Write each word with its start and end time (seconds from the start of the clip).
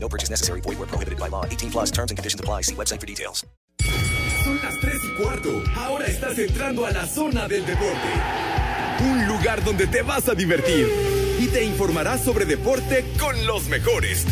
No 0.00 0.08
purchase 0.08 0.30
necessary. 0.30 0.60
Void 0.62 0.78
where 0.78 0.88
prohibited 0.88 1.18
by 1.18 1.28
law. 1.28 1.44
18 1.44 1.70
plus 1.70 1.90
terms 1.90 2.10
and 2.10 2.18
conditions 2.18 2.40
apply. 2.40 2.62
See 2.62 2.74
website 2.74 3.00
for 3.00 3.06
details. 3.06 3.44
Son 4.44 4.56
las 4.62 4.78
3 4.80 4.94
y 5.04 5.22
cuarto. 5.22 5.62
Ahora 5.76 6.06
estás 6.06 6.38
entrando 6.38 6.86
a 6.86 6.90
la 6.90 7.06
zona 7.06 7.48
del 7.48 7.66
deporte. 7.66 8.08
Un 9.00 9.26
lugar 9.26 9.62
donde 9.62 9.86
te 9.86 10.02
vas 10.02 10.28
a 10.28 10.34
divertir 10.34 10.88
y 11.38 11.46
te 11.48 11.64
informarás 11.64 12.24
sobre 12.24 12.44
deporte 12.46 13.04
con 13.18 13.46
los 13.46 13.68
mejores. 13.68 14.24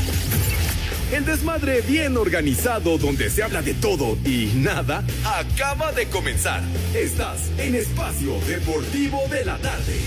El 1.12 1.24
desmadre 1.24 1.83
bien 1.83 2.16
organizado 2.16 2.98
donde 2.98 3.30
se 3.30 3.45
habla 3.45 3.62
de 3.62 3.74
todo 3.74 4.16
y 4.24 4.52
nada 4.57 5.05
acaba 5.24 5.93
de 5.93 6.07
comenzar. 6.09 6.62
Estás 6.95 7.51
en 7.59 7.77
Espacio 7.77 8.41
Deportivo 8.46 9.21
de 9.30 9.45
la 9.45 9.57
Tarde. 9.59 10.01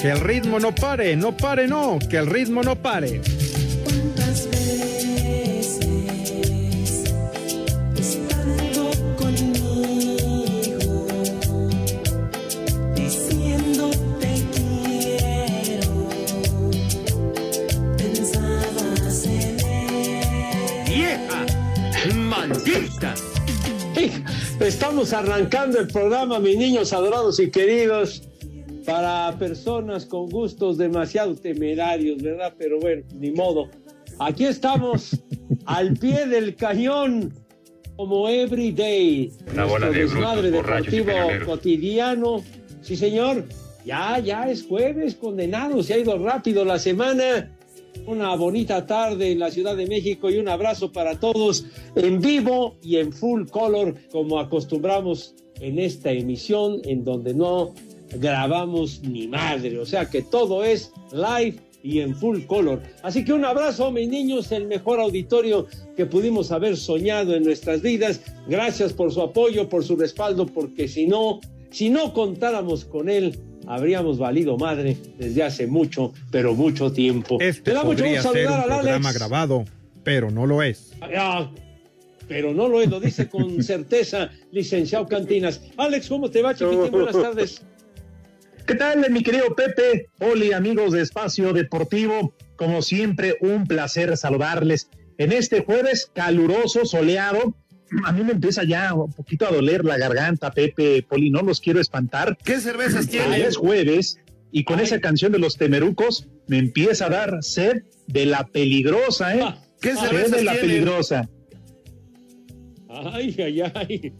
Que 0.00 0.10
el 0.10 0.20
ritmo 0.20 0.58
no 0.58 0.74
pare, 0.74 1.14
no 1.14 1.36
pare, 1.36 1.68
no, 1.68 1.98
que 1.98 2.16
el 2.16 2.26
ritmo 2.26 2.62
no 2.62 2.74
pare. 2.74 3.20
¿Cuántas 3.84 4.48
veces 4.50 5.78
estando 7.98 8.90
conmigo 9.18 11.06
diciendo 12.94 13.90
te 14.20 14.42
quiero 14.54 16.08
pensabas 17.98 19.26
en 19.26 19.60
él? 19.60 20.84
¡Vieja! 20.86 21.44
¡Maldita! 22.14 23.14
Estamos 24.60 25.12
arrancando 25.12 25.78
el 25.78 25.88
programa, 25.88 26.38
mis 26.38 26.56
niños 26.56 26.94
adorados 26.94 27.38
y 27.38 27.50
queridos, 27.50 28.22
para 28.84 29.36
personas 29.38 30.06
con 30.06 30.28
gustos 30.28 30.78
demasiado 30.78 31.34
temerarios, 31.34 32.22
¿verdad? 32.22 32.54
Pero 32.58 32.78
bueno, 32.80 33.02
ni 33.14 33.30
modo. 33.30 33.68
Aquí 34.18 34.44
estamos, 34.44 35.20
al 35.66 35.94
pie 35.94 36.26
del 36.26 36.54
cañón, 36.54 37.34
como 37.96 38.28
every 38.28 38.72
day. 38.72 39.32
Una 39.52 39.64
bola 39.64 39.90
de 39.90 40.00
desmadre 40.00 40.50
deportivo 40.50 41.12
cotidiano. 41.46 42.42
Sí, 42.80 42.96
señor. 42.96 43.44
Ya, 43.84 44.18
ya 44.18 44.48
es 44.50 44.66
jueves, 44.66 45.14
condenado. 45.14 45.82
Se 45.82 45.94
ha 45.94 45.98
ido 45.98 46.18
rápido 46.18 46.64
la 46.64 46.78
semana. 46.78 47.56
Una 48.06 48.34
bonita 48.36 48.86
tarde 48.86 49.32
en 49.32 49.38
la 49.38 49.50
Ciudad 49.50 49.76
de 49.76 49.86
México 49.86 50.30
y 50.30 50.38
un 50.38 50.48
abrazo 50.48 50.92
para 50.92 51.18
todos 51.18 51.66
en 51.96 52.20
vivo 52.20 52.76
y 52.82 52.96
en 52.96 53.12
full 53.12 53.46
color, 53.48 53.94
como 54.10 54.38
acostumbramos 54.38 55.34
en 55.60 55.78
esta 55.78 56.10
emisión, 56.10 56.80
en 56.84 57.04
donde 57.04 57.34
no 57.34 57.74
grabamos 58.16 59.02
ni 59.02 59.28
madre. 59.28 59.78
O 59.78 59.86
sea 59.86 60.08
que 60.08 60.22
todo 60.22 60.64
es 60.64 60.92
live 61.12 61.56
y 61.82 62.00
en 62.00 62.14
full 62.14 62.42
color. 62.46 62.82
Así 63.02 63.24
que 63.24 63.32
un 63.32 63.44
abrazo, 63.44 63.90
mis 63.90 64.08
niños, 64.08 64.52
el 64.52 64.66
mejor 64.66 65.00
auditorio 65.00 65.66
que 65.96 66.06
pudimos 66.06 66.52
haber 66.52 66.76
soñado 66.76 67.34
en 67.34 67.44
nuestras 67.44 67.82
vidas. 67.82 68.20
Gracias 68.48 68.92
por 68.92 69.12
su 69.12 69.22
apoyo, 69.22 69.68
por 69.68 69.84
su 69.84 69.96
respaldo, 69.96 70.46
porque 70.46 70.88
si 70.88 71.06
no, 71.06 71.40
si 71.70 71.90
no 71.90 72.12
contáramos 72.12 72.84
con 72.84 73.08
él, 73.08 73.38
habríamos 73.66 74.18
valido 74.18 74.56
madre 74.56 74.96
desde 75.18 75.42
hace 75.42 75.66
mucho, 75.66 76.12
pero 76.30 76.54
mucho 76.54 76.92
tiempo. 76.92 77.38
Este 77.40 77.72
da 77.72 77.84
mucho 77.84 78.02
podría 78.02 78.22
ser 78.22 78.46
un 78.46 78.64
programa 78.64 79.08
Alex. 79.08 79.14
grabado, 79.14 79.64
pero 80.02 80.30
no 80.30 80.46
lo 80.46 80.62
es. 80.62 80.92
Ah, 81.00 81.50
pero 82.28 82.54
no 82.54 82.68
lo 82.68 82.80
es, 82.80 82.88
lo 82.88 83.00
dice 83.00 83.28
con 83.28 83.62
certeza, 83.62 84.30
licenciado 84.52 85.06
Cantinas. 85.06 85.62
Alex, 85.76 86.08
¿cómo 86.08 86.30
te 86.30 86.42
va, 86.42 86.54
chiquitín? 86.54 86.90
Buenas 86.90 87.20
tardes. 87.20 87.62
¿Qué 88.66 88.74
tal, 88.74 89.10
mi 89.10 89.22
querido 89.22 89.54
Pepe? 89.56 90.08
Oli, 90.20 90.52
amigos 90.52 90.92
de 90.92 91.02
Espacio 91.02 91.52
Deportivo. 91.52 92.34
Como 92.56 92.82
siempre, 92.82 93.36
un 93.40 93.66
placer 93.66 94.16
saludarles 94.16 94.88
en 95.18 95.32
este 95.32 95.64
jueves 95.64 96.10
caluroso, 96.14 96.84
soleado. 96.84 97.56
A 98.04 98.12
mí 98.12 98.22
me 98.22 98.32
empieza 98.32 98.62
ya 98.64 98.94
un 98.94 99.12
poquito 99.12 99.46
a 99.46 99.50
doler 99.50 99.84
la 99.84 99.98
garganta, 99.98 100.52
Pepe, 100.52 101.04
Poli, 101.08 101.30
no 101.30 101.42
los 101.42 101.60
quiero 101.60 101.80
espantar. 101.80 102.38
¿Qué 102.44 102.60
cervezas 102.60 103.06
Ya 103.08 103.24
tienes? 103.24 103.48
es 103.48 103.56
jueves 103.56 104.18
y 104.52 104.62
con 104.64 104.78
Ay. 104.78 104.84
esa 104.84 105.00
canción 105.00 105.32
de 105.32 105.38
los 105.40 105.56
temerucos 105.56 106.28
me 106.46 106.58
empieza 106.58 107.06
a 107.06 107.10
dar 107.10 107.38
sed 107.42 107.82
de 108.06 108.26
la 108.26 108.46
peligrosa, 108.46 109.34
¿eh? 109.34 109.54
¿Qué 109.80 109.94
Sed 109.96 110.00
cervezas 110.06 110.30
de 110.38 110.44
la 110.44 110.54
peligrosa. 110.54 111.28
Ay, 112.88 113.34
ay, 113.38 113.60
ay. 113.74 114.12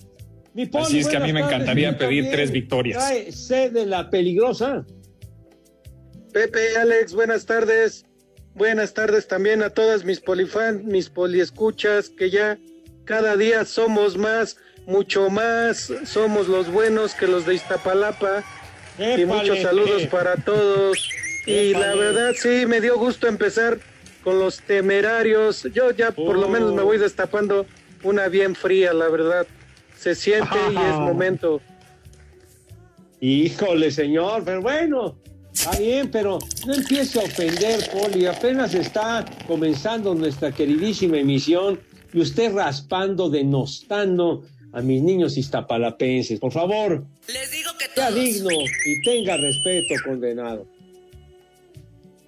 Mi 0.54 0.66
Poli, 0.66 0.84
Así 0.84 0.98
es 1.00 1.08
que 1.08 1.16
a 1.16 1.20
mí 1.20 1.32
me 1.32 1.40
encantaría 1.40 1.96
pedir 1.96 2.30
tres 2.30 2.50
victorias. 2.50 2.98
Trae 2.98 3.30
sed 3.32 3.72
de 3.72 3.86
la 3.86 4.10
peligrosa. 4.10 4.84
Pepe, 6.32 6.76
Alex, 6.76 7.12
buenas 7.12 7.46
tardes. 7.46 8.04
Buenas 8.54 8.94
tardes 8.94 9.28
también 9.28 9.62
a 9.62 9.70
todas 9.70 10.04
mis 10.04 10.20
polifans, 10.20 10.82
mis 10.84 11.08
poliescuchas, 11.08 12.10
que 12.10 12.30
ya 12.30 12.58
cada 13.04 13.36
día 13.36 13.64
somos 13.64 14.16
más, 14.16 14.56
mucho 14.86 15.30
más, 15.30 15.92
somos 16.04 16.48
los 16.48 16.70
buenos 16.70 17.14
que 17.14 17.26
los 17.28 17.46
de 17.46 17.54
Iztapalapa. 17.54 18.42
Y 18.98 19.24
muchos 19.24 19.60
saludos 19.60 20.06
para 20.08 20.34
todos. 20.36 21.08
Y 21.46 21.72
la 21.72 21.94
verdad 21.94 22.32
sí, 22.36 22.66
me 22.66 22.80
dio 22.80 22.98
gusto 22.98 23.28
empezar 23.28 23.78
con 24.22 24.38
los 24.38 24.60
temerarios. 24.60 25.62
Yo 25.72 25.90
ya 25.92 26.10
por 26.10 26.36
lo 26.36 26.46
Oh. 26.46 26.50
menos 26.50 26.74
me 26.74 26.82
voy 26.82 26.98
destapando 26.98 27.66
una 28.02 28.28
bien 28.28 28.54
fría, 28.54 28.92
la 28.92 29.08
verdad. 29.08 29.46
Se 30.00 30.14
siente 30.14 30.56
y 30.72 30.76
es 30.76 30.94
momento. 30.96 31.60
Híjole, 33.20 33.90
señor, 33.90 34.42
pero 34.44 34.62
bueno, 34.62 35.16
está 35.52 35.76
bien, 35.78 36.10
pero 36.10 36.38
no 36.66 36.72
empiece 36.74 37.20
a 37.20 37.24
ofender, 37.24 37.80
Poli. 37.92 38.24
Apenas 38.24 38.72
está 38.74 39.24
comenzando 39.46 40.14
nuestra 40.14 40.52
queridísima 40.52 41.18
emisión 41.18 41.78
y 42.14 42.20
usted 42.20 42.54
raspando, 42.54 43.28
denostando 43.28 44.42
a 44.72 44.80
mis 44.80 45.02
niños 45.02 45.36
iztapalapenses. 45.36 46.40
Por 46.40 46.52
favor, 46.52 47.04
Les 47.28 47.50
digo 47.50 47.70
que 47.78 47.84
sea 47.94 48.10
digno 48.10 48.48
y 48.86 49.02
tenga 49.02 49.36
respeto, 49.36 49.94
condenado. 50.04 50.66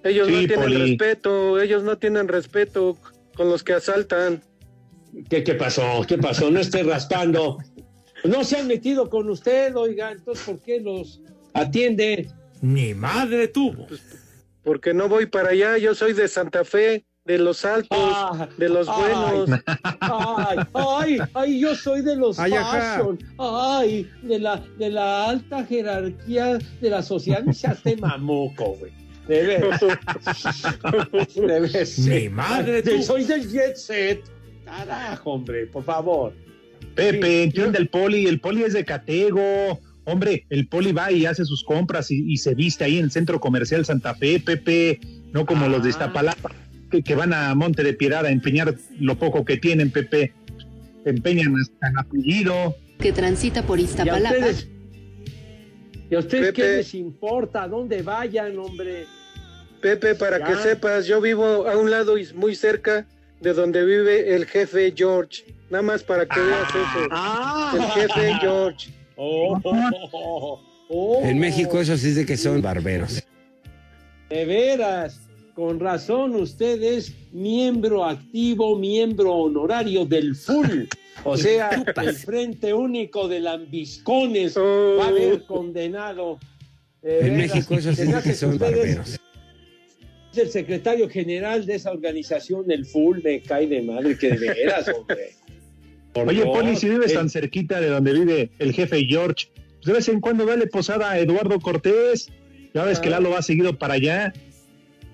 Ellos 0.03 0.27
Sí, 0.27 0.33
no 0.33 0.39
tienen 0.39 0.59
Poli. 0.59 0.75
respeto, 0.91 1.59
ellos 1.61 1.81
no 1.83 1.97
tienen 1.97 2.27
respeto 2.27 2.97
con 3.35 3.49
los 3.49 3.63
que 3.63 3.73
asaltan. 3.73 4.43
¿Qué, 5.29 5.43
qué 5.43 5.53
pasó? 5.55 6.03
¿Qué 6.07 6.17
pasó? 6.17 6.49
No 6.51 6.59
esté 6.59 6.83
raspando. 6.83 7.57
No 8.23 8.43
se 8.43 8.57
han 8.57 8.67
metido 8.67 9.09
con 9.09 9.29
usted, 9.29 9.75
oiga, 9.75 10.11
entonces 10.11 10.45
¿por 10.45 10.59
qué 10.61 10.79
los 10.79 11.21
atiende? 11.53 12.29
Ni 12.61 12.93
madre 12.93 13.47
tuvo. 13.49 13.85
porque 14.63 14.93
no 14.93 15.09
voy 15.09 15.25
para 15.25 15.49
allá, 15.49 15.77
yo 15.77 15.93
soy 15.93 16.13
de 16.13 16.27
Santa 16.29 16.63
Fe, 16.63 17.05
de 17.25 17.37
los 17.37 17.65
altos, 17.65 17.97
Ah, 17.99 18.47
de 18.57 18.69
los 18.69 18.87
ay. 18.89 19.13
buenos. 19.13 19.59
Ay, 19.99 20.57
ay, 20.73 21.17
ay, 21.33 21.59
yo 21.59 21.75
soy 21.75 22.01
de 22.01 22.15
los 22.15 22.39
Ay, 22.39 22.51
fashion. 22.53 23.19
Ay, 23.37 24.09
de 24.21 24.39
la, 24.39 24.63
de 24.77 24.89
la 24.89 25.29
alta 25.29 25.65
jerarquía 25.65 26.57
de 26.81 26.89
la 26.89 27.01
sociedad. 27.03 27.43
De 27.83 27.97
mamuco, 27.97 28.75
güey. 28.79 28.91
De 29.27 29.43
veras. 29.43 29.81
De 31.35 31.59
veras. 31.59 31.99
Mi 31.99 32.29
madre, 32.29 32.81
tú. 32.83 33.01
Soy 33.03 33.23
del 33.25 33.49
jet 33.49 33.75
set. 33.75 34.23
Carajo, 34.77 35.31
hombre, 35.33 35.67
por 35.67 35.83
favor. 35.83 36.33
Pepe, 36.95 37.27
Sí, 37.37 37.43
entiende 37.43 37.77
el 37.79 37.87
poli, 37.89 38.25
el 38.27 38.39
poli 38.39 38.63
es 38.63 38.73
de 38.73 38.83
Catego. 38.85 39.79
Hombre, 40.05 40.45
el 40.49 40.67
poli 40.67 40.91
va 40.91 41.11
y 41.11 41.25
hace 41.25 41.45
sus 41.45 41.63
compras 41.63 42.11
y, 42.11 42.31
y 42.33 42.37
se 42.37 42.53
viste 42.55 42.83
ahí 42.83 42.97
en 42.97 43.05
el 43.05 43.11
centro 43.11 43.39
comercial 43.39 43.85
Santa 43.85 44.13
Fe, 44.15 44.39
Pepe, 44.39 44.99
no 45.31 45.45
como 45.45 45.67
los 45.69 45.81
de 45.83 45.87
Ah. 45.87 45.91
Iztapalapa, 45.91 46.51
que, 46.91 47.01
que 47.03 47.15
van 47.15 47.33
a 47.33 47.55
Monte 47.55 47.83
de 47.83 47.93
Piedad 47.93 48.25
a 48.25 48.31
empeñar 48.31 48.75
lo 48.99 49.17
poco 49.17 49.45
que 49.45 49.57
tienen, 49.57 49.91
Pepe. 49.91 50.33
Empeñan 51.05 51.55
hasta 51.55 51.89
el 51.89 51.97
apellido. 51.99 52.75
que 52.99 53.11
transita 53.13 53.63
por 53.63 53.79
¿Y 53.79 53.83
a 53.83 53.85
Iztapalapa. 53.85 54.35
ustedes, 54.35 54.69
¿y 56.09 56.15
a 56.15 56.19
ustedes 56.19 56.53
qué 56.53 56.61
Pepe. 56.61 56.77
les 56.77 56.93
importa? 56.95 57.63
¿A 57.63 57.67
dónde 57.67 58.01
vayan, 58.01 58.57
hombre? 58.59 59.05
Pepe, 59.81 60.15
para 60.15 60.39
Ya. 60.39 60.45
que 60.47 60.55
sepas, 60.57 61.05
yo 61.07 61.19
vivo 61.21 61.67
a 61.67 61.77
un 61.77 61.89
lado 61.91 62.17
y 62.17 62.25
muy 62.35 62.55
cerca 62.55 63.05
de 63.43 63.53
donde 63.53 63.83
vive 63.85 64.33
el 64.35 64.45
jefe 64.45 64.93
George. 64.95 65.43
Nada 65.69 65.81
más 65.81 66.01
para 66.01 66.25
que 66.25 66.39
veas 66.39 66.69
eso. 66.69 67.07
Ah. 67.11 67.73
El 67.75 67.83
jefe 68.07 68.33
George. 68.39 68.89
Oh, 69.17 69.59
oh, 69.63 70.61
oh. 70.89 71.21
En 71.23 71.39
México 71.39 71.79
eso 71.79 71.97
sí 71.97 72.07
es 72.09 72.15
de 72.15 72.25
que 72.25 72.37
son 72.37 72.61
barberos. 72.61 73.21
De 74.29 74.45
veras, 74.45 75.19
con 75.55 75.79
razón 75.79 76.35
usted 76.35 76.81
es 76.81 77.13
miembro 77.33 78.05
activo, 78.05 78.77
miembro 78.77 79.33
honorario 79.33 80.05
del 80.05 80.35
FUL. 80.35 80.87
O 81.25 81.35
sea, 81.37 81.69
el 81.97 82.15
Frente 82.15 82.73
Único 82.73 83.27
de 83.27 83.41
Lambiscones 83.41 84.55
Oh. 84.57 84.97
va 84.99 85.05
a 85.05 85.07
haber 85.09 85.43
condenado. 85.45 86.39
De 87.01 87.19
En 87.19 87.35
veras, 87.35 87.55
México 87.55 87.73
eso 87.73 87.89
sí 87.89 87.95
se 87.97 88.03
es 88.03 88.15
de 88.15 88.21
que 88.21 88.33
son 88.33 88.57
barberos. 88.57 89.19
Es 90.33 90.47
el 90.47 90.49
secretario 90.51 91.09
general 91.09 91.65
de 91.65 91.75
esa 91.75 91.91
organización, 91.91 92.69
el 92.71 92.85
FUL, 92.85 93.21
me 93.23 93.41
cae 93.41 93.67
de 93.67 93.81
madre, 93.81 94.17
que 94.17 94.29
de 94.31 94.47
veras, 94.49 94.89
hombre. 94.89 95.31
Por 96.13 96.27
Oye, 96.27 96.43
Dios. 96.43 96.49
Poli, 96.55 96.75
si 96.75 96.89
vives 96.89 97.11
Eh, 97.11 97.15
tan 97.15 97.29
cerquita 97.29 97.79
de 97.81 97.87
donde 97.89 98.13
vive 98.13 98.51
el 98.59 98.71
jefe 98.73 99.03
George, 99.05 99.47
pues 99.55 99.85
de 99.85 99.93
vez 99.93 100.07
en 100.09 100.19
cuando 100.21 100.45
dale 100.45 100.67
posada 100.67 101.11
a 101.11 101.19
Eduardo 101.19 101.59
Cortés. 101.59 102.29
Ya 102.73 102.83
ves 102.83 102.99
que 102.99 103.07
Ah. 103.07 103.11
Lalo 103.11 103.31
va 103.31 103.41
seguido 103.41 103.77
para 103.77 103.95
allá. 103.95 104.33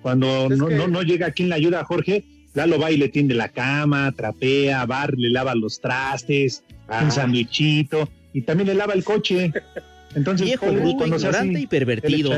Cuando 0.02 0.48
no, 0.48 0.68
que- 0.68 0.74
no, 0.74 0.88
no 0.88 1.02
llega 1.02 1.30
quien 1.32 1.48
le 1.48 1.54
ayuda 1.54 1.80
a 1.80 1.84
Jorge, 1.84 2.24
Lalo 2.54 2.78
va 2.78 2.90
y 2.90 2.96
le 2.96 3.08
tiende 3.08 3.34
la 3.34 3.48
cama, 3.48 4.12
trapea, 4.12 4.84
bar, 4.86 5.14
le 5.16 5.30
lava 5.30 5.54
los 5.54 5.80
trastes, 5.80 6.64
Ah. 6.88 7.02
un 7.04 7.10
sandwichito 7.12 8.08
y 8.32 8.42
también 8.42 8.68
le 8.68 8.74
lava 8.74 8.92
el 8.94 9.04
coche. 9.04 9.52
Entonces, 10.14 10.46
Viejo 10.46 10.66
cuando 10.96 11.18
sea 11.18 11.30
así, 11.30 11.38
ignorante 11.38 11.60
y 11.60 11.66
pervertido. 11.66 12.32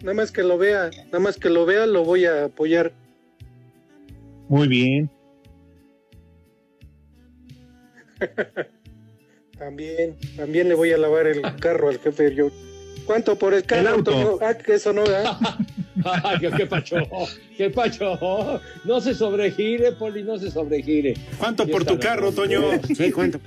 Nada 0.00 0.14
más 0.14 0.30
que 0.30 0.42
lo 0.42 0.58
vea, 0.58 0.90
nada 1.06 1.18
más 1.18 1.36
que 1.36 1.50
lo 1.50 1.66
vea, 1.66 1.86
lo 1.86 2.04
voy 2.04 2.24
a 2.24 2.44
apoyar. 2.44 2.92
Muy 4.48 4.68
bien. 4.68 5.10
También, 9.58 10.16
también 10.36 10.68
le 10.68 10.76
voy 10.76 10.92
a 10.92 10.98
lavar 10.98 11.26
el 11.26 11.42
carro 11.56 11.88
al 11.88 11.98
jefe 11.98 12.32
George. 12.32 12.56
¿Cuánto 13.04 13.36
por 13.36 13.54
el 13.54 13.64
carro? 13.64 13.88
auto. 13.88 14.12
Toño? 14.12 14.38
Ah, 14.40 14.54
que 14.54 14.74
eso 14.74 14.92
no 14.92 15.04
da. 15.04 15.36
¿Qué, 16.40 16.48
qué 16.56 16.66
pacho? 16.66 16.96
¿Qué 17.56 17.70
pacho? 17.70 18.60
No 18.84 19.00
se 19.00 19.14
sobregire, 19.14 19.90
Poli, 19.92 20.22
no 20.22 20.38
se 20.38 20.52
sobregire. 20.52 21.14
¿Cuánto 21.38 21.66
por 21.66 21.84
tu 21.84 21.98
carro. 21.98 22.30
Toño? 22.30 22.60
Sí, 22.94 23.10
¿cuánto? 23.10 23.40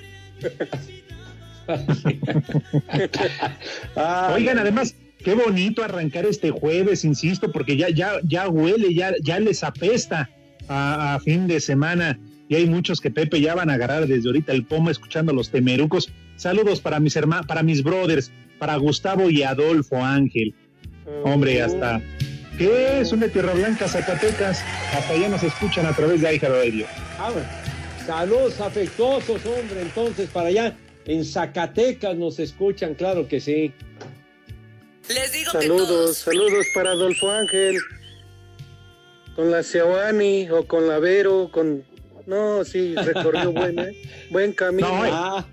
Oigan, 4.36 4.60
además, 4.60 4.94
qué 5.22 5.34
bonito 5.34 5.84
arrancar 5.84 6.26
este 6.26 6.52
jueves, 6.52 7.06
insisto, 7.06 7.52
porque 7.52 7.78
ya, 7.78 7.90
ya, 7.90 8.14
ya 8.24 8.50
huele, 8.50 8.94
ya, 8.94 9.14
ya 9.22 9.40
les 9.40 9.64
apesta 9.64 10.30
a, 10.68 11.20
fin 11.24 11.48
de 11.48 11.60
semana. 11.60 12.20
Y 12.50 12.56
hay 12.56 12.66
muchos 12.66 13.00
que 13.00 13.12
Pepe 13.12 13.40
ya 13.40 13.56
van 13.56 13.70
a 13.70 13.76
agarrar 13.76 14.08
desde 14.08 14.28
ahorita 14.28 14.52
el 14.52 14.66
pomo 14.66 14.90
escuchando 14.90 15.34
los 15.34 15.50
temerucos. 15.50 16.12
Saludos 16.36 16.82
para 16.82 17.00
mis 17.00 17.16
hermanos, 17.16 17.46
para 17.46 17.64
mis 17.64 17.82
brothers, 17.84 18.32
para 18.60 18.76
Gustavo 18.76 19.30
y 19.30 19.44
Adolfo 19.44 20.04
Ángel. 20.04 20.54
Hombre, 21.24 21.62
hasta 21.62 22.02
¿qué 22.58 23.00
es? 23.00 23.12
Una 23.12 23.28
Tierra 23.28 23.54
Blanca, 23.54 23.88
Zacatecas. 23.88 24.64
Hasta 24.94 25.14
allá 25.14 25.30
nos 25.30 25.44
escuchan 25.44 25.86
a 25.86 25.94
través 25.94 26.22
de 26.22 26.28
Aija 26.28 26.50
Radio. 26.50 26.86
Saludos 28.06 28.60
afectuosos, 28.60 29.46
hombre. 29.46 29.82
Entonces, 29.82 30.30
para 30.30 30.50
allá 30.50 30.76
en 31.06 31.24
Zacatecas 31.24 32.18
nos 32.18 32.40
escuchan, 32.40 32.96
claro 32.96 33.28
que 33.28 33.40
sí. 33.40 33.72
Les 35.14 35.32
digo 35.32 35.52
que 35.52 35.62
Saludos, 35.62 35.88
todos. 35.88 36.18
saludos 36.18 36.66
para 36.74 36.92
Adolfo 36.92 37.32
Ángel. 37.32 37.78
Con 39.36 39.50
la 39.52 39.64
Seoani 39.64 40.50
o 40.50 40.66
con 40.68 40.88
la 40.88 41.00
Vero, 41.00 41.50
con... 41.52 41.84
No, 42.28 42.64
sí, 42.64 42.96
recorrió 42.96 43.52
buen, 43.54 43.80
¿eh? 43.80 43.96
buen 44.30 44.54
camino. 44.54 44.88
No, 44.88 45.06
eh. 45.06 45.10
Ah, 45.12 45.46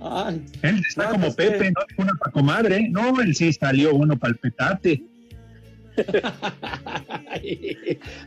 ay, 0.00 0.44
Él 0.62 0.82
está 0.88 1.10
como 1.10 1.34
pues. 1.34 1.50
Pepe, 1.50 1.72
no 1.72 1.80
una 2.04 2.12
pa' 2.14 2.30
comadre. 2.30 2.88
No, 2.88 3.20
él 3.20 3.34
sí 3.34 3.52
salió 3.52 3.94
bueno 3.94 4.18
para 4.18 4.32
el 4.32 4.38
petate. 4.38 5.02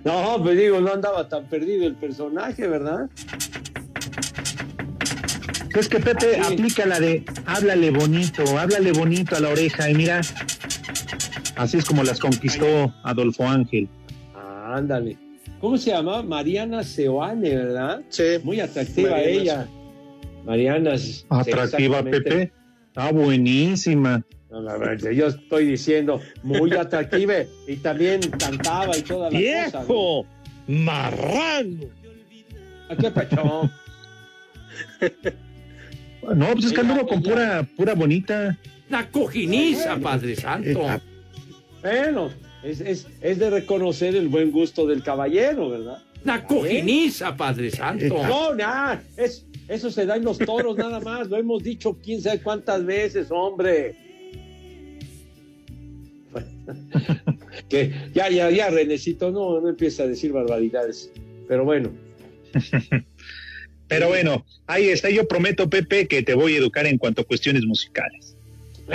No, 0.04 0.40
pues 0.44 0.58
digo, 0.58 0.80
no 0.82 0.94
andaba 0.94 1.28
tan 1.30 1.48
perdido 1.48 1.86
el 1.88 1.96
personaje, 1.96 2.68
¿verdad? 2.68 3.10
Es 5.76 5.90
que 5.90 6.00
Pepe 6.00 6.36
sí. 6.36 6.54
aplica 6.54 6.86
la 6.86 7.00
de 7.00 7.26
háblale 7.46 7.90
bonito, 7.90 8.44
háblale 8.60 8.92
bonito 8.92 9.36
a 9.36 9.40
la 9.40 9.50
oreja 9.50 9.90
y 9.90 9.96
mira, 9.96 10.22
así 11.56 11.78
es 11.78 11.86
como 11.86 12.04
las 12.04 12.20
conquistó 12.20 12.94
Adolfo 13.04 13.48
Ángel. 13.48 13.90
Ah, 14.36 14.76
ándale. 14.78 15.18
¿Cómo 15.60 15.78
se 15.78 15.92
llama? 15.92 16.22
Mariana 16.22 16.84
Seoane, 16.84 17.56
¿verdad? 17.56 18.02
Sí. 18.10 18.24
Muy 18.44 18.60
atractiva 18.60 19.12
Mariana. 19.12 19.32
ella. 19.42 19.68
Mariana. 20.46 20.96
Atractiva. 21.30 22.04
Pepe, 22.04 22.52
está 22.88 23.12
buenísima. 23.12 24.24
No, 24.52 24.62
la 24.62 24.78
verdad, 24.78 25.10
yo 25.10 25.28
estoy 25.28 25.66
diciendo 25.66 26.22
muy 26.44 26.72
atractiva 26.74 27.34
y 27.68 27.78
también 27.78 28.22
cantaba 28.38 28.96
y 28.96 29.02
toda 29.02 29.32
la 29.32 29.40
cosa. 29.40 29.80
¿no? 29.80 29.86
¡Viejo! 29.88 30.26
¡Marrano! 30.68 31.88
¿A 32.90 32.96
qué 32.96 33.10
pachón? 33.10 33.72
No, 36.36 36.54
pues 36.54 36.66
es 36.66 36.74
que 36.74 36.82
anduvo 36.82 37.08
con 37.08 37.22
pura, 37.22 37.68
pura 37.76 37.94
bonita. 37.96 38.58
¡La 38.90 39.10
cojiniza, 39.10 39.98
Padre 39.98 40.36
Santo! 40.36 40.90
Eh, 40.90 41.00
Bueno, 41.82 42.30
es, 42.64 42.80
es, 42.82 43.08
es 43.22 43.40
de 43.40 43.50
reconocer 43.50 44.16
el 44.16 44.28
buen 44.28 44.52
gusto 44.52 44.86
del 44.86 45.04
caballero, 45.04 45.70
¿verdad? 45.70 46.02
¡La 46.24 46.46
cojiniza, 46.46 47.36
Padre 47.36 47.70
Santo! 47.72 48.24
No, 48.26 48.56
nada, 48.56 49.04
es, 49.18 49.46
eso 49.68 49.92
se 49.92 50.06
da 50.06 50.16
en 50.16 50.24
los 50.24 50.38
toros 50.38 50.78
nada 50.78 51.00
más, 51.02 51.30
lo 51.30 51.38
hemos 51.38 51.64
dicho 51.64 51.98
quién 52.02 52.22
sabe 52.22 52.42
cuántas 52.42 52.86
veces, 52.86 53.28
hombre. 53.32 53.96
que 57.70 57.92
ya, 58.14 58.30
ya, 58.30 58.50
ya, 58.50 58.70
Renecito, 58.70 59.32
no, 59.32 59.60
no 59.60 59.70
empieza 59.70 60.04
a 60.04 60.08
decir 60.08 60.32
barbaridades. 60.32 61.12
Pero 61.48 61.66
bueno, 61.66 61.92
Pero 63.88 64.08
bueno, 64.08 64.46
ahí 64.68 64.90
está. 64.90 65.10
Yo 65.10 65.28
prometo, 65.28 65.70
Pepe, 65.70 66.08
que 66.08 66.24
te 66.24 66.34
voy 66.34 66.56
a 66.56 66.58
educar 66.60 66.86
en 66.86 66.98
cuanto 66.98 67.22
a 67.22 67.26
cuestiones 67.26 67.64
musicales. 67.66 68.36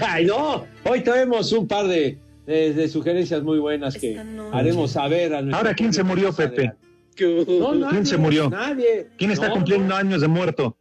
Ay, 0.00 0.26
no, 0.26 0.66
hoy 0.84 1.00
traemos 1.02 1.52
un 1.52 1.66
par 1.66 1.86
de, 1.86 2.18
de- 2.46 2.72
de 2.74 2.88
sugerencias 2.88 3.42
muy 3.42 3.58
buenas 3.58 3.96
que 3.96 4.18
haremos 4.52 4.92
saber 4.92 5.34
a 5.34 5.40
nuestro 5.40 5.56
Ahora, 5.58 5.74
¿quién 5.74 5.92
se 5.92 6.02
murió, 6.02 6.32
Pepe? 6.32 6.64
No, 6.66 6.74
¿Quién 7.14 7.80
nadie, 7.80 8.04
se 8.06 8.16
murió? 8.16 8.50
Nadie. 8.50 9.06
¿Quién 9.16 9.30
está 9.30 9.48
No, 9.48 9.54
cumpliendo 9.54 9.88
no. 9.88 9.94
años 9.96 10.20
de 10.20 10.28
muerto? 10.28 10.76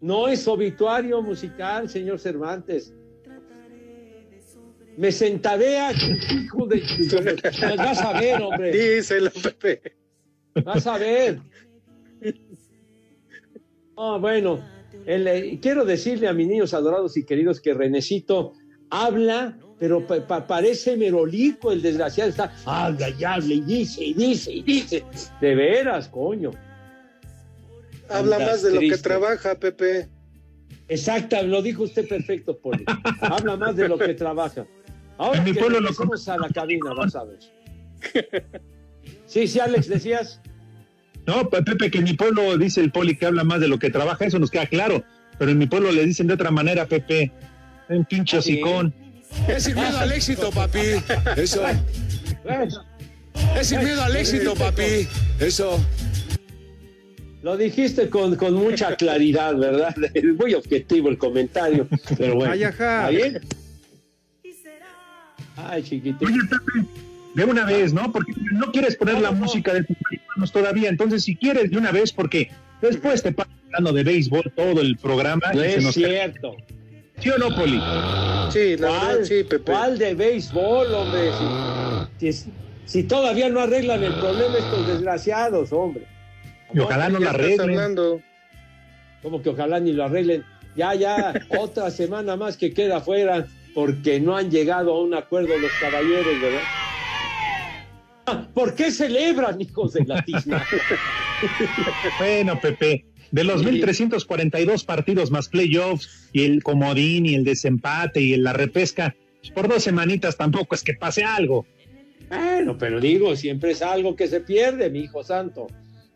No 0.00 0.28
es 0.28 0.46
obituario 0.46 1.22
musical, 1.22 1.88
señor 1.88 2.18
Cervantes. 2.20 2.92
Me 4.96 5.12
sentaré 5.12 5.78
a... 5.78 5.92
Hijo 5.92 6.66
de... 6.66 6.82
Pues 7.10 7.76
vas 7.76 8.00
a 8.02 8.12
ver, 8.20 8.42
hombre. 8.42 8.72
Díselo, 8.72 9.30
Pepe. 9.30 9.94
Vas 10.64 10.86
a 10.86 10.98
ver. 10.98 11.38
Ah, 13.98 14.16
bueno. 14.20 14.60
el, 15.06 15.26
eh, 15.26 15.58
quiero 15.60 15.84
decirle 15.84 16.28
a 16.28 16.32
mis 16.32 16.46
niños 16.48 16.72
adorados 16.74 17.16
y 17.16 17.24
queridos 17.24 17.60
que 17.60 17.74
Renecito 17.74 18.52
habla, 18.90 19.58
pero 19.78 20.06
pa- 20.06 20.26
pa- 20.26 20.46
parece 20.46 20.96
merolico 20.96 21.72
el 21.72 21.82
desgraciado. 21.82 22.30
Está, 22.30 22.54
habla 22.64 23.08
y 23.10 23.24
habla 23.24 23.54
y 23.54 23.60
dice 23.60 24.04
y 24.04 24.14
dice 24.14 24.52
y 24.52 24.62
dice. 24.62 25.04
De 25.40 25.54
veras, 25.54 26.08
coño. 26.08 26.50
Habla 28.08 28.36
Andas 28.36 28.50
más 28.50 28.62
de 28.62 28.70
lo 28.74 28.80
que 28.80 28.96
trabaja, 28.98 29.54
Pepe. 29.58 30.08
Exacta, 30.88 31.42
lo 31.42 31.60
dijo 31.60 31.82
usted 31.82 32.08
perfecto, 32.08 32.56
Poli. 32.58 32.84
Habla 33.20 33.56
más 33.56 33.76
de 33.76 33.88
lo 33.88 33.98
que 33.98 34.14
trabaja. 34.14 34.66
Ahora 35.18 35.38
En 35.38 35.44
mi 35.44 35.52
que 35.52 35.58
pueblo 35.60 35.80
lo 35.80 35.88
regresemos 35.88 36.26
a 36.28 36.38
la 36.38 36.48
cabina, 36.48 36.94
vas 36.94 37.14
a 37.14 37.24
ver. 37.24 37.38
Sí, 39.26 39.46
sí, 39.46 39.60
Alex, 39.60 39.88
decías. 39.88 40.40
No, 41.28 41.48
Pe- 41.50 41.62
Pepe, 41.62 41.90
que 41.90 41.98
en 41.98 42.04
mi 42.04 42.14
pueblo 42.14 42.56
dice 42.56 42.80
el 42.80 42.90
poli 42.90 43.14
que 43.14 43.26
habla 43.26 43.44
más 43.44 43.60
de 43.60 43.68
lo 43.68 43.78
que 43.78 43.90
trabaja, 43.90 44.24
eso 44.24 44.38
nos 44.38 44.50
queda 44.50 44.66
claro. 44.66 45.04
Pero 45.38 45.50
en 45.50 45.58
mi 45.58 45.66
pueblo 45.66 45.92
le 45.92 46.04
dicen 46.06 46.26
de 46.26 46.32
otra 46.34 46.50
manera, 46.50 46.86
Pepe. 46.86 47.30
Un 47.90 48.04
pinche 48.06 48.36
Ah, 48.36 48.40
hocicón. 48.40 48.94
Es 49.46 49.64
sin 49.64 49.74
miedo 49.74 49.98
al 49.98 50.10
éxito, 50.10 50.50
papi. 50.50 50.80
Eso. 51.36 51.62
Es 53.60 53.66
sin 53.66 53.84
miedo 53.84 54.02
al 54.02 54.16
éxito, 54.16 54.54
papi. 54.54 55.06
Eso. 55.38 55.78
lo 57.42 57.56
dijiste 57.58 58.08
con, 58.08 58.34
con 58.36 58.54
mucha 58.54 58.96
claridad, 58.96 59.54
¿verdad? 59.54 59.94
Es 60.14 60.24
muy 60.24 60.54
objetivo 60.54 61.08
el 61.10 61.18
comentario, 61.18 61.86
pero 62.16 62.36
bueno. 62.36 62.52
Ay, 62.54 62.64
ajá. 62.64 63.10
¿Está 63.10 63.26
bien? 63.26 63.40
Ay, 65.56 65.82
chiquito. 65.82 66.24
Oye, 66.24 66.38
Pepe, 66.48 66.88
de 67.38 67.44
una 67.44 67.64
vez, 67.64 67.92
¿no? 67.94 68.10
Porque 68.10 68.32
no 68.52 68.72
quieres 68.72 68.96
poner 68.96 69.14
No, 69.14 69.20
la 69.20 69.30
no. 69.30 69.36
música 69.36 69.72
de 69.72 69.84
tus 69.84 69.96
marihuanos 70.02 70.50
todavía. 70.52 70.88
Entonces, 70.88 71.22
si 71.22 71.36
quieres, 71.36 71.70
de 71.70 71.78
una 71.78 71.92
vez, 71.92 72.12
porque 72.12 72.50
después 72.82 73.22
te 73.22 73.30
pasas 73.32 73.52
hablando 73.66 73.92
de 73.92 74.02
béisbol 74.02 74.52
todo 74.56 74.80
el 74.80 74.96
programa. 74.96 75.40
No 75.54 75.64
y 75.64 75.68
se 75.70 75.76
es 75.76 75.84
nos- 75.84 75.94
cierto. 75.94 76.56
¿Sí 77.20 77.30
o 77.30 77.38
no, 77.38 77.54
Poli? 77.54 77.80
Sí, 78.50 78.76
la 78.76 78.88
¿Cuál, 78.88 79.06
verdad, 79.08 79.24
sí, 79.24 79.44
Pepe. 79.44 79.72
¿Cuál 79.72 79.98
de 79.98 80.14
béisbol, 80.14 80.94
hombre? 80.94 81.30
Si, 82.18 82.32
si- 82.32 82.50
si 82.86 83.02
todavía 83.04 83.48
no 83.48 83.60
arreglan 83.60 84.02
el 84.02 84.14
problema 84.14 84.56
estos 84.58 84.86
desgraciados, 84.88 85.72
hombre. 85.72 86.06
Y 86.74 86.80
ojalá 86.80 87.08
no 87.08 87.18
estás 87.18 87.34
arreglen. 87.34 87.60
hablando. 87.70 88.20
Como 89.22 89.42
que 89.42 89.50
ojalá 89.50 89.78
ni 89.80 89.92
lo 89.92 90.04
arreglen. 90.04 90.44
Ya, 90.76 90.94
ya, 90.94 91.34
otra 91.60 91.90
semana 91.92 92.34
más 92.36 92.56
que 92.56 92.72
queda 92.72 93.00
fuera 93.00 93.46
porque 93.74 94.18
no 94.20 94.36
han 94.36 94.50
llegado 94.50 94.92
a 94.92 95.00
un 95.02 95.14
acuerdo 95.14 95.56
los 95.58 95.70
caballeros, 95.80 96.40
¿verdad? 96.40 96.62
¿Por 98.54 98.74
qué 98.74 98.90
celebran, 98.90 99.60
hijos 99.60 99.92
de 99.94 100.04
la 100.04 100.24
tizna? 100.24 100.64
Bueno, 102.18 102.58
Pepe, 102.60 103.04
de 103.30 103.44
los 103.44 103.64
1.342 103.64 104.84
partidos 104.84 105.30
más 105.30 105.48
playoffs 105.48 106.28
y 106.32 106.44
el 106.44 106.64
comodín 106.64 107.26
y 107.26 107.34
el 107.36 107.44
desempate 107.44 108.20
y 108.20 108.36
la 108.36 108.52
repesca, 108.52 109.14
por 109.54 109.68
dos 109.68 109.84
semanitas 109.84 110.36
tampoco 110.36 110.74
es 110.74 110.82
que 110.82 110.94
pase 110.94 111.22
algo. 111.22 111.64
Bueno, 112.28 112.76
pero 112.76 113.00
digo, 113.00 113.36
siempre 113.36 113.70
es 113.70 113.82
algo 113.82 114.16
que 114.16 114.26
se 114.26 114.40
pierde, 114.40 114.90
mi 114.90 115.00
hijo 115.00 115.22
santo. 115.22 115.68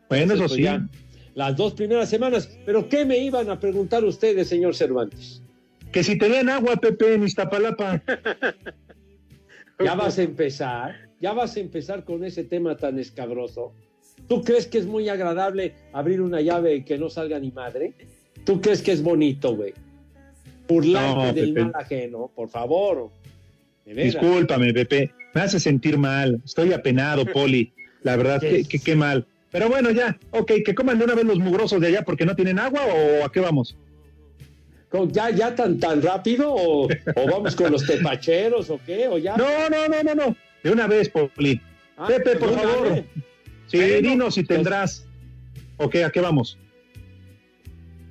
Bueno, 0.09 0.35
eso 0.35 0.49
sí. 0.49 0.55
pues, 0.55 0.65
ya, 0.65 0.87
las 1.35 1.57
dos 1.57 1.75
primeras 1.75 2.09
semanas. 2.09 2.49
¿Pero 2.67 2.89
qué 2.89 3.05
me 3.05 3.19
iban 3.19 3.51
a 3.51 3.59
preguntar 3.59 4.05
ustedes, 4.05 4.49
señor 4.49 4.75
Cervantes? 4.75 5.43
Que 5.91 6.03
si 6.03 6.19
te 6.19 6.29
den 6.29 6.49
agua, 6.49 6.77
Pepe, 6.77 7.15
en 7.15 7.25
Iztapalapa. 7.25 8.03
Ya 9.83 9.95
vas 9.95 10.17
a 10.17 10.23
empezar, 10.23 11.09
ya 11.23 11.33
vas 11.33 11.57
a 11.57 11.61
empezar 11.61 12.05
con 12.05 12.25
ese 12.25 12.43
tema 12.43 12.77
tan 12.77 12.99
escabroso. 12.99 13.73
¿Tú 14.29 14.43
crees 14.43 14.67
que 14.67 14.79
es 14.79 14.87
muy 14.87 15.09
agradable 15.09 15.73
abrir 15.93 16.21
una 16.21 16.41
llave 16.41 16.75
y 16.75 16.83
que 16.83 16.99
no 16.99 17.09
salga 17.09 17.39
ni 17.39 17.53
madre? 17.53 17.93
¿Tú 18.45 18.61
crees 18.61 18.83
que 18.83 18.91
es 18.91 19.03
bonito, 19.03 19.55
güey? 19.55 19.73
Burlarte 20.69 21.27
No, 21.27 21.33
del 21.33 21.55
Pepe. 21.55 21.65
mal 21.65 21.73
ajeno, 21.77 22.31
por 22.35 22.49
favor. 22.49 23.11
Discúlpame, 23.87 24.73
Pepe. 24.75 25.13
Me 25.35 25.41
hace 25.43 25.61
sentir 25.61 25.97
mal. 25.97 26.41
Estoy 26.45 26.73
apenado, 26.73 27.25
Poli. 27.33 27.73
La 28.03 28.17
verdad, 28.17 28.41
qué, 28.41 28.65
qué, 28.65 28.81
qué 28.81 28.97
mal. 28.97 29.25
Pero 29.53 29.69
bueno, 29.69 29.91
ya. 29.93 30.19
Ok, 30.33 30.53
que 30.65 30.75
coman 30.75 30.99
de 30.99 31.05
una 31.05 31.15
vez 31.15 31.25
los 31.25 31.39
mugrosos 31.39 31.81
de 31.81 31.87
allá 31.89 32.03
porque 32.03 32.27
no 32.27 32.35
tienen 32.35 32.59
agua 32.59 32.81
o 32.85 33.25
a 33.25 33.31
qué 33.31 33.39
vamos. 33.39 33.77
¿Cómo, 34.89 35.09
¿Ya, 35.11 35.31
ya 35.31 35.55
tan, 35.55 35.79
tan 35.79 36.03
rápido? 36.03 36.53
¿O, 36.53 36.85
o 36.87 37.27
vamos 37.31 37.55
con 37.55 37.71
los 37.71 37.87
tepacheros 37.87 38.71
o 38.71 38.81
qué? 38.85 39.07
¿O 39.07 39.19
ya? 39.19 39.37
No, 39.37 39.69
no, 39.71 39.89
no, 39.89 40.03
no, 40.03 40.15
no. 40.15 40.37
De 40.63 40.71
una 40.71 40.87
vez, 40.87 41.09
Poli. 41.09 41.61
Ah, 41.97 42.07
Pepe, 42.07 42.37
por 42.37 42.49
de 42.51 42.55
una 42.55 42.63
favor. 42.63 43.05
Sí, 43.67 43.79
Bueno, 43.79 44.09
dinos 44.09 44.35
si 44.35 44.43
pues- 44.43 44.57
tendrás. 44.57 45.07
Ok, 45.79 45.97
¿a 45.97 46.11
qué 46.11 46.21
vamos? 46.21 46.59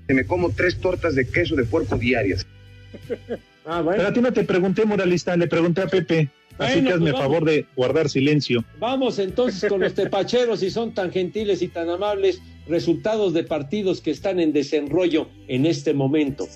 Que 0.08 0.14
me 0.14 0.26
como 0.26 0.50
tres 0.52 0.80
tortas 0.80 1.16
de 1.16 1.28
queso 1.28 1.56
de 1.56 1.64
puerco 1.66 1.98
diarias. 1.98 2.46
Ah, 3.64 3.84
Pero 3.88 4.08
a 4.08 4.12
ti 4.12 4.22
no 4.22 4.34
te 4.34 4.44
pregunté, 4.44 4.86
moralista, 4.86 5.38
le 5.38 5.46
pregunté 5.48 5.82
a 5.82 5.88
Pepe. 5.88 6.30
Así 6.58 6.74
Bueno, 6.82 6.88
que 6.88 6.94
hazme 6.96 7.12
pues 7.12 7.22
favor 7.22 7.46
de 7.46 7.68
guardar 7.76 8.10
silencio. 8.10 8.66
Vamos 8.80 9.20
entonces 9.20 9.70
con 9.70 9.82
los 9.82 9.94
tepacheros, 9.94 10.62
si 10.62 10.72
son 10.72 10.96
tan 10.96 11.12
gentiles 11.12 11.62
y 11.62 11.68
tan 11.68 11.88
amables, 11.88 12.42
resultados 12.68 13.36
de 13.36 13.44
partidos 13.44 14.02
que 14.02 14.10
están 14.10 14.40
en 14.40 14.52
desenrollo 14.52 15.30
en 15.48 15.68
este 15.68 15.94
momento. 15.94 16.48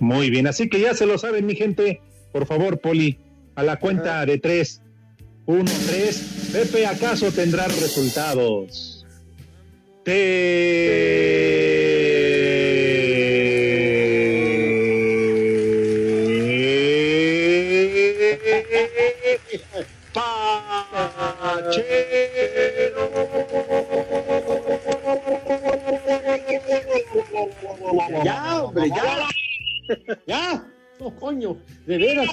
Muy 0.00 0.28
bien, 0.28 0.46
así 0.46 0.68
que 0.68 0.80
ya 0.80 0.92
se 0.92 1.06
lo 1.06 1.16
saben, 1.16 1.46
mi 1.46 1.54
gente. 1.56 2.02
Por 2.30 2.44
favor, 2.44 2.78
Poli, 2.78 3.18
a 3.54 3.62
la 3.62 3.76
cuenta 3.78 4.26
de 4.26 4.36
tres. 4.36 4.82
Uno, 5.48 5.64
tres. 5.86 6.50
Pepe, 6.52 6.84
¿acaso 6.84 7.32
tendrá 7.32 7.66
resultados? 7.68 9.06
Te... 10.04 10.98
Pachero. 21.40 21.88
Ya, 28.22 28.62
hombre, 28.62 28.90
ya. 28.90 29.28
Ya. 30.26 30.70
No, 31.00 31.16
coño, 31.16 31.56
de 31.86 31.96
veras. 31.96 32.28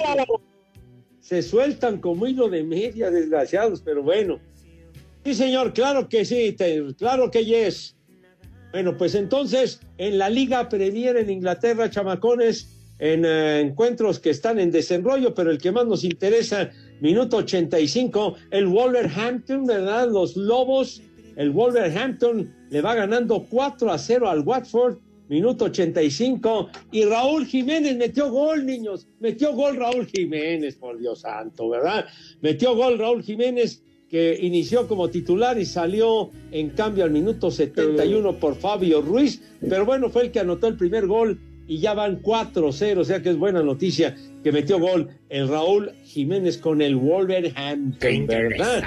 Se 1.26 1.42
sueltan 1.42 1.98
como 1.98 2.24
hilo 2.28 2.48
de 2.48 2.62
media, 2.62 3.10
desgraciados, 3.10 3.82
pero 3.84 4.00
bueno. 4.00 4.38
Sí, 5.24 5.34
señor, 5.34 5.72
claro 5.72 6.08
que 6.08 6.24
sí, 6.24 6.54
claro 6.96 7.32
que 7.32 7.44
yes. 7.44 7.96
Bueno, 8.70 8.96
pues 8.96 9.16
entonces, 9.16 9.80
en 9.98 10.18
la 10.18 10.30
Liga 10.30 10.68
Premier 10.68 11.16
en 11.16 11.28
Inglaterra, 11.28 11.90
chamacones, 11.90 12.68
en 13.00 13.24
eh, 13.24 13.58
encuentros 13.58 14.20
que 14.20 14.30
están 14.30 14.60
en 14.60 14.70
desenrollo, 14.70 15.34
pero 15.34 15.50
el 15.50 15.58
que 15.58 15.72
más 15.72 15.84
nos 15.84 16.04
interesa, 16.04 16.70
minuto 17.00 17.38
85, 17.38 18.36
el 18.52 18.68
Wolverhampton, 18.68 19.66
¿verdad? 19.66 20.08
Los 20.08 20.36
Lobos, 20.36 21.02
el 21.34 21.50
Wolverhampton 21.50 22.54
le 22.70 22.80
va 22.82 22.94
ganando 22.94 23.44
4 23.50 23.90
a 23.90 23.98
0 23.98 24.30
al 24.30 24.42
Watford, 24.42 24.98
minuto 25.28 25.66
85, 25.66 26.70
y 26.92 27.04
Raúl 27.04 27.46
Jiménez 27.46 27.96
metió 27.96 28.30
gol, 28.30 28.64
niños, 28.64 29.06
metió 29.20 29.52
gol 29.52 29.76
Raúl 29.76 30.06
Jiménez, 30.06 30.76
por 30.76 30.98
Dios 30.98 31.20
santo, 31.20 31.68
¿verdad? 31.68 32.06
Metió 32.40 32.74
gol 32.74 32.98
Raúl 32.98 33.22
Jiménez, 33.22 33.82
que 34.08 34.38
inició 34.40 34.86
como 34.86 35.10
titular 35.10 35.58
y 35.58 35.64
salió 35.64 36.30
en 36.52 36.70
cambio 36.70 37.04
al 37.04 37.10
minuto 37.10 37.50
71 37.50 38.38
por 38.38 38.54
Fabio 38.54 39.02
Ruiz, 39.02 39.42
pero 39.68 39.84
bueno, 39.84 40.10
fue 40.10 40.22
el 40.22 40.30
que 40.30 40.40
anotó 40.40 40.68
el 40.68 40.76
primer 40.76 41.06
gol 41.06 41.40
y 41.66 41.78
ya 41.78 41.94
van 41.94 42.22
4-0, 42.22 42.98
o 42.98 43.04
sea 43.04 43.20
que 43.20 43.30
es 43.30 43.36
buena 43.36 43.62
noticia 43.64 44.14
que 44.44 44.52
metió 44.52 44.78
gol 44.78 45.08
el 45.28 45.48
Raúl 45.48 45.90
Jiménez 46.04 46.58
con 46.58 46.80
el 46.80 46.94
Wolverhampton, 46.94 48.26
¿verdad? 48.28 48.84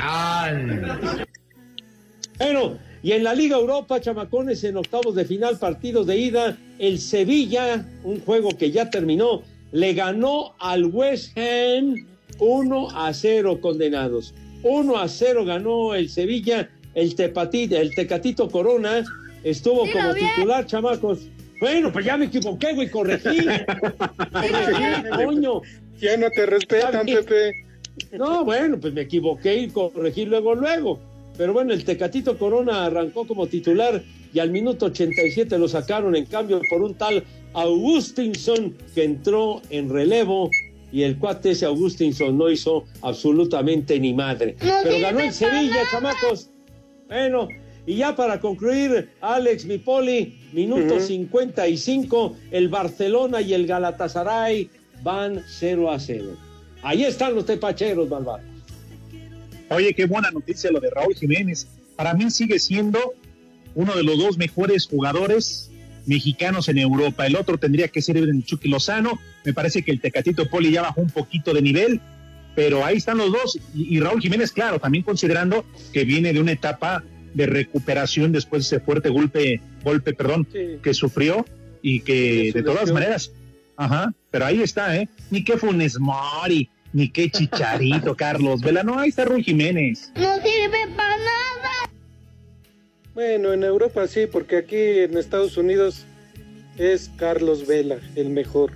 Bueno, 2.38 2.80
y 3.02 3.14
en 3.14 3.24
la 3.24 3.34
Liga 3.34 3.58
Europa, 3.58 4.02
chamacones, 4.02 4.64
en 4.64 4.78
octavos 4.78 5.16
de 5.16 5.26
final, 5.26 5.58
partidos 5.58 6.08
de 6.08 6.18
ida, 6.18 6.58
el 6.80 7.00
Sevilla, 7.00 7.86
un 8.04 8.20
juego 8.22 8.50
que 8.58 8.72
ya 8.72 8.90
terminó, 8.90 9.42
le 9.72 9.94
ganó 9.94 10.54
al 10.60 10.86
West 10.86 11.38
Ham 11.38 11.96
1 12.40 12.88
a 12.94 13.14
0 13.14 13.60
condenados. 13.62 14.34
1 14.64 14.98
a 14.98 15.08
0 15.08 15.46
ganó 15.46 15.96
el 15.96 16.10
Sevilla, 16.10 16.70
el 16.94 17.16
Tepatito, 17.16 17.78
el 17.78 17.94
Tecatito 17.96 18.50
Corona 18.50 19.04
estuvo 19.44 19.86
Dilo 19.86 19.98
como 19.98 20.14
bien. 20.14 20.28
titular, 20.36 20.66
chamacos. 20.66 21.20
Bueno, 21.62 21.92
pues 21.92 22.06
ya 22.06 22.18
me 22.18 22.26
equivoqué, 22.26 22.74
güey, 22.74 22.90
corregí. 22.90 23.46
corregí, 24.32 25.10
coño. 25.24 25.62
Ya 26.00 26.18
no 26.18 26.30
te 26.30 26.46
respetan. 26.46 27.06
Pepe. 27.06 27.52
No, 28.14 28.46
bueno, 28.46 28.80
pues 28.80 28.94
me 28.94 29.02
equivoqué 29.02 29.58
y 29.58 29.70
corregí 29.70 30.26
luego, 30.26 30.56
luego. 30.56 31.00
Pero 31.40 31.54
bueno, 31.54 31.72
el 31.72 31.86
Tecatito 31.86 32.38
Corona 32.38 32.84
arrancó 32.84 33.26
como 33.26 33.48
titular 33.48 34.04
y 34.34 34.40
al 34.40 34.52
minuto 34.52 34.88
87 34.88 35.58
lo 35.58 35.70
sacaron 35.70 36.14
en 36.18 36.26
cambio 36.26 36.60
por 36.70 36.82
un 36.82 36.96
tal 36.96 37.24
Augustinson 37.54 38.76
que 38.94 39.06
entró 39.06 39.62
en 39.70 39.90
relevo 39.90 40.50
y 40.92 41.04
el 41.04 41.18
cuate 41.18 41.52
ese 41.52 41.66
Augustinson 41.66 42.38
no 42.38 42.50
hizo 42.50 42.84
absolutamente 43.02 43.98
ni 44.02 44.14
madre. 44.14 44.58
Pero 44.60 45.00
ganó 45.00 45.22
el 45.22 45.32
Sevilla, 45.32 45.78
chamacos. 45.90 46.50
Bueno, 47.08 47.48
y 47.86 47.96
ya 47.96 48.18
para 48.18 48.42
concluir, 48.42 49.12
Alex 49.22 49.64
Mipoli, 49.64 50.38
minuto 50.52 50.96
Ujú. 50.96 51.06
55, 51.06 52.36
el 52.52 52.68
Barcelona 52.68 53.40
y 53.40 53.54
el 53.54 53.66
Galatasaray 53.66 54.70
van 55.04 55.42
0 55.48 55.90
a 55.90 56.00
0. 56.00 56.36
Ahí 56.82 57.06
están 57.06 57.34
los 57.34 57.46
tepacheros, 57.46 58.10
malvados. 58.10 58.49
Oye, 59.70 59.94
qué 59.94 60.06
buena 60.06 60.32
noticia 60.32 60.72
lo 60.72 60.80
de 60.80 60.90
Raúl 60.90 61.16
Jiménez. 61.16 61.68
Para 61.96 62.14
mí 62.14 62.30
sigue 62.32 62.60
siendo 62.60 63.14
uno 63.76 63.96
de 63.96 64.04
los 64.04 64.18
dos 64.18 64.38
mejores 64.38 64.88
jugadores 64.88 65.70
mexicanos 66.06 66.70
en 66.70 66.80
Europa. 66.80 67.28
El 67.28 67.36
otro 67.36 67.58
tendría 67.58 67.88
que 67.88 68.02
ser 68.02 68.18
el 68.18 68.44
Chucky 68.44 68.70
Lozano. 68.70 69.20
Me 69.46 69.54
parece 69.54 69.84
que 69.84 69.92
el 69.92 70.02
Tecatito 70.02 70.50
Poli 70.50 70.72
ya 70.72 70.82
bajó 70.82 71.02
un 71.02 71.10
poquito 71.12 71.54
de 71.54 71.62
nivel, 71.62 72.02
pero 72.56 72.84
ahí 72.84 72.98
están 72.98 73.18
los 73.20 73.32
dos. 73.32 73.60
Y, 73.76 73.96
y 73.98 74.00
Raúl 74.00 74.22
Jiménez, 74.22 74.52
claro, 74.52 74.80
también 74.80 75.04
considerando 75.04 75.66
que 75.94 76.04
viene 76.06 76.34
de 76.34 76.40
una 76.40 76.54
etapa 76.54 77.04
de 77.34 77.46
recuperación 77.46 78.32
después 78.32 78.64
de 78.70 78.78
ese 78.78 78.84
fuerte 78.86 79.10
golpe, 79.10 79.62
golpe, 79.84 80.14
perdón, 80.14 80.48
Sí. 80.52 80.80
que 80.82 80.94
sufrió 80.96 81.46
y 81.84 82.00
que 82.02 82.52
De 82.54 82.64
todas 82.64 82.92
maneras, 82.92 83.32
ajá, 83.78 84.14
pero 84.32 84.46
ahí 84.46 84.62
está, 84.62 84.98
¿eh? 84.98 85.08
Ni 85.30 85.44
qué 85.44 85.58
Funes 85.58 86.00
Mori, 86.00 86.70
ni 86.94 87.10
qué 87.10 87.30
Chicharito, 87.30 88.16
Carlos 88.16 88.62
Vela, 88.62 88.84
no, 88.84 89.00
ahí 89.00 89.10
está 89.10 89.26
Raúl 89.26 89.44
Jiménez. 89.44 90.12
No 90.16 90.36
sirve 90.36 90.88
para 90.96 91.18
nada. 91.18 91.92
Bueno, 93.14 93.54
en 93.54 93.64
Europa 93.64 94.08
sí, 94.08 94.28
porque 94.32 94.58
aquí 94.58 94.78
en 94.78 95.18
Estados 95.18 95.58
Unidos 95.58 96.06
es 96.78 97.12
Carlos 97.18 97.68
Vela 97.68 98.00
el 98.16 98.30
mejor. 98.30 98.72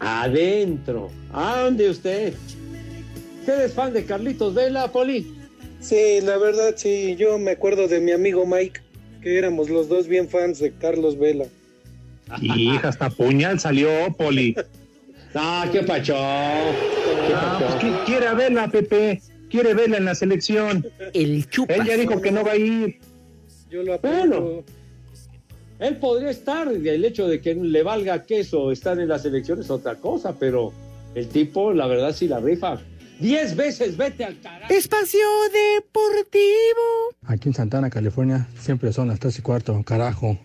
Adentro. 0.00 1.10
¿Ande 1.32 1.90
usted? 1.90 2.34
¿Usted 3.40 3.64
es 3.64 3.72
fan 3.74 3.92
de 3.92 4.04
Carlitos 4.04 4.54
Vela, 4.54 4.90
Poli? 4.90 5.32
Sí, 5.80 6.20
la 6.22 6.36
verdad 6.38 6.74
sí, 6.76 7.16
yo 7.16 7.38
me 7.38 7.52
acuerdo 7.52 7.86
de 7.86 8.00
mi 8.00 8.12
amigo 8.12 8.46
Mike, 8.46 8.80
que 9.22 9.38
éramos 9.38 9.70
los 9.70 9.88
dos 9.88 10.08
bien 10.08 10.28
fans 10.28 10.58
de 10.58 10.72
Carlos 10.72 11.18
Vela. 11.18 11.46
Hija, 12.42 12.88
hasta 12.88 13.08
puñal 13.08 13.60
salió, 13.60 13.88
Poli. 14.16 14.56
Ah, 15.36 15.68
qué 15.70 15.82
pacho. 15.82 16.14
Ah, 16.18 17.58
pues, 17.58 17.74
¿qui- 17.82 18.04
quiere 18.04 18.34
verla, 18.34 18.68
Pepe. 18.68 19.20
Quiere 19.50 19.74
verla 19.74 19.98
en 19.98 20.04
la 20.06 20.14
selección. 20.14 20.84
El 21.12 21.48
chupa. 21.48 21.74
Él 21.74 21.84
ya 21.86 21.96
dijo 21.96 22.20
que 22.20 22.30
no 22.32 22.44
va 22.44 22.52
a 22.52 22.56
ir. 22.56 22.98
Yo 23.70 23.82
lo 23.82 23.98
Bueno. 23.98 24.36
apoyo. 24.36 24.64
Él 25.78 25.96
podría 25.98 26.30
estar, 26.30 26.68
el 26.68 27.04
hecho 27.04 27.28
de 27.28 27.40
que 27.40 27.54
le 27.54 27.82
valga 27.82 28.24
queso 28.24 28.72
estar 28.72 28.98
en 28.98 29.08
la 29.08 29.18
selección 29.18 29.60
es 29.60 29.68
otra 29.70 29.96
cosa, 29.96 30.34
pero 30.38 30.72
el 31.14 31.28
tipo, 31.28 31.72
la 31.74 31.86
verdad, 31.86 32.14
sí 32.14 32.26
la 32.28 32.40
rifa. 32.40 32.80
Diez 33.20 33.54
veces 33.56 33.96
vete 33.96 34.24
al 34.24 34.40
carajo. 34.40 34.72
Espacio 34.72 35.20
Deportivo. 35.52 37.14
Aquí 37.26 37.48
en 37.48 37.54
Santana, 37.54 37.90
California, 37.90 38.48
siempre 38.58 38.92
son 38.92 39.08
las 39.08 39.20
3 39.20 39.38
y 39.38 39.42
cuarto, 39.42 39.82
carajo. 39.84 40.38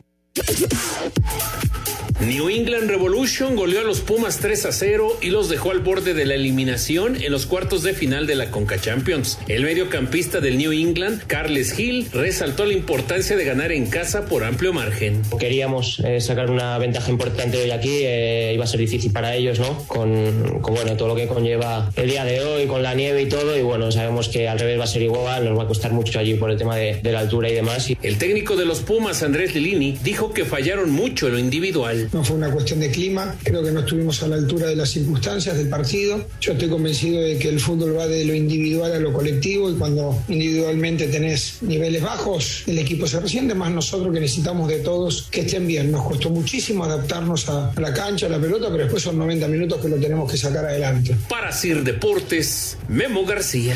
New 2.28 2.50
England 2.50 2.88
Revolution 2.88 3.56
goleó 3.56 3.80
a 3.80 3.84
los 3.84 4.02
Pumas 4.02 4.38
3 4.38 4.68
a 4.68 4.72
0 4.72 5.18
y 5.24 5.32
los 5.32 5.50
dejó 5.50 5.72
al 5.72 5.80
borde 5.80 6.14
de 6.14 6.26
la 6.26 6.36
eliminación 6.36 7.16
en 7.16 7.32
los 7.32 7.48
cuartos 7.48 7.82
de 7.82 7.94
final 7.94 8.28
de 8.28 8.36
la 8.36 8.52
Conca 8.52 8.80
Champions. 8.80 9.40
El 9.48 9.64
mediocampista 9.64 10.40
del 10.40 10.60
New 10.60 10.72
England, 10.72 11.24
Carles 11.26 11.80
Hill, 11.80 12.10
resaltó 12.14 12.66
la 12.66 12.74
importancia 12.74 13.36
de 13.36 13.44
ganar 13.44 13.72
en 13.72 13.88
casa 13.88 14.26
por 14.26 14.44
amplio 14.44 14.72
margen. 14.72 15.24
Queríamos 15.40 16.00
eh, 16.06 16.22
sacar 16.22 16.52
una 16.52 16.78
ventaja 16.78 17.10
importante 17.10 17.58
hoy 17.58 17.72
aquí, 17.72 18.02
eh, 18.04 18.52
iba 18.54 18.66
a 18.66 18.68
ser 18.68 18.80
difícil 18.80 19.12
para 19.12 19.36
ellos, 19.36 19.60
¿no? 19.60 19.80
Con, 19.88 20.60
con, 20.62 20.76
bueno, 20.76 20.96
todo 20.96 21.08
lo 21.08 21.16
que 21.16 21.26
conlleva 21.26 21.92
el 21.96 22.08
día 22.08 22.24
de 22.24 22.42
hoy, 22.42 22.68
con 22.68 22.84
la 22.84 22.94
nieve 22.94 23.24
y 23.24 23.30
todo, 23.30 23.58
y 23.58 23.64
bueno, 23.64 23.92
sabemos 23.92 24.30
que 24.30 24.48
al 24.48 24.60
revés 24.60 24.80
va 24.80 24.84
a 24.84 24.88
ser 24.88 25.02
igual, 25.02 25.46
nos 25.46 25.58
va 25.58 25.64
a 25.64 25.68
costar 25.68 25.92
mucho 25.92 26.20
allí 26.20 26.36
por 26.36 26.52
el 26.52 26.58
tema 26.58 26.76
de, 26.76 27.00
de 27.02 27.12
la 27.12 27.20
altura 27.20 27.50
y 27.50 27.56
demás. 27.56 27.88
El 28.04 28.20
técnico 28.20 28.56
de 28.58 28.66
los 28.66 28.82
Pumas, 28.82 29.24
Andrés 29.24 29.56
Lilini, 29.56 29.98
dijo 30.04 30.34
que 30.34 30.46
fallaron 30.46 30.92
mucho 30.92 31.26
en 31.26 31.34
lo 31.34 31.40
individual. 31.40 32.10
No 32.14 32.24
fue 32.24 32.36
una 32.36 32.52
cuestión 32.52 32.80
de 32.80 32.92
clima, 32.92 33.36
creo 33.44 33.64
que 33.64 33.72
no 33.72 33.82
estuvimos 33.82 34.22
a 34.24 34.28
la 34.28 34.36
altura 34.36 34.68
de 34.68 34.76
las 34.76 34.90
circunstancias 34.90 35.58
del 35.58 35.70
partido. 35.70 36.26
Yo 36.42 36.54
estoy 36.54 36.70
convencido 36.70 37.22
de 37.22 37.38
que 37.38 37.50
el 37.50 37.60
fútbol 37.60 37.98
va 37.98 38.08
de 38.08 38.26
lo 38.26 38.34
individual 38.34 38.92
a 38.92 39.00
lo 39.00 39.14
colectivo 39.14 39.70
y 39.70 39.76
cuando 39.76 40.22
individualmente 40.28 41.08
tenés 41.08 41.58
niveles 41.62 42.02
bajos, 42.02 42.64
el 42.68 42.80
equipo 42.80 43.08
se 43.08 43.20
resiente, 43.20 43.54
más 43.56 43.72
nosotros 43.72 44.14
que 44.14 44.20
necesitamos 44.20 44.68
de 44.68 44.80
todos 44.80 45.28
que 45.32 45.42
estén 45.42 45.68
bien. 45.68 45.92
Nos 45.92 46.06
costó 46.06 46.30
muchísimo 46.30 46.84
adaptarnos 46.84 47.48
a, 47.50 47.72
la 47.80 47.94
cancha, 47.94 48.26
a 48.26 48.30
la 48.30 48.40
pelota, 48.40 48.68
pero 48.70 48.84
después 48.84 49.04
son 49.04 49.18
90 49.18 49.48
minutos 49.48 49.82
que 49.82 49.90
lo 49.90 49.98
tenemos 49.98 50.30
que 50.30 50.38
sacar 50.38 50.66
adelante. 50.66 51.16
Para 51.30 51.52
Sir 51.52 51.84
Deportes, 51.84 52.78
Memo 52.88 53.26
García. 53.26 53.76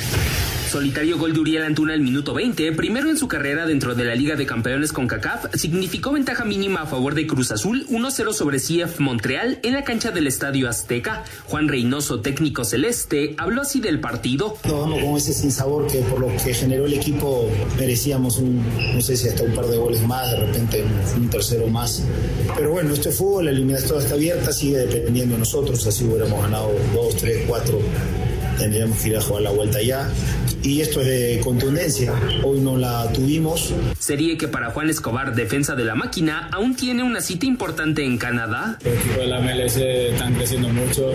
Solitario 0.75 1.17
gol 1.17 1.33
de 1.33 1.39
Uriel 1.39 1.63
Antuna 1.63 1.93
al 1.93 2.01
minuto 2.01 2.33
20, 2.33 2.73
primero 2.73 3.09
en 3.09 3.17
su 3.17 3.29
carrera 3.29 3.65
dentro 3.65 3.95
de 3.95 4.03
la 4.03 4.13
Liga 4.13 4.35
de 4.35 4.45
Campeones 4.45 4.91
con 4.91 5.07
CACAF, 5.07 5.55
significó 5.55 6.11
ventaja 6.11 6.43
mínima 6.43 6.81
a 6.81 6.85
favor 6.85 7.15
de 7.15 7.25
Cruz 7.25 7.53
Azul 7.53 7.87
1-0 7.87 8.33
sobre 8.33 8.57
CF 8.59 8.99
Montreal 8.99 9.57
en 9.63 9.71
la 9.71 9.85
cancha 9.85 10.11
del 10.11 10.27
Estadio 10.27 10.67
Azteca. 10.67 11.23
Juan 11.45 11.69
Reynoso, 11.69 12.19
técnico 12.19 12.65
celeste, 12.65 13.35
habló 13.37 13.61
así 13.61 13.79
del 13.79 14.01
partido. 14.01 14.57
Nos 14.65 14.81
vamos 14.81 15.01
con 15.01 15.15
ese 15.15 15.31
sinsabor 15.31 15.87
que 15.87 15.99
por 15.99 16.19
lo 16.19 16.27
que 16.27 16.53
generó 16.53 16.87
el 16.87 16.93
equipo 16.95 17.49
merecíamos 17.79 18.37
un, 18.39 18.61
no 18.93 18.99
sé 18.99 19.15
si 19.15 19.29
hasta 19.29 19.43
un 19.43 19.55
par 19.55 19.67
de 19.67 19.77
goles 19.77 20.05
más, 20.05 20.29
de 20.29 20.45
repente 20.45 20.83
un 21.15 21.29
tercero 21.29 21.67
más. 21.67 22.03
Pero 22.53 22.71
bueno, 22.71 22.93
esto 22.93 23.07
es 23.07 23.15
fútbol, 23.15 23.45
la 23.45 23.51
eliminatoria 23.51 24.03
está 24.03 24.15
abierta, 24.15 24.51
sigue 24.51 24.79
dependiendo 24.79 25.35
de 25.35 25.39
nosotros, 25.39 25.87
así 25.87 26.03
hubiéramos 26.03 26.41
ganado 26.41 26.69
dos, 26.93 27.15
tres, 27.15 27.45
cuatro 27.47 27.79
tendríamos 28.57 28.97
que 28.99 29.09
ir 29.09 29.17
a 29.17 29.21
jugar 29.21 29.43
la 29.43 29.51
vuelta 29.51 29.81
ya. 29.81 30.09
Y 30.65 30.81
esto 30.81 30.99
es 30.99 31.05
de 31.05 31.41
contundencia, 31.43 32.11
hoy 32.43 32.59
no 32.59 32.75
la 32.75 33.07
tuvimos. 33.13 33.71
Sería 33.99 34.35
que 34.35 34.47
para 34.47 34.71
Juan 34.71 34.89
Escobar, 34.89 35.35
defensa 35.35 35.75
de 35.75 35.85
la 35.85 35.93
máquina, 35.93 36.49
aún 36.51 36.75
tiene 36.75 37.03
una 37.03 37.21
cita 37.21 37.45
importante 37.45 38.03
en 38.03 38.17
Canadá. 38.17 38.79
El 38.83 38.93
equipo 38.93 39.19
de 39.19 39.27
la 39.27 39.41
MLS 39.41 39.77
están 39.77 40.33
creciendo 40.33 40.69
mucho, 40.69 41.11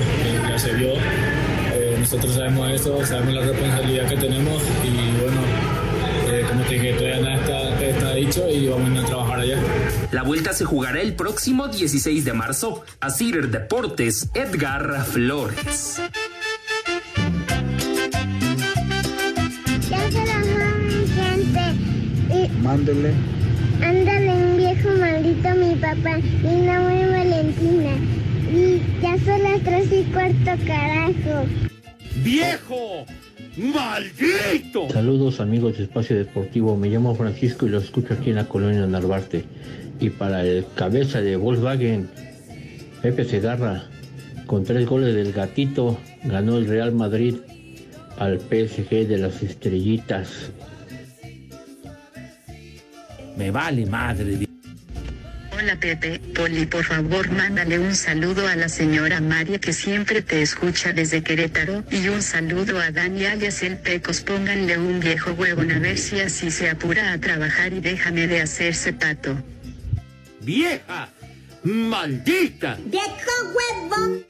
ya 0.48 0.56
se 0.56 0.72
vio. 0.74 0.92
Eh, 0.92 1.96
nosotros 1.98 2.32
sabemos 2.32 2.70
eso, 2.70 3.04
sabemos 3.04 3.34
la 3.34 3.40
responsabilidad 3.40 4.08
que 4.08 4.16
tenemos 4.18 4.62
y 4.84 5.20
bueno, 5.20 5.40
eh, 6.30 6.44
como 6.48 6.62
te 6.62 6.74
dije, 6.74 6.92
todavía 6.92 7.20
nada 7.20 7.34
está, 7.40 7.84
está 7.84 8.14
dicho 8.14 8.48
y 8.48 8.68
vamos 8.68 8.88
a 8.88 8.92
ir 8.92 8.98
a 9.00 9.04
trabajar 9.04 9.40
allá. 9.40 9.58
La 10.12 10.22
vuelta 10.22 10.52
se 10.52 10.64
jugará 10.64 11.00
el 11.00 11.14
próximo 11.14 11.66
16 11.66 12.24
de 12.24 12.32
marzo. 12.34 12.84
A 13.00 13.10
Cider 13.10 13.48
Deportes, 13.48 14.28
Edgar 14.32 15.04
Flores. 15.06 16.00
Mándele. 22.70 23.10
ándale 23.82 24.30
un 24.30 24.56
viejo 24.56 24.90
maldito 25.00 25.48
mi 25.56 25.74
papá 25.74 26.20
y 26.20 26.46
una 26.46 26.80
muy 26.80 27.02
Valentina. 27.04 27.96
Y 28.48 28.80
ya 29.02 29.18
son 29.24 29.42
las 29.42 29.60
tres 29.64 29.88
y 29.90 30.04
cuarto, 30.12 30.64
carajo. 30.68 31.46
¡Viejo! 32.22 33.06
¡Maldito! 33.56 34.88
Saludos 34.92 35.40
amigos 35.40 35.78
de 35.78 35.82
Espacio 35.82 36.16
Deportivo, 36.16 36.76
me 36.76 36.88
llamo 36.88 37.16
Francisco 37.16 37.66
y 37.66 37.70
lo 37.70 37.78
escucho 37.78 38.14
aquí 38.14 38.30
en 38.30 38.36
la 38.36 38.44
colonia 38.44 38.86
Narvarte. 38.86 39.44
Y 39.98 40.10
para 40.10 40.44
el 40.44 40.64
cabeza 40.76 41.20
de 41.20 41.34
Volkswagen, 41.34 42.08
Pepe 43.02 43.24
Segarra, 43.24 43.82
con 44.46 44.62
tres 44.62 44.86
goles 44.86 45.16
del 45.16 45.32
gatito, 45.32 45.98
ganó 46.22 46.56
el 46.56 46.68
Real 46.68 46.92
Madrid 46.92 47.34
al 48.16 48.38
PSG 48.38 49.08
de 49.08 49.18
las 49.18 49.42
estrellitas. 49.42 50.52
Me 53.36 53.50
vale 53.50 53.86
madre. 53.86 54.50
Hola 55.52 55.76
Pepe, 55.76 56.18
Poli, 56.34 56.64
por 56.64 56.84
favor 56.84 57.30
mándale 57.30 57.78
un 57.78 57.94
saludo 57.94 58.48
a 58.48 58.56
la 58.56 58.70
señora 58.70 59.20
María 59.20 59.58
que 59.58 59.74
siempre 59.74 60.22
te 60.22 60.40
escucha 60.40 60.94
desde 60.94 61.22
Querétaro 61.22 61.84
y 61.90 62.08
un 62.08 62.22
saludo 62.22 62.80
a 62.80 62.90
Dani 62.90 63.26
alias 63.26 63.62
el 63.62 63.76
Pecos, 63.76 64.22
pónganle 64.22 64.78
un 64.78 65.00
viejo 65.00 65.32
huevón 65.32 65.70
a 65.70 65.78
ver 65.78 65.98
si 65.98 66.18
así 66.20 66.50
se 66.50 66.70
apura 66.70 67.12
a 67.12 67.18
trabajar 67.18 67.74
y 67.74 67.80
déjame 67.80 68.26
de 68.26 68.40
hacerse 68.40 68.94
pato. 68.94 69.36
¡Vieja! 70.40 71.10
¡Maldita! 71.62 72.78
¡Viejo 72.86 73.34
huevo! 73.54 74.24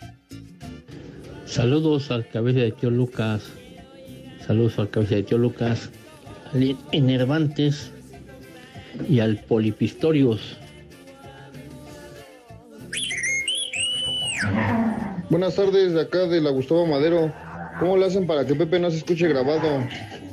Saludos 1.46 2.10
al 2.10 2.28
cabeza 2.28 2.58
de 2.58 2.72
tío 2.72 2.90
Lucas. 2.90 3.44
Saludos 4.44 4.80
al 4.80 4.90
cabeza 4.90 5.14
de 5.14 5.22
tío 5.22 5.38
Lucas. 5.38 5.90
Enervantes 6.90 7.92
y 9.08 9.20
al 9.20 9.36
Polipistorios. 9.38 10.58
Buenas 15.28 15.54
tardes, 15.54 15.92
de 15.92 16.00
acá 16.00 16.26
de 16.26 16.40
la 16.40 16.50
Gustavo 16.50 16.86
Madero. 16.86 17.32
¿Cómo 17.78 17.96
le 17.96 18.06
hacen 18.06 18.26
para 18.26 18.44
que 18.44 18.54
Pepe 18.54 18.78
no 18.78 18.90
se 18.90 18.98
escuche 18.98 19.28
grabado? 19.28 19.84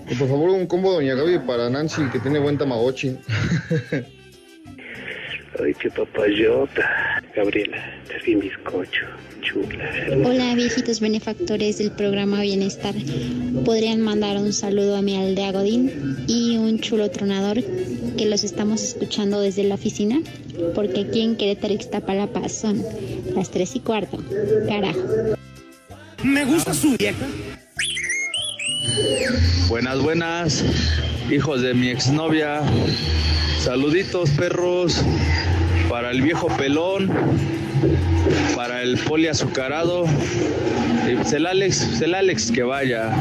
Y 0.09 0.15
por 0.15 0.27
favor, 0.27 0.49
un 0.49 0.65
combo 0.67 0.91
Doña 0.91 1.15
Gaby 1.15 1.39
para 1.39 1.69
Nancy, 1.69 2.03
que 2.11 2.19
tiene 2.19 2.39
buen 2.39 2.57
tamagotchi. 2.57 3.17
Ay, 5.63 5.73
qué 5.73 5.89
papayota. 5.89 7.21
Gabriela, 7.35 7.77
te 8.07 8.19
vi 8.25 8.35
bizcocho. 8.35 9.05
Chula. 9.41 9.89
Hola 10.25 10.55
viejitos 10.55 10.99
benefactores 10.99 11.77
del 11.77 11.91
programa 11.91 12.41
Bienestar. 12.41 12.93
Podrían 13.65 14.01
mandar 14.01 14.37
un 14.37 14.51
saludo 14.51 14.97
a 14.97 15.01
mi 15.01 15.15
aldea 15.15 15.51
Godín 15.51 16.25
y 16.27 16.57
un 16.57 16.79
chulo 16.79 17.09
tronador 17.11 17.63
que 18.17 18.25
los 18.25 18.43
estamos 18.43 18.83
escuchando 18.83 19.39
desde 19.39 19.63
la 19.63 19.75
oficina, 19.75 20.19
porque 20.75 21.01
aquí 21.01 21.21
en 21.21 21.37
Querétaro 21.37 21.73
Ixtapalapa 21.73 22.49
son 22.49 22.83
las 23.35 23.51
tres 23.51 23.75
y 23.75 23.79
cuarto. 23.79 24.17
Carajo. 24.67 24.99
Me 26.23 26.45
gusta 26.45 26.73
su 26.73 26.97
vieja. 26.97 27.25
Buenas, 29.69 30.01
buenas, 30.01 30.63
hijos 31.31 31.61
de 31.61 31.73
mi 31.73 31.89
exnovia. 31.89 32.61
Saluditos, 33.59 34.29
perros, 34.31 35.03
para 35.89 36.11
el 36.11 36.21
viejo 36.21 36.47
pelón, 36.57 37.09
para 38.55 38.81
el 38.81 38.97
poli 38.97 39.27
azucarado. 39.27 40.05
Y 41.09 41.15
pues 41.15 41.33
el 41.33 41.45
Alex, 41.45 41.85
pues 41.89 42.01
el 42.01 42.13
Alex 42.13 42.51
que 42.51 42.63
vaya. 42.63 43.11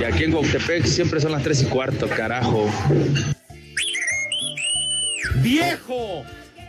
Y 0.00 0.04
aquí 0.04 0.24
en 0.24 0.32
Cuautepec 0.32 0.84
siempre 0.84 1.20
son 1.20 1.32
las 1.32 1.42
3 1.42 1.62
y 1.62 1.64
cuarto, 1.66 2.08
carajo. 2.08 2.68
¡Viejo! 5.42 6.24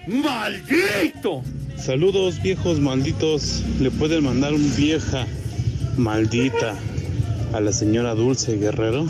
¡Maldito! 0.07 1.43
Saludos 1.77 2.41
viejos 2.41 2.79
malditos. 2.79 3.63
Le 3.79 3.91
pueden 3.91 4.23
mandar 4.23 4.53
un 4.53 4.75
vieja 4.75 5.25
maldita 5.97 6.75
a 7.53 7.59
la 7.59 7.71
señora 7.71 8.15
Dulce 8.15 8.57
Guerrero, 8.57 9.07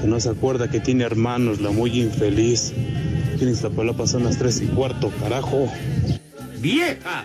que 0.00 0.06
no 0.06 0.20
se 0.20 0.30
acuerda 0.30 0.70
que 0.70 0.80
tiene 0.80 1.04
hermanos, 1.04 1.60
la 1.60 1.70
muy 1.70 2.00
infeliz. 2.00 2.72
Aquí 3.40 3.46
en 3.46 3.54
Iztapalapa 3.54 4.06
son 4.06 4.24
las 4.24 4.36
tres 4.36 4.60
y 4.60 4.66
cuarto, 4.66 5.10
carajo. 5.18 5.66
¡Vieja! 6.58 7.24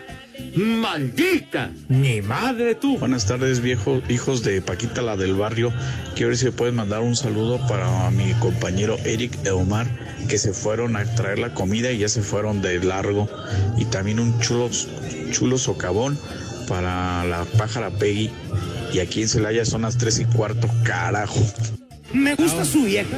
¡Maldita! 0.56 1.72
¡Ni 1.90 2.22
madre 2.22 2.74
tú! 2.76 2.98
Buenas 2.98 3.26
tardes, 3.26 3.60
viejos 3.60 4.02
hijos 4.08 4.42
de 4.42 4.62
Paquita, 4.62 5.02
la 5.02 5.18
del 5.18 5.36
barrio. 5.36 5.74
Quiero 6.14 6.30
ver 6.30 6.38
si 6.38 6.46
me 6.46 6.54
pueden 6.54 6.76
mandar 6.76 7.02
un 7.02 7.18
saludo 7.18 7.60
para 7.68 8.10
mi 8.12 8.32
compañero 8.36 8.98
Eric 9.04 9.38
e 9.44 9.50
Omar, 9.50 9.88
que 10.30 10.38
se 10.38 10.54
fueron 10.54 10.96
a 10.96 11.04
traer 11.16 11.38
la 11.38 11.54
comida 11.54 11.92
y 11.92 11.98
ya 11.98 12.08
se 12.08 12.22
fueron 12.22 12.62
de 12.62 12.82
largo. 12.82 13.30
Y 13.78 13.84
también 13.84 14.22
un 14.22 14.40
chulo, 14.40 14.70
chulo 15.32 15.58
socavón 15.58 16.18
para 16.70 17.26
la 17.26 17.44
pájara 17.58 17.90
Peggy. 17.90 18.32
Y 18.94 19.00
aquí 19.00 19.22
en 19.22 19.28
Celaya 19.28 19.66
son 19.66 19.82
las 19.82 19.98
tres 19.98 20.20
y 20.20 20.24
cuarto, 20.24 20.70
carajo. 20.86 21.46
Me 22.14 22.36
gusta 22.36 22.64
su 22.64 22.86
vieja. 22.86 23.18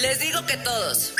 Les 0.00 0.20
digo 0.20 0.46
que 0.46 0.56
todos. 0.56 1.12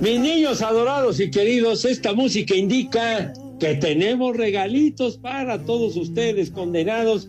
Mis 0.00 0.20
niños 0.20 0.62
adorados 0.62 1.20
y 1.20 1.30
queridos, 1.30 1.84
esta 1.84 2.12
música 2.12 2.54
indica 2.54 3.32
que 3.60 3.74
tenemos 3.74 4.36
regalitos 4.36 5.16
para 5.16 5.62
todos 5.62 5.96
ustedes 5.96 6.50
condenados. 6.50 7.28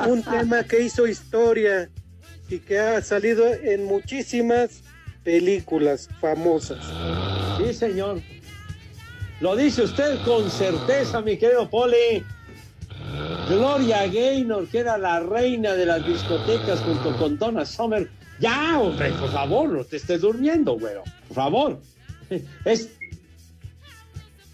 Un 0.09 0.23
tema 0.23 0.65
que 0.65 0.83
hizo 0.83 1.07
historia 1.07 1.89
y 2.49 2.59
que 2.59 2.79
ha 2.79 3.01
salido 3.03 3.53
en 3.53 3.85
muchísimas 3.85 4.83
películas 5.23 6.09
famosas. 6.21 6.79
Sí, 7.59 7.73
señor. 7.75 8.21
Lo 9.41 9.55
dice 9.55 9.83
usted 9.83 10.19
con 10.25 10.51
certeza, 10.51 11.21
mi 11.21 11.37
querido 11.37 11.69
Poli. 11.69 12.25
Gloria 13.49 14.07
Gaynor, 14.07 14.69
que 14.69 14.79
era 14.79 14.99
la 14.99 15.21
reina 15.21 15.75
de 15.75 15.87
las 15.87 16.07
discotecas 16.07 16.81
junto 16.81 17.17
con 17.17 17.39
Donna 17.39 17.65
Summer. 17.65 18.09
Ya, 18.41 18.79
hombre, 18.79 19.11
por 19.12 19.31
favor, 19.31 19.69
no 19.71 19.85
te 19.85 19.97
estés 19.97 20.21
durmiendo, 20.21 20.79
güero. 20.79 21.05
Por 21.29 21.35
favor. 21.35 21.81
Es... 22.65 22.91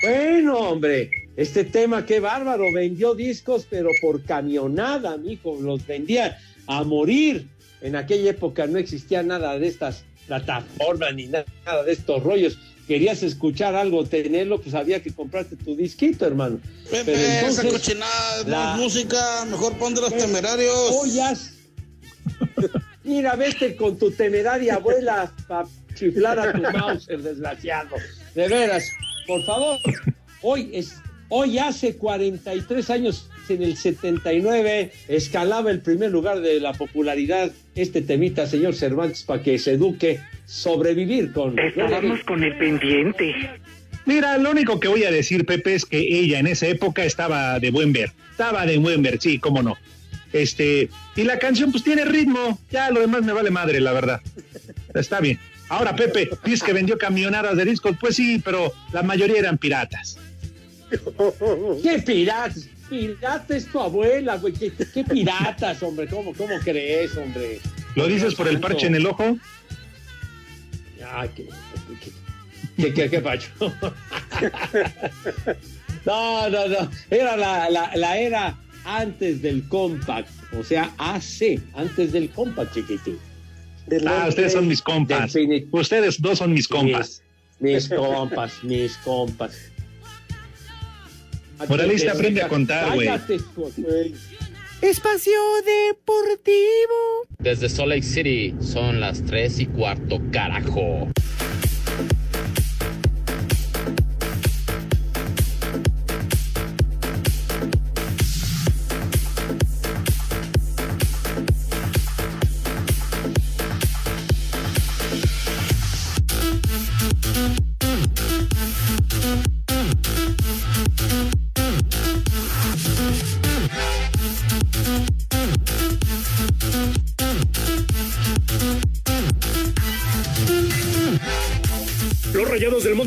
Bueno, 0.02 0.58
hombre, 0.58 1.11
este 1.36 1.64
tema, 1.64 2.04
qué 2.06 2.20
bárbaro, 2.20 2.72
vendió 2.72 3.14
discos, 3.14 3.66
pero 3.68 3.88
por 4.00 4.22
camionada, 4.24 5.16
mijo, 5.16 5.58
los 5.60 5.86
vendía 5.86 6.38
a 6.66 6.84
morir. 6.84 7.48
En 7.80 7.96
aquella 7.96 8.30
época 8.30 8.66
no 8.66 8.78
existía 8.78 9.22
nada 9.22 9.58
de 9.58 9.66
estas 9.66 10.04
plataformas 10.26 11.14
ni 11.14 11.26
nada 11.26 11.44
de 11.84 11.92
estos 11.92 12.22
rollos. 12.22 12.58
Querías 12.86 13.22
escuchar 13.22 13.74
algo, 13.74 14.04
tenerlo, 14.04 14.60
pues 14.60 14.74
había 14.74 15.02
que 15.02 15.12
comprarte 15.12 15.56
tu 15.56 15.74
disquito, 15.76 16.26
hermano. 16.26 16.60
Pepe, 16.90 17.12
Pero 17.12 17.18
entonces, 17.18 17.64
esa 17.64 17.72
cochinada 17.72 18.42
la- 18.46 18.76
música, 18.76 19.44
mejor 19.46 19.72
pon 19.78 19.94
de 19.94 20.00
los 20.02 20.16
temerarios. 20.16 20.90
Ollas. 20.90 21.54
Mira, 23.04 23.34
vete 23.36 23.74
con 23.76 23.98
tu 23.98 24.10
temeraria 24.10 24.74
abuela 24.74 25.32
para 25.48 25.66
chiflar 25.94 26.38
a 26.38 26.52
tu 26.52 26.60
Mauser, 26.78 27.20
desgraciado. 27.22 27.96
De 28.34 28.48
veras, 28.48 28.84
por 29.26 29.44
favor. 29.44 29.78
Hoy 30.42 30.70
es, 30.72 30.94
hoy 31.32 31.58
hace 31.58 31.96
43 31.96 32.90
años, 32.90 33.30
en 33.48 33.62
el 33.62 33.76
79, 33.76 34.92
escalaba 35.08 35.70
el 35.70 35.80
primer 35.80 36.10
lugar 36.10 36.40
de 36.40 36.60
la 36.60 36.74
popularidad 36.74 37.50
este 37.74 38.02
temita, 38.02 38.46
señor 38.46 38.74
Cervantes, 38.74 39.22
para 39.22 39.42
que 39.42 39.58
se 39.58 39.72
eduque 39.72 40.20
sobrevivir 40.46 41.32
con. 41.32 41.58
Estábamos 41.58 42.22
con 42.24 42.44
el 42.44 42.56
pendiente. 42.56 43.34
Mira, 44.04 44.36
lo 44.38 44.50
único 44.50 44.78
que 44.78 44.88
voy 44.88 45.04
a 45.04 45.10
decir, 45.10 45.46
Pepe, 45.46 45.74
es 45.74 45.86
que 45.86 45.98
ella 45.98 46.38
en 46.38 46.46
esa 46.46 46.66
época 46.66 47.04
estaba 47.04 47.58
de 47.58 47.70
buen 47.70 47.92
ver. 47.92 48.12
Estaba 48.30 48.66
de 48.66 48.78
buen 48.78 49.02
ver, 49.02 49.18
sí, 49.20 49.38
cómo 49.38 49.62
no. 49.62 49.76
Este, 50.32 50.88
y 51.16 51.24
la 51.24 51.38
canción 51.38 51.70
pues 51.72 51.84
tiene 51.84 52.04
ritmo, 52.04 52.58
ya 52.70 52.90
lo 52.90 53.00
demás 53.00 53.22
me 53.22 53.32
vale 53.32 53.50
madre, 53.50 53.80
la 53.80 53.92
verdad. 53.92 54.20
Está 54.94 55.20
bien. 55.20 55.38
Ahora, 55.68 55.96
Pepe, 55.96 56.30
dices 56.44 56.62
que 56.62 56.72
vendió 56.72 56.98
camionadas 56.98 57.56
de 57.56 57.64
discos, 57.64 57.96
pues 57.98 58.16
sí, 58.16 58.42
pero 58.44 58.72
la 58.92 59.02
mayoría 59.02 59.38
eran 59.38 59.56
piratas. 59.56 60.18
¿Qué 61.83 62.02
piratas? 62.05 62.68
Pirata 62.88 63.57
es 63.57 63.66
tu 63.66 63.81
abuela, 63.81 64.37
güey. 64.37 64.52
¿Qué, 64.52 64.72
qué 64.72 65.05
piratas, 65.05 65.83
hombre? 65.83 66.07
¿Cómo, 66.09 66.35
¿Cómo 66.35 66.59
crees, 66.62 67.16
hombre? 67.16 67.61
¿Lo 67.94 68.07
dices 68.07 68.35
por 68.35 68.48
el 68.48 68.61
parche 68.61 68.87
en 68.87 68.94
el 68.96 69.07
ojo? 69.07 69.38
Ah, 71.05 71.26
qué, 71.35 71.48
qué, 72.76 72.92
qué, 72.92 73.11
qué 73.11 73.20
pacho. 73.20 73.50
No, 76.05 76.48
no, 76.50 76.66
no. 76.66 76.90
Era 77.11 77.37
la, 77.37 77.70
la, 77.70 77.92
la 77.94 78.18
era 78.18 78.59
antes 78.85 79.40
del 79.42 79.66
compact. 79.68 80.28
O 80.59 80.64
sea, 80.64 80.92
AC, 80.98 81.61
antes 81.74 82.12
del 82.12 82.28
compact, 82.31 82.74
chiquitín. 82.74 83.18
Ah, 84.07 84.26
ustedes 84.28 84.52
son 84.52 84.66
mis 84.68 84.83
compas. 84.83 85.35
Ustedes 85.70 86.20
dos 86.20 86.38
son 86.38 86.52
mis 86.52 86.68
compas. 86.68 87.22
Mis 87.61 87.88
compas, 87.88 88.64
mis 88.64 88.96
compas. 88.98 89.71
Moralista, 91.68 92.12
aprende 92.12 92.42
a 92.42 92.48
contar, 92.48 92.94
güey. 92.94 93.09
Espacio 94.81 95.38
Deportivo. 95.64 97.27
Desde 97.38 97.68
Salt 97.68 97.88
Lake 97.88 98.03
City 98.03 98.55
son 98.61 99.01
las 99.01 99.25
3 99.25 99.61
y 99.61 99.66
cuarto, 99.66 100.20
carajo. 100.33 101.09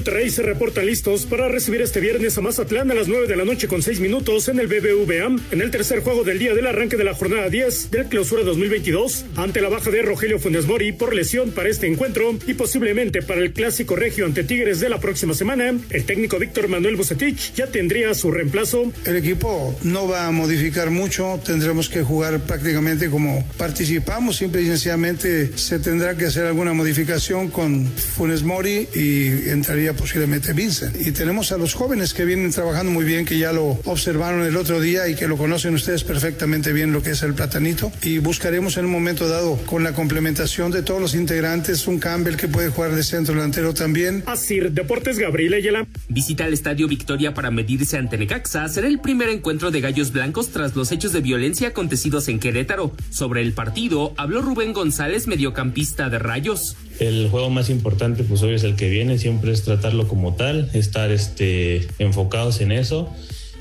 Monterrey 0.05 0.29
se 0.29 0.43
reportan 0.43 0.85
listos 0.85 1.25
para 1.25 1.47
recibir 1.47 1.81
este 1.81 1.99
viernes 1.99 2.37
a 2.37 2.41
Mazatlán 2.41 2.91
a 2.91 2.93
las 2.93 3.07
9 3.07 3.25
de 3.25 3.35
la 3.35 3.43
noche 3.43 3.67
con 3.67 3.81
6 3.81 4.01
minutos 4.01 4.47
en 4.49 4.59
el 4.59 4.67
BBVA 4.67 5.35
en 5.51 5.61
el 5.61 5.71
tercer 5.71 6.01
juego 6.01 6.23
del 6.23 6.37
día 6.37 6.53
del 6.53 6.67
arranque 6.67 6.95
de 6.95 7.03
la 7.03 7.15
jornada 7.15 7.49
10 7.49 7.89
del 7.89 8.05
clausura 8.05 8.43
2022 8.43 9.25
ante 9.35 9.61
la 9.61 9.69
baja 9.69 9.89
de 9.89 10.03
Rogelio 10.03 10.37
Funes 10.37 10.67
Mori 10.67 10.91
por 10.91 11.15
lesión 11.15 11.49
para 11.49 11.69
este 11.69 11.87
encuentro 11.87 12.37
y 12.45 12.53
posiblemente 12.53 13.23
para 13.23 13.41
el 13.41 13.51
clásico 13.51 13.95
regio 13.95 14.27
ante 14.27 14.43
Tigres 14.43 14.79
de 14.79 14.89
la 14.89 14.99
próxima 14.99 15.33
semana. 15.33 15.73
El 15.89 16.05
técnico 16.05 16.37
Víctor 16.37 16.67
Manuel 16.67 16.97
Bucetich 16.97 17.55
ya 17.55 17.65
tendría 17.65 18.13
su 18.13 18.29
reemplazo. 18.29 18.93
El 19.05 19.15
equipo 19.15 19.75
no 19.81 20.07
va 20.07 20.27
a 20.27 20.31
modificar 20.31 20.91
mucho, 20.91 21.39
tendremos 21.43 21.89
que 21.89 22.03
jugar 22.03 22.41
prácticamente 22.41 23.09
como 23.09 23.43
participamos, 23.57 24.35
simple 24.35 24.61
y 24.61 24.67
sencillamente 24.67 25.57
se 25.57 25.79
tendrá 25.79 26.15
que 26.15 26.25
hacer 26.25 26.45
alguna 26.45 26.73
modificación 26.73 27.47
con 27.47 27.87
Funes 27.87 28.43
Mori 28.43 28.87
y 28.93 29.49
entraría 29.49 29.94
posiblemente 29.95 30.53
Vincent. 30.53 30.95
Y 30.99 31.11
tenemos 31.11 31.51
a 31.51 31.57
los 31.57 31.73
jóvenes 31.73 32.13
que 32.13 32.25
vienen 32.25 32.51
trabajando 32.51 32.91
muy 32.91 33.05
bien, 33.05 33.25
que 33.25 33.37
ya 33.37 33.51
lo 33.51 33.79
observaron 33.85 34.43
el 34.43 34.57
otro 34.57 34.79
día 34.79 35.07
y 35.07 35.15
que 35.15 35.27
lo 35.27 35.37
conocen 35.37 35.73
ustedes 35.73 36.03
perfectamente 36.03 36.73
bien 36.73 36.91
lo 36.91 37.01
que 37.01 37.11
es 37.11 37.23
el 37.23 37.33
platanito. 37.33 37.91
Y 38.03 38.19
buscaremos 38.19 38.77
en 38.77 38.85
un 38.85 38.91
momento 38.91 39.27
dado, 39.27 39.57
con 39.65 39.83
la 39.83 39.93
complementación 39.93 40.71
de 40.71 40.83
todos 40.83 41.01
los 41.01 41.15
integrantes, 41.15 41.87
un 41.87 41.99
Campbell 41.99 42.35
que 42.35 42.47
puede 42.47 42.69
jugar 42.69 42.95
de 42.95 43.03
centro 43.03 43.35
delantero 43.35 43.73
también. 43.73 44.23
Así, 44.25 44.59
Deportes 44.59 45.19
Gabriel 45.19 45.53
Ayala. 45.53 45.87
Visita 46.09 46.45
el 46.45 46.53
Estadio 46.53 46.87
Victoria 46.87 47.33
para 47.33 47.51
medirse 47.51 47.97
ante 47.97 48.17
Necaxa. 48.17 48.67
Será 48.69 48.87
el 48.87 48.99
primer 48.99 49.29
encuentro 49.29 49.71
de 49.71 49.81
Gallos 49.81 50.11
Blancos 50.11 50.49
tras 50.49 50.75
los 50.75 50.91
hechos 50.91 51.13
de 51.13 51.21
violencia 51.21 51.69
acontecidos 51.69 52.27
en 52.27 52.39
Querétaro. 52.39 52.93
Sobre 53.09 53.41
el 53.41 53.53
partido 53.53 54.13
habló 54.17 54.41
Rubén 54.41 54.73
González, 54.73 55.27
mediocampista 55.27 56.09
de 56.09 56.19
Rayos. 56.19 56.75
El 56.99 57.29
juego 57.29 57.49
más 57.49 57.69
importante, 57.69 58.23
pues 58.23 58.41
hoy 58.41 58.53
es 58.53 58.63
el 58.63 58.75
que 58.75 58.89
viene, 58.89 59.17
siempre 59.17 59.51
es 59.51 59.63
tratarlo 59.63 60.07
como 60.07 60.35
tal, 60.35 60.69
estar 60.73 61.11
este, 61.11 61.87
enfocados 61.99 62.61
en 62.61 62.71
eso. 62.71 63.13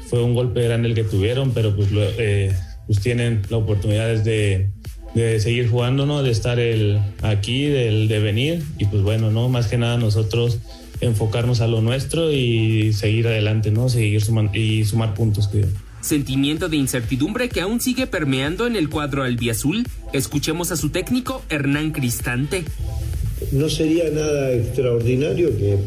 Fue 0.09 0.23
un 0.23 0.35
golpe 0.35 0.63
grande 0.63 0.89
el 0.89 0.95
que 0.95 1.05
tuvieron, 1.05 1.53
pero 1.53 1.75
pues, 1.75 1.89
eh, 1.93 2.55
pues 2.87 3.01
tienen 3.01 3.43
la 3.49 3.57
oportunidad 3.57 4.17
de, 4.19 4.71
de 5.15 5.41
seguir 5.41 5.69
jugando, 5.69 6.07
¿no? 6.07 6.23
De 6.23 6.31
estar 6.31 6.61
el, 6.61 7.01
aquí, 7.23 7.65
del, 7.65 8.07
de 8.07 8.19
venir. 8.21 8.63
Y 8.79 8.85
pues 8.85 9.03
bueno, 9.03 9.31
¿no? 9.31 9.49
Más 9.49 9.67
que 9.67 9.79
nada 9.79 9.97
nosotros 9.99 10.59
enfocarnos 11.01 11.61
a 11.61 11.67
lo 11.67 11.81
nuestro 11.81 12.33
y 12.33 12.93
seguir 12.93 13.27
adelante, 13.27 13.71
¿no? 13.71 13.89
Seguir 13.89 14.23
sumando 14.23 14.57
y 14.57 14.85
sumar 14.85 15.15
puntos, 15.15 15.49
creo. 15.49 15.67
Sentimiento 16.01 16.69
de 16.69 16.77
incertidumbre 16.77 17.49
que 17.49 17.63
aún 17.63 17.81
sigue 17.81 18.07
permeando 18.07 18.67
en 18.67 18.77
el 18.77 18.91
cuadro 18.91 19.23
albiazul. 19.23 19.87
Escuchemos 20.13 20.71
a 20.71 20.77
su 20.77 20.91
técnico 20.91 21.43
Hernán 21.49 21.93
Cristante. 21.93 22.65
No 23.53 23.69
sería 23.69 24.11
nada 24.11 24.53
extraordinario 24.53 25.57
que 25.57 25.79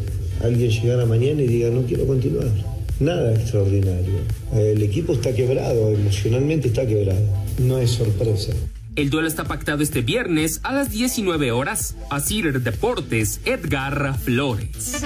alguien 0.43 0.69
llegara 0.69 1.05
mañana 1.05 1.41
y 1.41 1.47
diga 1.47 1.69
no 1.69 1.83
quiero 1.83 2.05
continuar. 2.05 2.51
Nada 2.99 3.33
extraordinario. 3.33 4.15
El 4.55 4.81
equipo 4.81 5.13
está 5.13 5.33
quebrado, 5.33 5.91
emocionalmente 5.91 6.69
está 6.69 6.85
quebrado. 6.87 7.21
No 7.59 7.77
es 7.77 7.91
sorpresa. 7.91 8.53
El 8.95 9.11
duelo 9.11 9.27
está 9.27 9.43
pactado 9.43 9.83
este 9.83 10.01
viernes 10.01 10.59
a 10.63 10.73
las 10.73 10.89
19 10.89 11.51
horas. 11.51 11.95
Asir 12.09 12.61
Deportes, 12.61 13.41
Edgar 13.45 14.17
Flores. 14.17 15.03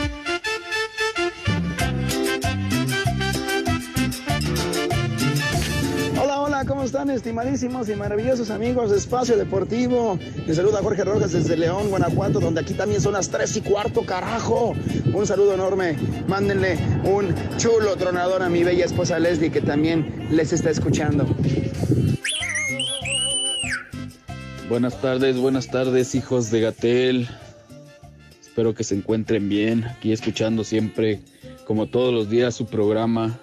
Están 6.91 7.10
estimadísimos 7.10 7.88
y 7.88 7.95
maravillosos 7.95 8.49
amigos 8.49 8.91
de 8.91 8.97
Espacio 8.97 9.38
Deportivo? 9.38 10.19
Les 10.45 10.58
saluda 10.58 10.84
Jorge 10.84 11.06
Rojas 11.06 11.32
desde 11.32 11.56
León, 11.56 11.89
Guanajuato, 11.89 12.41
donde 12.41 12.60
aquí 12.60 12.73
también 12.73 12.99
son 12.99 13.13
las 13.13 13.30
3 13.30 13.56
y 13.56 13.62
cuarto, 13.62 14.06
carajo. 14.06 14.75
Un 15.13 15.25
saludo 15.25 15.54
enorme. 15.54 15.95
Mándenle 16.27 16.77
un 17.06 17.34
chulo 17.56 17.95
tronador 17.95 18.43
a 18.43 18.49
mi 18.49 18.65
bella 18.65 18.84
esposa 18.84 19.19
Leslie, 19.19 19.51
que 19.51 19.62
también 19.62 20.27
les 20.32 20.51
está 20.51 20.69
escuchando. 20.69 21.25
Buenas 24.67 24.99
tardes, 24.99 25.38
buenas 25.38 25.67
tardes, 25.71 26.13
hijos 26.13 26.51
de 26.51 26.60
Gatel. 26.60 27.30
Espero 28.41 28.75
que 28.75 28.84
se 28.84 28.95
encuentren 28.95 29.47
bien. 29.47 29.86
Aquí 29.86 30.12
escuchando 30.12 30.65
siempre, 30.65 31.21
como 31.65 31.88
todos 31.88 32.13
los 32.13 32.30
días, 32.30 32.54
su 32.54 32.65
programa 32.65 33.39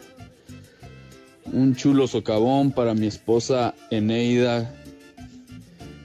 un 1.52 1.74
chulo 1.74 2.06
socavón 2.06 2.72
para 2.72 2.94
mi 2.94 3.06
esposa 3.06 3.74
Eneida. 3.90 4.74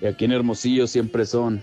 Y 0.01 0.06
aquí 0.06 0.25
en 0.25 0.34
Hermosillo 0.34 0.88
siempre 0.88 1.25
son 1.25 1.62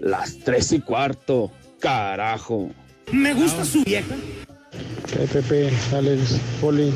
las 0.00 0.38
tres 0.38 0.72
y 0.72 0.80
cuarto. 0.80 1.50
Carajo. 1.80 2.70
Me 3.12 3.34
gusta 3.34 3.64
su 3.64 3.84
vieja. 3.84 4.14
Hey, 5.16 5.28
Pepe, 5.32 5.70
Alex, 5.94 6.40
Poli, 6.60 6.92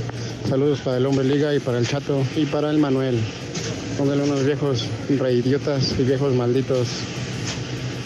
saludos 0.49 0.81
para 0.81 0.97
el 0.97 1.07
hombre 1.07 1.25
liga 1.25 1.55
y 1.55 1.61
para 1.61 1.79
el 1.79 1.87
chato 1.87 2.23
y 2.37 2.45
para 2.47 2.71
el 2.71 2.79
Manuel. 2.79 3.19
Póngale 3.97 4.25
unos 4.25 4.45
viejos 4.45 4.89
reidiotas 5.09 5.95
y 5.99 6.03
viejos 6.03 6.35
malditos. 6.35 6.89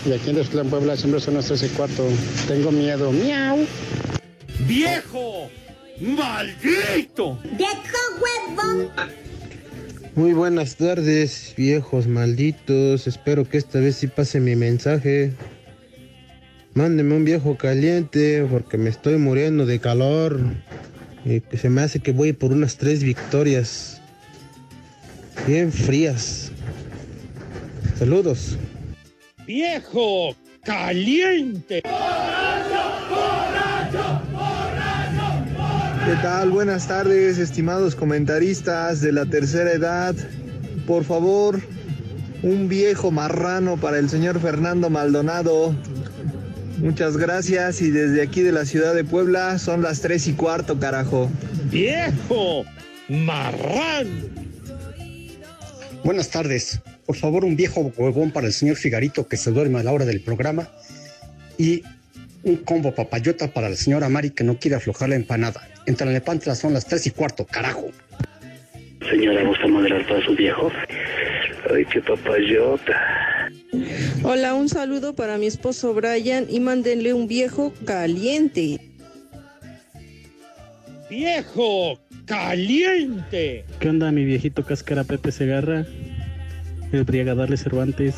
Y 0.04 0.12
aquí 0.12 0.30
en 0.30 0.37
Desplán 0.37 0.68
Puebla 0.68 0.96
siempre 0.96 1.20
son 1.20 1.34
las 1.34 1.46
tres 1.46 1.62
y 1.62 1.68
cuarto. 1.68 2.06
Tengo 2.46 2.70
miedo. 2.70 3.10
Miau. 3.10 3.66
¡Viejo! 4.66 5.48
¡Maldito! 6.00 7.38
¡Viejo 7.57 7.98
huevón! 8.20 8.90
Muy 10.16 10.33
buenas 10.33 10.76
tardes, 10.76 11.54
viejos 11.57 12.09
malditos. 12.09 13.07
Espero 13.07 13.48
que 13.48 13.59
esta 13.59 13.78
vez 13.78 13.96
sí 13.96 14.09
pase 14.09 14.40
mi 14.40 14.57
mensaje. 14.57 15.33
Mándeme 16.74 17.14
un 17.14 17.24
viejo 17.24 17.57
caliente 17.57 18.44
porque 18.50 18.76
me 18.76 18.90
estoy 18.90 19.18
muriendo 19.18 19.66
de 19.66 19.78
calor. 19.78 20.40
Y 21.24 21.40
que 21.40 21.57
se 21.57 21.70
me 21.70 21.83
hace 21.83 22.00
que 22.00 22.12
voy 22.12 22.33
por 22.33 22.52
unas 22.52 22.76
tres 22.76 23.02
victorias. 23.04 24.00
Bien 25.46 25.72
frías. 25.72 26.50
Saludos. 27.98 28.59
¡Viejo 29.46 30.35
caliente! 30.64 31.83
¿Qué 36.04 36.16
tal? 36.20 36.50
Buenas 36.50 36.86
tardes, 36.86 37.38
estimados 37.38 37.94
comentaristas 37.94 39.00
de 39.00 39.10
la 39.10 39.24
tercera 39.24 39.72
edad. 39.72 40.14
Por 40.86 41.02
favor, 41.02 41.62
un 42.42 42.68
viejo 42.68 43.10
marrano 43.10 43.78
para 43.78 43.98
el 43.98 44.10
señor 44.10 44.38
Fernando 44.38 44.90
Maldonado. 44.90 45.74
Muchas 46.76 47.16
gracias 47.16 47.80
y 47.80 47.90
desde 47.90 48.20
aquí 48.20 48.42
de 48.42 48.52
la 48.52 48.66
ciudad 48.66 48.94
de 48.94 49.02
Puebla 49.02 49.58
son 49.58 49.80
las 49.80 50.02
tres 50.02 50.26
y 50.26 50.34
cuarto, 50.34 50.78
carajo. 50.78 51.30
¡Viejo 51.70 52.66
marrano! 53.08 54.28
Buenas 56.04 56.28
tardes. 56.28 56.80
Por 57.06 57.16
favor, 57.16 57.46
un 57.46 57.56
viejo 57.56 57.92
huevón 57.96 58.30
para 58.30 58.46
el 58.46 58.52
señor 58.52 58.76
Figarito 58.76 59.26
que 59.26 59.38
se 59.38 59.52
duerme 59.52 59.80
a 59.80 59.82
la 59.82 59.92
hora 59.92 60.04
del 60.04 60.20
programa. 60.20 60.68
Y 61.56 61.82
un 62.42 62.56
combo 62.56 62.94
papayota 62.94 63.48
para 63.48 63.70
la 63.70 63.76
señora 63.76 64.10
Mari 64.10 64.30
que 64.30 64.44
no 64.44 64.58
quiere 64.58 64.76
aflojar 64.76 65.08
la 65.08 65.16
empanada. 65.16 65.66
En 65.87 65.97
Tlalnepantla 65.97 66.55
son 66.55 66.73
las 66.73 66.87
tres 66.87 67.07
y 67.07 67.11
cuarto, 67.11 67.44
carajo. 67.44 67.90
Señora, 69.11 69.44
¿gusta 69.44 69.66
moderar 69.66 70.07
para 70.07 70.25
su 70.25 70.35
viejo? 70.35 70.70
Ay, 71.75 71.85
qué 71.87 72.01
papayota. 72.01 73.51
Hola, 74.23 74.55
un 74.55 74.68
saludo 74.68 75.14
para 75.14 75.37
mi 75.37 75.47
esposo 75.47 75.92
Brian 75.92 76.47
y 76.49 76.61
mándenle 76.61 77.12
un 77.12 77.29
viejo 77.29 77.73
caliente. 77.85 78.81
¡Viejo 81.11 81.99
caliente! 82.25 83.64
¿Qué 83.79 83.88
onda, 83.88 84.11
mi 84.11 84.25
viejito 84.25 84.64
cáscara 84.64 85.05
Pepe 85.05 85.33
Segarra? 85.33 85.85
El 86.92 87.05
Briagadale 87.05 87.57
Cervantes 87.57 88.14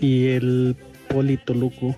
y 0.00 0.28
el 0.28 0.76
Polito 1.08 1.54
Luco. 1.54 1.96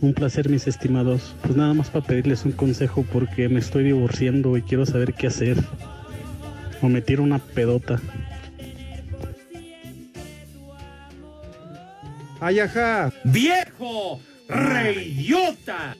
Un 0.00 0.14
placer, 0.14 0.48
mis 0.48 0.66
estimados. 0.66 1.34
Pues 1.42 1.56
nada 1.56 1.74
más 1.74 1.90
para 1.90 2.06
pedirles 2.06 2.44
un 2.44 2.52
consejo 2.52 3.04
porque 3.12 3.48
me 3.48 3.58
estoy 3.58 3.84
divorciando 3.84 4.56
y 4.56 4.62
quiero 4.62 4.86
saber 4.86 5.14
qué 5.14 5.26
hacer. 5.26 5.56
O 6.82 6.88
me 6.88 7.00
tiro 7.02 7.22
una 7.24 7.38
pedota. 7.40 8.00
¡Ayaja! 12.40 13.12
¡Viejo! 13.24 14.20
¡Reyota! 14.48 15.96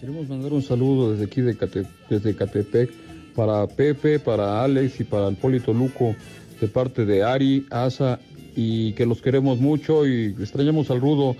Queremos 0.00 0.28
mandar 0.28 0.52
un 0.52 0.62
saludo 0.62 1.12
desde 1.12 1.26
aquí 1.26 1.42
de 1.42 1.54
Cate- 1.56 1.86
desde 2.08 2.34
Catepec 2.34 2.90
para 3.36 3.66
Pepe, 3.66 4.18
para 4.18 4.64
Alex 4.64 5.00
y 5.00 5.04
para 5.04 5.28
el 5.28 5.36
Polito 5.36 5.72
Luco 5.72 6.16
de 6.60 6.68
parte 6.68 7.04
de 7.04 7.22
Ari, 7.22 7.66
Asa 7.70 8.18
y 8.56 8.92
que 8.94 9.06
los 9.06 9.20
queremos 9.20 9.58
mucho 9.58 10.06
y 10.06 10.34
extrañamos 10.40 10.90
al 10.90 11.00
Rudo, 11.00 11.36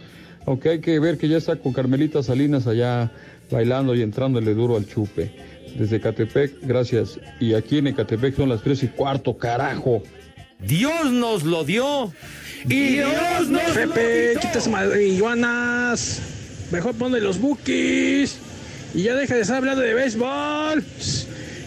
aunque 0.46 0.70
hay 0.70 0.80
que 0.80 0.98
ver 0.98 1.18
que 1.18 1.28
ya 1.28 1.36
está 1.36 1.56
con 1.56 1.72
Carmelita 1.72 2.22
Salinas 2.22 2.66
allá 2.66 3.10
bailando 3.50 3.94
y 3.94 4.02
entrándole 4.02 4.54
duro 4.54 4.76
al 4.76 4.86
chupe. 4.86 5.30
Desde 5.76 6.00
Catepec, 6.00 6.54
gracias. 6.62 7.18
Y 7.40 7.54
aquí 7.54 7.78
en 7.78 7.88
Ecatepec 7.88 8.36
son 8.36 8.48
las 8.48 8.62
tres 8.62 8.82
y 8.82 8.88
cuarto, 8.88 9.36
carajo. 9.38 10.02
Dios 10.60 11.10
nos 11.10 11.44
lo 11.44 11.64
dio 11.64 12.12
y 12.64 12.94
Dios 12.94 13.48
nos 13.48 13.72
Pepe, 13.72 14.34
quitas 14.40 14.68
marihuanas. 14.68 16.20
Mejor 16.70 16.94
ponle 16.94 17.20
los 17.20 17.40
bookies. 17.40 18.38
Y 18.94 19.04
ya 19.04 19.14
deja 19.14 19.34
de 19.34 19.40
estar 19.40 19.56
hablando 19.56 19.80
de 19.82 19.94
béisbol. 19.94 20.84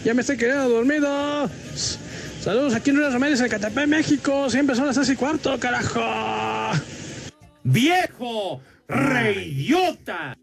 Ya 0.04 0.14
me 0.14 0.22
estoy 0.22 0.38
quedando 0.38 0.70
dormido. 0.70 1.50
Saludos 2.42 2.76
aquí 2.76 2.92
en 2.92 2.98
Ruinas 2.98 3.14
Ramírez, 3.14 3.42
en 3.42 3.50
Catapé, 3.50 3.88
México. 3.88 4.50
Siempre 4.52 4.76
son 4.76 4.86
las 4.86 4.96
6 4.96 5.10
y 5.10 5.16
cuarto, 5.16 5.60
carajo. 5.60 6.02
¡Viejo! 7.68 8.62
¡Reidiota! 8.88 10.38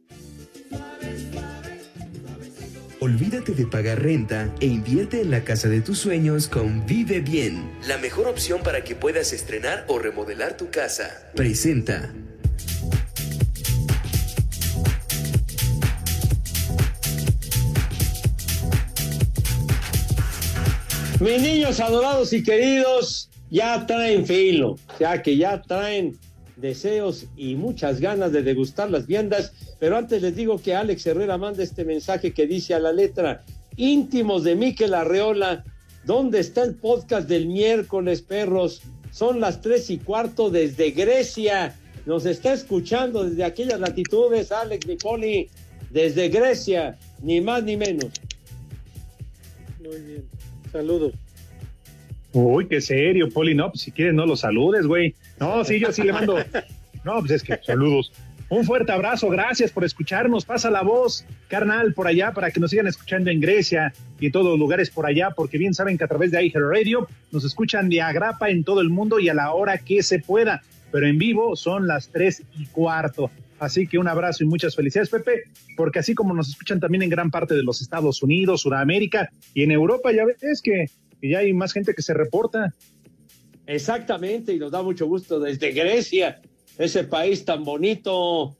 Olvídate 2.98 3.52
de 3.52 3.64
pagar 3.64 4.02
renta 4.02 4.52
e 4.58 4.66
invierte 4.66 5.20
en 5.20 5.30
la 5.30 5.44
casa 5.44 5.68
de 5.68 5.82
tus 5.82 6.00
sueños 6.00 6.48
con 6.48 6.84
Vive 6.84 7.20
Bien, 7.20 7.70
la 7.86 7.96
mejor 7.98 8.26
opción 8.26 8.60
para 8.64 8.82
que 8.82 8.96
puedas 8.96 9.32
estrenar 9.32 9.84
o 9.86 10.00
remodelar 10.00 10.56
tu 10.56 10.72
casa. 10.72 11.30
Presenta. 11.36 12.12
Mis 21.20 21.40
niños 21.40 21.78
adorados 21.78 22.32
y 22.32 22.42
queridos 22.42 23.30
ya 23.48 23.86
traen 23.86 24.26
filo, 24.26 24.72
o 24.72 24.98
sea 24.98 25.22
que 25.22 25.36
ya 25.36 25.62
traen 25.62 26.18
deseos 26.62 27.26
y 27.36 27.56
muchas 27.56 28.00
ganas 28.00 28.32
de 28.32 28.42
degustar 28.42 28.90
las 28.90 29.06
viandas, 29.06 29.52
pero 29.78 29.98
antes 29.98 30.22
les 30.22 30.34
digo 30.34 30.58
que 30.58 30.74
Alex 30.74 31.04
Herrera 31.06 31.36
manda 31.36 31.62
este 31.62 31.84
mensaje 31.84 32.32
que 32.32 32.46
dice 32.46 32.72
a 32.72 32.78
la 32.78 32.92
letra, 32.92 33.44
íntimos 33.76 34.44
de 34.44 34.54
Miquel 34.56 34.94
Arreola, 34.94 35.64
¿dónde 36.04 36.40
está 36.40 36.62
el 36.62 36.76
podcast 36.76 37.28
del 37.28 37.48
miércoles, 37.48 38.22
perros? 38.22 38.80
Son 39.10 39.40
las 39.40 39.60
tres 39.60 39.90
y 39.90 39.98
cuarto 39.98 40.48
desde 40.48 40.92
Grecia, 40.92 41.76
nos 42.06 42.24
está 42.24 42.54
escuchando 42.54 43.24
desde 43.24 43.44
aquellas 43.44 43.78
latitudes, 43.78 44.50
Alex 44.52 44.86
Nicoli, 44.86 45.50
desde 45.90 46.28
Grecia, 46.28 46.98
ni 47.22 47.40
más 47.40 47.62
ni 47.64 47.76
menos. 47.76 48.06
Muy 49.82 50.00
bien, 50.00 50.24
saludos. 50.70 51.12
Uy, 52.32 52.66
qué 52.66 52.80
serio, 52.80 53.28
Poli. 53.30 53.54
No, 53.54 53.70
pues 53.70 53.82
si 53.82 53.92
quieres 53.92 54.14
no 54.14 54.26
lo 54.26 54.36
saludes, 54.36 54.86
güey. 54.86 55.14
No, 55.38 55.64
sí, 55.64 55.78
yo 55.78 55.92
sí 55.92 56.02
le 56.02 56.12
mando. 56.12 56.36
No, 57.04 57.18
pues 57.18 57.32
es 57.32 57.42
que 57.42 57.58
saludos. 57.64 58.12
Un 58.48 58.64
fuerte 58.64 58.92
abrazo, 58.92 59.28
gracias 59.28 59.72
por 59.72 59.82
escucharnos. 59.82 60.44
Pasa 60.44 60.70
la 60.70 60.82
voz, 60.82 61.24
carnal, 61.48 61.94
por 61.94 62.06
allá 62.06 62.32
para 62.32 62.50
que 62.50 62.60
nos 62.60 62.70
sigan 62.70 62.86
escuchando 62.86 63.30
en 63.30 63.40
Grecia 63.40 63.92
y 64.20 64.26
en 64.26 64.32
todos 64.32 64.46
los 64.46 64.58
lugares 64.58 64.90
por 64.90 65.06
allá, 65.06 65.30
porque 65.30 65.58
bien 65.58 65.74
saben 65.74 65.98
que 65.98 66.04
a 66.04 66.06
través 66.06 66.30
de 66.30 66.44
iHeart 66.44 66.66
Radio 66.70 67.08
nos 67.32 67.44
escuchan 67.44 67.88
de 67.88 68.02
agrapa 68.02 68.50
en 68.50 68.62
todo 68.62 68.80
el 68.82 68.90
mundo 68.90 69.18
y 69.18 69.30
a 69.30 69.34
la 69.34 69.52
hora 69.52 69.78
que 69.78 70.02
se 70.02 70.18
pueda. 70.18 70.62
Pero 70.92 71.06
en 71.06 71.18
vivo 71.18 71.56
son 71.56 71.88
las 71.88 72.10
tres 72.10 72.42
y 72.56 72.66
cuarto. 72.66 73.30
Así 73.58 73.86
que 73.86 73.96
un 73.96 74.06
abrazo 74.06 74.44
y 74.44 74.46
muchas 74.46 74.76
felicidades, 74.76 75.08
Pepe, 75.08 75.44
porque 75.76 76.00
así 76.00 76.14
como 76.14 76.34
nos 76.34 76.50
escuchan 76.50 76.78
también 76.78 77.02
en 77.02 77.10
gran 77.10 77.30
parte 77.30 77.54
de 77.54 77.62
los 77.62 77.80
Estados 77.80 78.22
Unidos, 78.22 78.60
Sudamérica 78.60 79.30
y 79.54 79.62
en 79.62 79.70
Europa, 79.70 80.12
ya 80.12 80.24
ves 80.26 80.60
que 80.62 80.86
y 81.22 81.30
ya 81.30 81.38
hay 81.38 81.54
más 81.54 81.72
gente 81.72 81.94
que 81.94 82.02
se 82.02 82.12
reporta. 82.12 82.74
Exactamente, 83.66 84.52
y 84.52 84.58
nos 84.58 84.72
da 84.72 84.82
mucho 84.82 85.06
gusto 85.06 85.40
desde 85.40 85.70
Grecia, 85.70 86.42
ese 86.76 87.04
país 87.04 87.44
tan 87.44 87.64
bonito, 87.64 88.56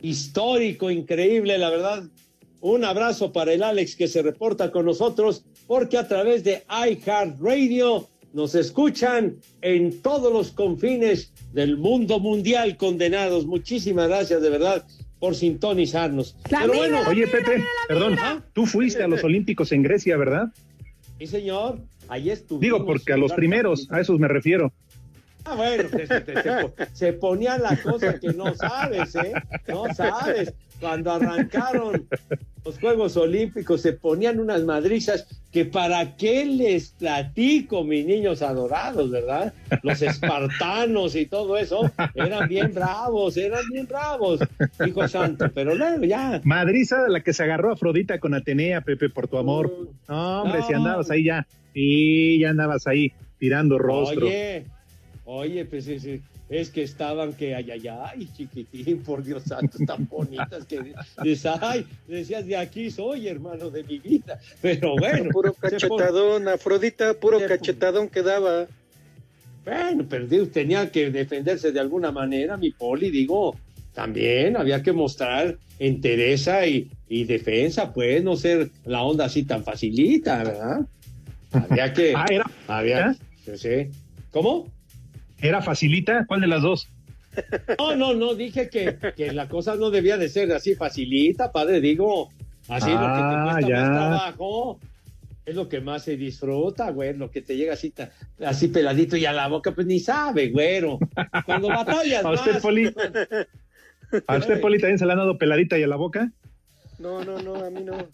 histórico, 0.00 0.90
increíble, 0.90 1.58
la 1.58 1.70
verdad. 1.70 2.04
Un 2.60 2.84
abrazo 2.84 3.32
para 3.32 3.52
el 3.52 3.62
Alex 3.62 3.96
que 3.96 4.06
se 4.06 4.20
reporta 4.20 4.70
con 4.70 4.84
nosotros, 4.84 5.44
porque 5.66 5.96
a 5.96 6.06
través 6.06 6.44
de 6.44 6.64
iHeartRadio 6.68 8.08
nos 8.32 8.54
escuchan 8.54 9.36
en 9.62 10.02
todos 10.02 10.32
los 10.32 10.50
confines 10.50 11.32
del 11.52 11.78
mundo 11.78 12.20
mundial 12.20 12.76
condenados. 12.76 13.46
Muchísimas 13.46 14.08
gracias, 14.08 14.42
de 14.42 14.50
verdad, 14.50 14.84
por 15.18 15.34
sintonizarnos. 15.34 16.36
Pero 16.50 16.74
bueno, 16.74 17.00
oye, 17.08 17.26
Pepe, 17.28 17.64
perdón, 17.88 18.18
tú 18.52 18.66
fuiste 18.66 19.02
a 19.02 19.08
los 19.08 19.24
Olímpicos 19.24 19.72
en 19.72 19.82
Grecia, 19.82 20.16
¿verdad? 20.16 20.52
Sí, 21.18 21.26
señor. 21.26 21.80
Ahí 22.08 22.30
estuvimos. 22.30 22.62
Digo, 22.62 22.86
porque 22.86 23.12
a 23.12 23.16
los 23.16 23.32
primeros, 23.32 23.88
a 23.90 24.00
esos 24.00 24.18
me 24.18 24.28
refiero. 24.28 24.72
Ah, 25.50 25.54
bueno, 25.56 25.88
se, 25.88 26.06
se, 26.06 26.24
se, 26.24 26.72
se, 26.92 27.12
ponía 27.14 27.56
la 27.56 27.74
cosa 27.80 28.18
que 28.18 28.28
no 28.34 28.54
sabes, 28.54 29.14
¿eh? 29.14 29.32
No 29.66 29.84
sabes. 29.94 30.52
Cuando 30.78 31.10
arrancaron 31.10 32.06
los 32.64 32.78
Juegos 32.78 33.16
Olímpicos 33.16 33.80
se 33.80 33.94
ponían 33.94 34.38
unas 34.38 34.62
madrizas 34.62 35.26
que 35.50 35.64
para 35.64 36.16
qué 36.16 36.44
les 36.44 36.90
platico, 36.90 37.82
mis 37.82 38.04
niños 38.04 38.42
adorados, 38.42 39.10
¿verdad? 39.10 39.54
Los 39.82 40.02
espartanos 40.02 41.16
y 41.16 41.24
todo 41.24 41.56
eso 41.56 41.90
eran 42.14 42.46
bien 42.46 42.74
bravos, 42.74 43.38
eran 43.38 43.62
bien 43.72 43.86
bravos, 43.86 44.40
hijo 44.86 45.08
santo, 45.08 45.50
pero 45.54 45.74
luego 45.74 46.04
ya. 46.04 46.42
Madriza 46.44 47.08
la 47.08 47.22
que 47.22 47.32
se 47.32 47.44
agarró 47.44 47.72
Afrodita 47.72 48.18
con 48.20 48.34
Atenea, 48.34 48.82
Pepe, 48.82 49.08
por 49.08 49.28
tu 49.28 49.38
amor. 49.38 49.66
Uh, 49.66 49.88
no, 50.12 50.42
hombre, 50.42 50.60
no. 50.60 50.66
si 50.66 50.74
andabas 50.74 51.10
ahí 51.10 51.24
ya, 51.24 51.46
y 51.72 52.40
ya 52.40 52.50
andabas 52.50 52.86
ahí 52.86 53.12
tirando 53.38 53.78
rostro. 53.78 54.26
Oye, 54.26 54.66
oye, 55.28 55.66
pues 55.66 55.86
es 55.86 56.70
que 56.70 56.82
estaban 56.82 57.34
que 57.34 57.54
ay, 57.54 57.70
ay, 57.70 57.86
ay, 57.86 58.28
chiquitín, 58.34 59.02
por 59.02 59.22
Dios 59.22 59.42
santo, 59.44 59.76
tan 59.86 60.08
bonitas 60.08 60.64
que 60.64 60.94
dices, 61.22 61.52
ay, 61.60 61.86
decías, 62.06 62.46
de 62.46 62.56
aquí 62.56 62.90
soy, 62.90 63.28
hermano 63.28 63.68
de 63.68 63.84
mi 63.84 63.98
vida. 63.98 64.40
Pero 64.62 64.96
bueno. 64.96 65.30
Puro 65.30 65.52
cachetadón. 65.52 66.48
Afrodita, 66.48 67.12
puro 67.12 67.38
cachetadón 67.46 68.08
que 68.08 68.22
daba. 68.22 68.66
Bueno, 69.66 70.06
pero 70.08 70.48
tenía 70.48 70.90
que 70.90 71.10
defenderse 71.10 71.72
de 71.72 71.80
alguna 71.80 72.10
manera, 72.10 72.56
mi 72.56 72.70
poli, 72.70 73.10
digo, 73.10 73.54
también 73.92 74.56
había 74.56 74.82
que 74.82 74.92
mostrar 74.92 75.58
entereza 75.78 76.66
y, 76.66 76.90
y 77.06 77.24
defensa, 77.24 77.92
pues, 77.92 78.24
no 78.24 78.34
ser 78.34 78.70
la 78.86 79.02
onda 79.02 79.26
así 79.26 79.42
tan 79.42 79.62
facilita, 79.62 80.38
¿verdad? 80.42 80.80
Había 81.52 81.92
que. 81.92 82.14
ah, 82.16 82.24
era. 82.30 82.50
Había, 82.66 83.10
¿Eh? 83.46 83.56
sí. 83.58 83.90
¿Cómo? 84.30 84.77
¿Era 85.40 85.62
facilita? 85.62 86.24
¿Cuál 86.26 86.40
de 86.40 86.46
las 86.46 86.62
dos? 86.62 86.88
No, 87.78 87.94
no, 87.94 88.14
no, 88.14 88.34
dije 88.34 88.68
que, 88.68 88.96
que 89.16 89.32
la 89.32 89.48
cosa 89.48 89.76
no 89.76 89.90
debía 89.90 90.16
de 90.16 90.28
ser 90.28 90.52
así 90.52 90.74
facilita, 90.74 91.52
padre, 91.52 91.80
digo, 91.80 92.30
así 92.68 92.90
ah, 92.92 93.00
lo 93.00 93.14
que 93.14 93.22
te 93.22 93.44
cuesta 93.44 93.68
ya. 93.68 93.80
más 93.80 93.90
trabajo 93.90 94.80
es 95.48 95.54
lo 95.54 95.68
que 95.68 95.80
más 95.80 96.04
se 96.04 96.16
disfruta, 96.16 96.90
güey, 96.90 97.16
lo 97.16 97.30
que 97.30 97.40
te 97.40 97.56
llega 97.56 97.72
así, 97.72 97.94
así 98.44 98.68
peladito 98.68 99.16
y 99.16 99.24
a 99.24 99.32
la 99.32 99.48
boca, 99.48 99.72
pues 99.72 99.86
ni 99.86 99.98
sabe, 99.98 100.50
güero. 100.50 100.98
Cuando 101.46 101.68
batallas 101.68 102.22
¿A 102.24 102.30
usted, 102.30 102.52
más, 102.54 102.62
Poli? 102.62 102.94
¿A 104.26 104.36
usted, 104.36 104.60
Poli, 104.60 104.78
también 104.78 104.98
se 104.98 105.06
le 105.06 105.12
ha 105.12 105.16
dado 105.16 105.38
peladita 105.38 105.78
y 105.78 105.82
a 105.84 105.86
la 105.86 105.96
boca? 105.96 106.30
No, 106.98 107.24
no, 107.24 107.40
no, 107.40 107.54
a 107.54 107.70
mí 107.70 107.82
no. 107.84 107.96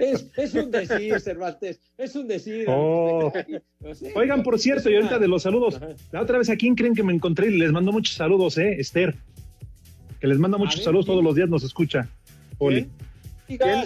es, 0.00 0.26
es, 0.36 0.54
un 0.54 0.70
decir, 0.70 1.20
Cervantes, 1.20 1.80
es 1.98 2.16
un 2.16 2.26
decir. 2.26 2.64
Oh. 2.66 3.30
Sí, 3.94 4.06
Oigan, 4.14 4.42
por 4.42 4.58
cierto, 4.58 4.88
y 4.88 4.96
ahorita 4.96 5.18
de 5.18 5.28
los 5.28 5.42
saludos, 5.42 5.78
la 6.12 6.22
otra 6.22 6.38
vez 6.38 6.48
a 6.48 6.56
quién 6.56 6.74
creen 6.74 6.94
que 6.94 7.02
me 7.02 7.12
encontré 7.12 7.48
y 7.48 7.58
les 7.58 7.70
mando 7.70 7.92
muchos 7.92 8.14
saludos, 8.14 8.56
¿eh? 8.56 8.76
Esther, 8.78 9.14
que 10.18 10.26
les 10.26 10.38
manda 10.38 10.56
muchos 10.56 10.76
ver, 10.76 10.84
saludos 10.84 11.06
todos 11.06 11.22
los 11.22 11.34
días, 11.34 11.48
nos 11.48 11.62
escucha. 11.62 12.08
Poli. 12.56 12.88
¿Quién? 13.46 13.84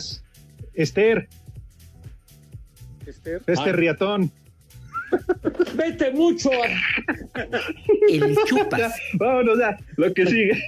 Esther. 0.75 1.29
Esther. 3.07 3.43
Este 3.47 3.73
riatón. 3.73 4.31
Vete 5.75 6.13
mucho. 6.13 6.51
El 8.09 8.37
chupas. 8.47 8.93
Vámonos 9.15 9.59
ya, 9.59 9.77
lo 9.97 10.13
que 10.13 10.27
sigue. 10.27 10.63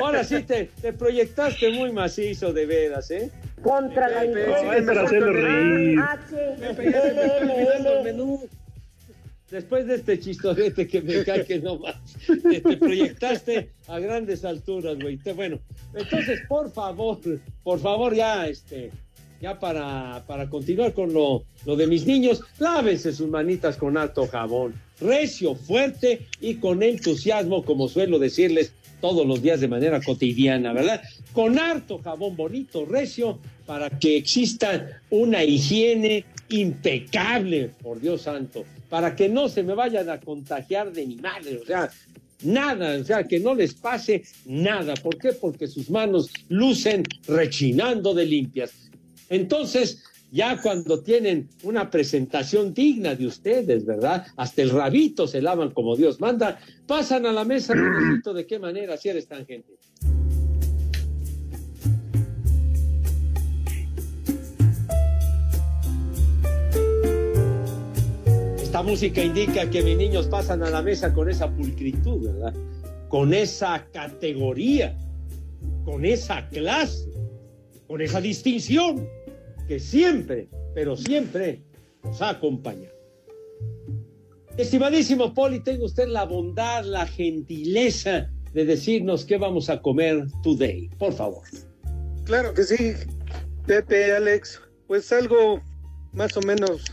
Ahora 0.00 0.24
sí 0.24 0.42
te, 0.42 0.70
te, 0.80 0.92
proyectaste 0.92 1.70
muy 1.70 1.92
macizo 1.92 2.52
de 2.52 2.66
veras, 2.66 3.10
¿eh? 3.10 3.30
Contra 3.62 4.08
la 4.08 4.24
reír. 5.32 5.98
Después 9.50 9.86
de 9.86 9.96
este 9.96 10.20
chistorete 10.20 10.86
que 10.86 11.02
me 11.02 11.24
cae 11.24 11.44
que 11.44 11.58
no 11.58 11.76
más, 11.80 11.96
te, 12.26 12.60
te 12.60 12.76
proyectaste 12.76 13.70
a 13.88 13.98
grandes 13.98 14.44
alturas, 14.44 14.96
güey. 14.96 15.18
Bueno, 15.34 15.58
entonces, 15.92 16.40
por 16.48 16.70
favor, 16.70 17.18
por 17.64 17.80
favor, 17.80 18.14
ya, 18.14 18.46
este, 18.46 18.92
ya 19.40 19.58
para, 19.58 20.22
para 20.26 20.48
continuar 20.48 20.92
con 20.92 21.12
lo, 21.12 21.44
lo 21.66 21.74
de 21.74 21.86
mis 21.86 22.06
niños, 22.06 22.42
lávense 22.58 23.12
sus 23.12 23.28
manitas 23.28 23.76
con 23.76 23.96
alto 23.96 24.28
jabón, 24.28 24.74
recio, 25.00 25.54
fuerte 25.54 26.26
y 26.40 26.56
con 26.56 26.82
entusiasmo, 26.82 27.64
como 27.64 27.88
suelo 27.88 28.18
decirles 28.18 28.72
todos 29.00 29.26
los 29.26 29.42
días 29.42 29.60
de 29.60 29.68
manera 29.68 30.00
cotidiana, 30.00 30.72
¿verdad? 30.72 31.02
Con 31.32 31.58
harto 31.58 31.98
jabón 31.98 32.36
bonito, 32.36 32.84
recio, 32.84 33.38
para 33.66 33.90
que 33.90 34.16
exista 34.16 35.00
una 35.10 35.44
higiene 35.44 36.24
impecable, 36.48 37.70
por 37.82 38.00
Dios 38.00 38.22
santo, 38.22 38.64
para 38.88 39.14
que 39.14 39.28
no 39.28 39.48
se 39.48 39.62
me 39.62 39.74
vayan 39.74 40.08
a 40.10 40.20
contagiar 40.20 40.92
de 40.92 41.06
ni 41.06 41.16
madre, 41.16 41.58
o 41.58 41.64
sea, 41.64 41.90
nada, 42.42 42.98
o 42.98 43.04
sea, 43.04 43.24
que 43.24 43.40
no 43.40 43.54
les 43.54 43.74
pase 43.74 44.22
nada. 44.46 44.94
¿Por 44.94 45.18
qué? 45.18 45.32
Porque 45.32 45.66
sus 45.66 45.90
manos 45.90 46.30
lucen 46.48 47.04
rechinando 47.26 48.14
de 48.14 48.26
limpias. 48.26 48.72
Entonces, 49.28 50.02
ya 50.32 50.60
cuando 50.60 51.00
tienen 51.00 51.48
una 51.62 51.90
presentación 51.90 52.72
digna 52.72 53.14
de 53.14 53.26
ustedes, 53.26 53.84
¿verdad? 53.84 54.26
Hasta 54.36 54.62
el 54.62 54.70
rabito 54.70 55.26
se 55.26 55.42
lavan 55.42 55.70
como 55.70 55.96
Dios 55.96 56.20
manda, 56.20 56.60
pasan 56.90 57.24
a 57.24 57.30
la 57.30 57.44
mesa, 57.44 57.72
Rudecito, 57.72 58.34
¿de 58.34 58.44
qué 58.44 58.58
manera? 58.58 58.96
Si 58.96 59.08
eres 59.08 59.28
tan 59.28 59.46
gente. 59.46 59.78
Esta 68.60 68.82
música 68.82 69.22
indica 69.22 69.70
que 69.70 69.84
mis 69.84 69.96
niños 69.96 70.26
pasan 70.26 70.64
a 70.64 70.70
la 70.70 70.82
mesa 70.82 71.14
con 71.14 71.30
esa 71.30 71.48
pulcritud, 71.48 72.26
¿verdad? 72.26 72.54
Con 73.08 73.34
esa 73.34 73.86
categoría, 73.92 74.98
con 75.84 76.04
esa 76.04 76.48
clase, 76.48 77.08
con 77.86 78.00
esa 78.00 78.20
distinción 78.20 79.08
que 79.68 79.78
siempre, 79.78 80.48
pero 80.74 80.96
siempre 80.96 81.62
nos 82.02 82.20
ha 82.20 82.30
acompañado. 82.30 82.99
Estimadísimo 84.60 85.32
Poli, 85.34 85.60
tenga 85.60 85.84
usted 85.84 86.06
la 86.08 86.24
bondad, 86.24 86.84
la 86.84 87.06
gentileza 87.06 88.30
de 88.52 88.64
decirnos 88.64 89.24
qué 89.24 89.36
vamos 89.38 89.70
a 89.70 89.80
comer 89.80 90.26
today, 90.42 90.88
por 90.98 91.12
favor. 91.12 91.42
Claro 92.24 92.52
que 92.54 92.64
sí, 92.64 92.92
Pepe, 93.66 94.12
Alex. 94.12 94.60
Pues 94.86 95.12
algo 95.12 95.60
más 96.12 96.36
o 96.36 96.40
menos 96.42 96.84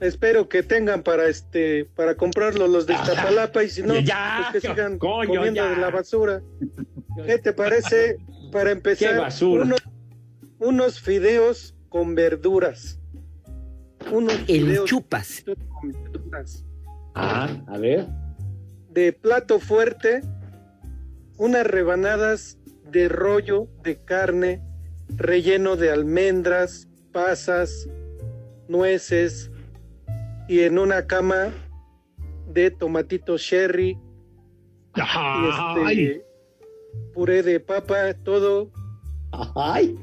espero 0.00 0.48
que 0.48 0.62
tengan 0.62 1.02
para 1.02 1.26
este 1.28 1.86
para 1.96 2.16
comprarlo 2.16 2.68
los 2.68 2.86
de 2.86 2.94
Iztapalapa 2.94 3.64
y 3.64 3.68
si 3.70 3.82
no 3.82 3.98
Ya, 4.00 4.48
pues 4.52 4.62
que 4.62 4.68
sigan 4.70 4.98
coño, 4.98 5.26
comiendo 5.34 5.62
ya. 5.64 5.70
de 5.70 5.76
la 5.76 5.90
basura. 5.90 6.42
¿Qué 7.26 7.38
te 7.38 7.52
parece 7.52 8.16
para 8.52 8.70
empezar 8.70 9.12
¿Qué 9.14 9.18
basura? 9.18 9.64
unos, 9.64 9.82
unos 10.60 11.00
fideos 11.00 11.74
con 11.88 12.14
verduras? 12.14 12.98
Unos 14.12 14.34
El 14.46 14.66
fideos 14.66 14.88
chupas. 14.88 15.42
con 15.44 15.90
verduras. 15.92 16.13
Ah, 17.14 17.48
a 17.66 17.78
ver. 17.78 18.06
De 18.90 19.12
plato 19.12 19.60
fuerte, 19.60 20.22
unas 21.38 21.66
rebanadas 21.66 22.58
de 22.90 23.08
rollo 23.08 23.68
de 23.82 23.96
carne 23.96 24.62
relleno 25.08 25.76
de 25.76 25.90
almendras, 25.90 26.88
pasas, 27.12 27.88
nueces 28.68 29.50
y 30.48 30.60
en 30.60 30.78
una 30.78 31.06
cama 31.06 31.52
de 32.52 32.70
tomatito 32.70 33.36
cherry 33.36 33.98
y 34.96 35.00
este 35.88 36.24
puré 37.12 37.42
de 37.42 37.58
papa, 37.60 38.14
todo. 38.22 38.70
Ay, 39.56 39.98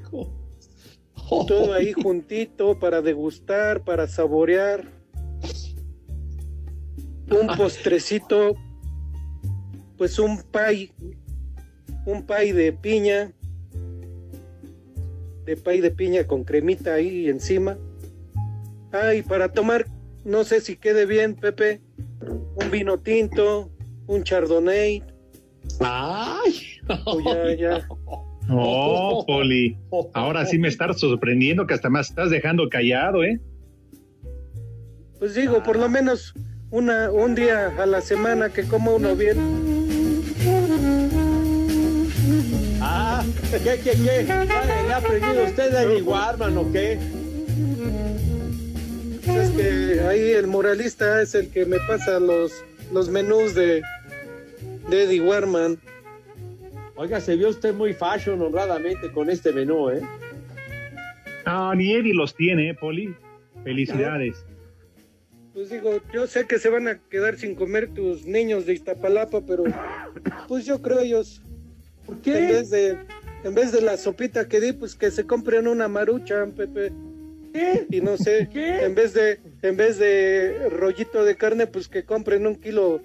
todo 1.48 1.74
ahí 1.74 1.94
juntito 1.94 2.78
para 2.78 3.02
degustar, 3.02 3.84
para 3.84 4.08
saborear. 4.08 4.84
Un 7.32 7.48
postrecito, 7.56 8.56
pues 9.98 10.20
un 10.20 10.42
pay, 10.42 10.92
un 12.06 12.26
pay 12.26 12.52
de 12.52 12.74
piña, 12.74 13.32
de 15.46 15.58
pay 15.58 15.80
de 15.80 15.92
piña 15.92 16.26
con 16.28 16.44
cremita 16.44 16.94
ahí 16.96 17.30
encima. 17.30 17.78
Ah, 18.92 19.14
y 19.14 19.22
para 19.22 19.54
tomar, 19.54 19.86
no 20.26 20.44
sé 20.44 20.60
si 20.60 20.76
quede 20.76 21.06
bien, 21.06 21.36
Pepe, 21.36 21.82
un 22.56 22.70
vino 22.70 23.00
tinto, 23.00 23.72
un 24.08 24.24
chardonnay. 24.24 25.04
Ay, 25.80 26.54
o 27.06 27.20
ya, 27.22 27.56
ya. 27.58 27.88
No, 28.48 29.24
Poli. 29.26 29.78
Ahora 30.14 30.46
sí 30.46 30.58
me 30.58 30.68
estás 30.68 31.00
sorprendiendo 31.00 31.66
que 31.66 31.74
hasta 31.74 31.90
más 31.90 32.10
estás 32.10 32.30
dejando 32.30 32.68
callado, 32.68 33.24
¿eh? 33.24 33.40
Pues 35.20 35.36
digo, 35.36 35.64
por 35.64 35.78
lo 35.78 35.88
menos 35.88 36.34
una, 36.72 37.12
un 37.12 37.36
día 37.36 37.76
a 37.78 37.86
la 37.86 38.02
semana 38.02 38.50
que 38.50 38.64
coma 38.64 38.92
uno 38.92 39.16
bien. 39.16 39.38
Ah, 42.82 43.24
¿qué, 43.52 43.80
qué, 43.84 43.92
qué? 43.92 44.26
¿Ya 44.26 44.46
¿Le 44.46 44.94
ha 44.94 44.98
aprendido 44.98 45.44
usted 45.44 45.76
a 45.76 45.84
Eddie 45.84 46.02
Warman 46.02 46.58
o 46.58 46.72
qué? 46.72 46.98
Es 49.28 49.50
que 49.52 50.02
ahí 50.08 50.32
el 50.32 50.48
moralista 50.48 51.22
es 51.22 51.36
el 51.36 51.50
que 51.50 51.66
me 51.66 51.78
pasa 51.80 52.20
los, 52.20 52.64
los 52.92 53.10
menús 53.10 53.54
de, 53.54 53.84
de 54.90 55.04
Eddie 55.04 55.22
Warman. 55.22 55.78
Oiga, 56.96 57.20
se 57.20 57.36
vio 57.36 57.50
usted 57.50 57.74
muy 57.74 57.94
fashion 57.94 58.42
honradamente 58.42 59.12
con 59.12 59.30
este 59.30 59.52
menú, 59.52 59.90
¿eh? 59.90 60.02
No, 61.46 61.74
ni 61.76 61.94
Eddie 61.94 62.14
los 62.14 62.36
tiene, 62.36 62.70
¿eh, 62.70 62.74
Poli? 62.74 63.14
Felicidades. 63.64 64.46
Pues 65.54 65.70
digo, 65.70 65.99
yo 66.14 66.28
sé 66.28 66.45
que 66.47 66.60
se 66.60 66.70
van 66.70 66.88
a 66.88 66.99
quedar 67.10 67.38
sin 67.38 67.56
comer 67.56 67.89
tus 67.93 68.26
niños 68.26 68.66
de 68.66 68.74
Iztapalapa, 68.74 69.41
pero 69.41 69.64
pues 70.47 70.66
yo 70.66 70.82
creo 70.82 71.02
ellos. 71.02 71.41
¿Por 72.06 72.22
qué? 72.22 72.38
En 72.38 72.47
vez 72.47 72.70
de, 72.70 72.97
en 73.43 73.54
vez 73.54 73.72
de 73.74 73.82
la 73.82 73.97
sopita 73.97 74.47
que 74.47 74.62
di, 74.62 74.72
pues 74.72 74.95
que 74.95 75.12
se 75.12 75.26
compren 75.26 75.68
una 75.68 75.88
marucha, 75.88 76.45
Pepe. 76.56 76.93
¿Qué? 77.54 77.86
Y 77.89 77.99
no 77.99 78.16
sé, 78.16 78.47
¿Qué? 78.52 78.86
en 78.86 78.95
vez 78.95 79.14
de, 79.14 79.39
en 79.62 79.76
vez 79.76 79.97
de 79.97 80.70
rollito 80.70 81.26
de 81.26 81.36
carne, 81.36 81.68
pues 81.68 81.89
que 81.89 82.06
compren 82.06 82.47
un 82.47 82.56
kilo, 82.56 83.02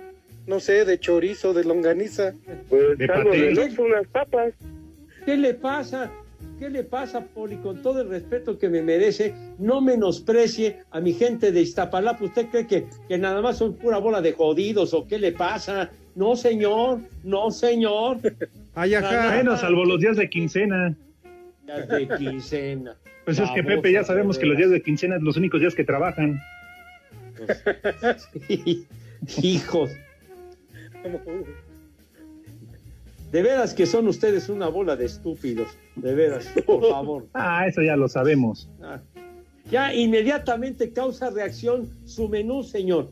no 0.46 0.60
sé, 0.60 0.84
de 0.84 1.00
chorizo, 1.00 1.52
de 1.52 1.64
longaniza. 1.64 2.32
Pues 2.68 2.96
De 2.96 3.06
algo 3.06 3.32
de 3.32 3.74
unas 3.78 4.06
papas. 4.06 4.54
¿Qué 5.24 5.36
le 5.36 5.54
pasa? 5.54 6.12
¿Qué 6.58 6.70
le 6.70 6.84
pasa, 6.84 7.20
Poli? 7.20 7.56
Con 7.56 7.82
todo 7.82 8.00
el 8.00 8.08
respeto 8.08 8.58
que 8.58 8.68
me 8.68 8.82
merece, 8.82 9.34
no 9.58 9.80
menosprecie 9.80 10.78
a 10.90 11.00
mi 11.00 11.12
gente 11.12 11.52
de 11.52 11.60
Iztapalapa. 11.60 12.24
¿Usted 12.24 12.46
cree 12.46 12.66
que, 12.66 12.86
que 13.08 13.18
nada 13.18 13.42
más 13.42 13.58
son 13.58 13.74
pura 13.74 13.98
bola 13.98 14.22
de 14.22 14.32
jodidos 14.32 14.94
o 14.94 15.06
qué 15.06 15.18
le 15.18 15.32
pasa? 15.32 15.90
No, 16.14 16.34
señor, 16.34 17.00
no, 17.24 17.50
señor. 17.50 18.18
Ay, 18.74 18.94
ajá. 18.94 19.34
Bueno, 19.34 19.56
salvo 19.56 19.84
los 19.84 20.00
días 20.00 20.16
de 20.16 20.30
quincena. 20.30 20.96
Días 21.66 21.88
de 21.88 22.08
quincena. 22.16 22.96
Pues 23.26 23.38
es 23.38 23.50
que 23.50 23.62
Pepe, 23.62 23.92
ya 23.92 24.04
sabemos 24.04 24.38
que 24.38 24.46
los 24.46 24.56
días 24.56 24.70
de 24.70 24.80
quincena 24.80 25.16
es 25.16 25.22
los 25.22 25.36
únicos 25.36 25.60
días 25.60 25.74
que 25.74 25.84
trabajan. 25.84 26.40
Hijos. 29.42 29.90
De 33.30 33.42
veras 33.42 33.74
que 33.74 33.86
son 33.86 34.06
ustedes 34.08 34.48
una 34.48 34.68
bola 34.68 34.96
de 34.96 35.06
estúpidos. 35.06 35.68
De 35.96 36.14
veras, 36.14 36.46
por 36.64 36.88
favor. 36.88 37.26
Ah, 37.34 37.66
eso 37.66 37.82
ya 37.82 37.96
lo 37.96 38.08
sabemos. 38.08 38.68
Ah. 38.82 39.00
Ya 39.70 39.92
inmediatamente 39.92 40.92
causa 40.92 41.30
reacción 41.30 41.88
su 42.04 42.28
menú, 42.28 42.62
señor. 42.62 43.10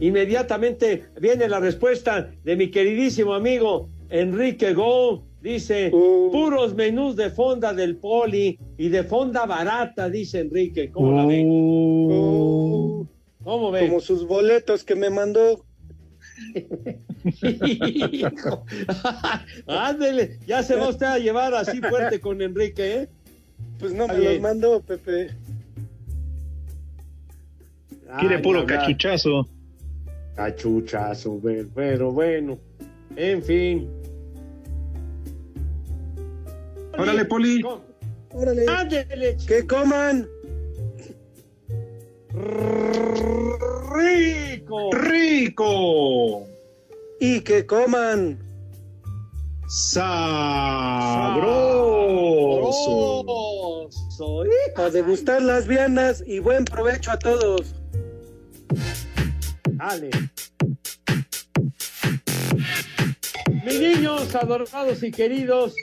Inmediatamente 0.00 1.04
viene 1.20 1.48
la 1.48 1.60
respuesta 1.60 2.30
de 2.44 2.56
mi 2.56 2.70
queridísimo 2.70 3.34
amigo 3.34 3.88
Enrique 4.10 4.74
Go. 4.74 5.24
Dice, 5.40 5.90
puros 5.90 6.74
menús 6.74 7.16
de 7.16 7.28
fonda 7.28 7.74
del 7.74 7.96
poli 7.96 8.58
y 8.78 8.88
de 8.88 9.04
fonda 9.04 9.44
barata, 9.44 10.08
dice 10.08 10.40
Enrique. 10.40 10.90
¿Cómo 10.90 11.12
la 11.12 11.26
ven? 11.26 11.46
Oh, 11.50 13.06
¿Cómo 13.42 13.70
ven? 13.70 13.88
como 13.88 14.00
sus 14.00 14.26
boletos 14.26 14.84
que 14.84 14.94
me 14.94 15.10
mandó. 15.10 15.64
Hijo. 17.24 18.64
Ándele, 19.66 20.38
ya 20.46 20.62
se 20.62 20.76
va 20.76 20.88
usted 20.88 21.06
a 21.06 21.18
llevar 21.18 21.54
así 21.54 21.80
fuerte 21.80 22.20
con 22.20 22.42
Enrique, 22.42 22.94
¿eh? 23.02 23.08
Pues 23.78 23.92
no 23.94 24.06
me 24.08 24.18
los 24.18 24.40
mandó, 24.40 24.80
Pepe. 24.82 25.30
Quiere 28.20 28.38
puro 28.40 28.64
cachuchazo. 28.66 29.48
Cachuchazo, 30.36 31.40
ver- 31.40 31.66
pero 31.74 32.12
bueno. 32.12 32.58
En 33.16 33.42
fin. 33.42 33.88
Órale, 36.98 37.24
Poli. 37.24 37.62
Órale. 38.30 38.66
Ándele. 38.68 39.36
Que 39.46 39.66
coman. 39.66 40.28
Rico. 43.94 44.90
¡Rico! 44.92 46.46
Y 47.26 47.40
que 47.40 47.64
coman. 47.64 48.38
¡Sabroso! 49.66 50.34
Sabroso. 54.10 54.44
A 54.76 54.90
degustar 54.90 55.40
las 55.40 55.66
viandas 55.66 56.22
y 56.26 56.40
buen 56.40 56.66
provecho 56.66 57.12
a 57.12 57.18
todos. 57.18 57.76
Dale. 59.70 60.10
Mis 63.64 63.80
niños 63.80 64.34
adorados 64.34 65.02
y 65.02 65.10
queridos, 65.10 65.74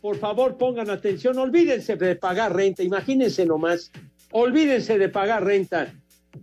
por 0.00 0.18
favor 0.18 0.58
pongan 0.58 0.90
atención, 0.90 1.38
olvídense 1.38 1.94
de 1.94 2.16
pagar 2.16 2.56
renta, 2.56 2.82
imagínense 2.82 3.46
nomás, 3.46 3.92
olvídense 4.32 4.98
de 4.98 5.08
pagar 5.08 5.44
renta. 5.44 5.94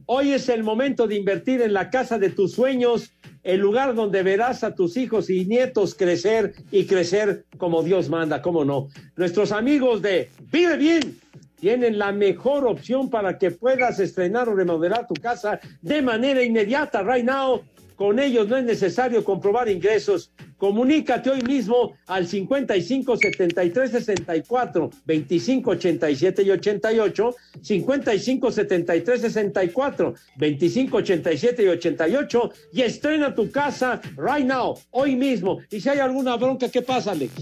Hoy 0.05 0.31
es 0.31 0.47
el 0.47 0.63
momento 0.63 1.05
de 1.05 1.15
invertir 1.15 1.61
en 1.61 1.73
la 1.73 1.89
casa 1.89 2.17
de 2.17 2.29
tus 2.29 2.53
sueños, 2.53 3.11
el 3.45 3.59
lugar 3.59 3.93
donde 3.93 4.23
verás 4.23 4.63
a 4.63 4.73
tus 4.73 4.97
hijos 4.97 5.29
y 5.29 5.45
nietos 5.45 5.93
crecer 5.93 6.55
y 6.71 6.85
crecer 6.85 7.45
como 7.59 7.83
Dios 7.83 8.09
manda, 8.09 8.41
cómo 8.41 8.65
no. 8.65 8.87
Nuestros 9.15 9.51
amigos 9.51 10.01
de 10.01 10.31
Vive 10.51 10.77
Bien 10.77 11.19
tienen 11.59 11.99
la 11.99 12.11
mejor 12.11 12.65
opción 12.65 13.07
para 13.11 13.37
que 13.37 13.51
puedas 13.51 13.99
estrenar 13.99 14.49
o 14.49 14.55
remodelar 14.55 15.05
tu 15.07 15.13
casa 15.13 15.59
de 15.79 16.01
manera 16.01 16.43
inmediata, 16.43 17.03
right 17.03 17.23
now. 17.23 17.61
Con 17.95 18.19
ellos 18.19 18.47
no 18.47 18.57
es 18.57 18.65
necesario 18.65 19.23
comprobar 19.23 19.69
ingresos. 19.69 20.31
Comunícate 20.57 21.29
hoy 21.29 21.41
mismo 21.41 21.97
al 22.07 22.27
55 22.27 23.17
73 23.17 23.91
64 23.91 24.89
25 25.05 25.71
87 25.71 26.43
y 26.43 26.51
88, 26.51 27.35
55 27.61 28.51
73 28.51 29.21
64 29.21 30.13
25 30.37 30.97
87 30.97 31.63
y 31.63 31.67
88 31.67 32.51
y 32.71 32.81
estrena 32.81 33.35
tu 33.35 33.51
casa 33.51 34.01
right 34.17 34.45
now, 34.45 34.79
hoy 34.91 35.15
mismo. 35.15 35.59
Y 35.69 35.81
si 35.81 35.89
hay 35.89 35.99
alguna 35.99 36.37
bronca, 36.37 36.69
¿qué 36.69 36.81
pasa, 36.81 37.11
Alex? 37.11 37.33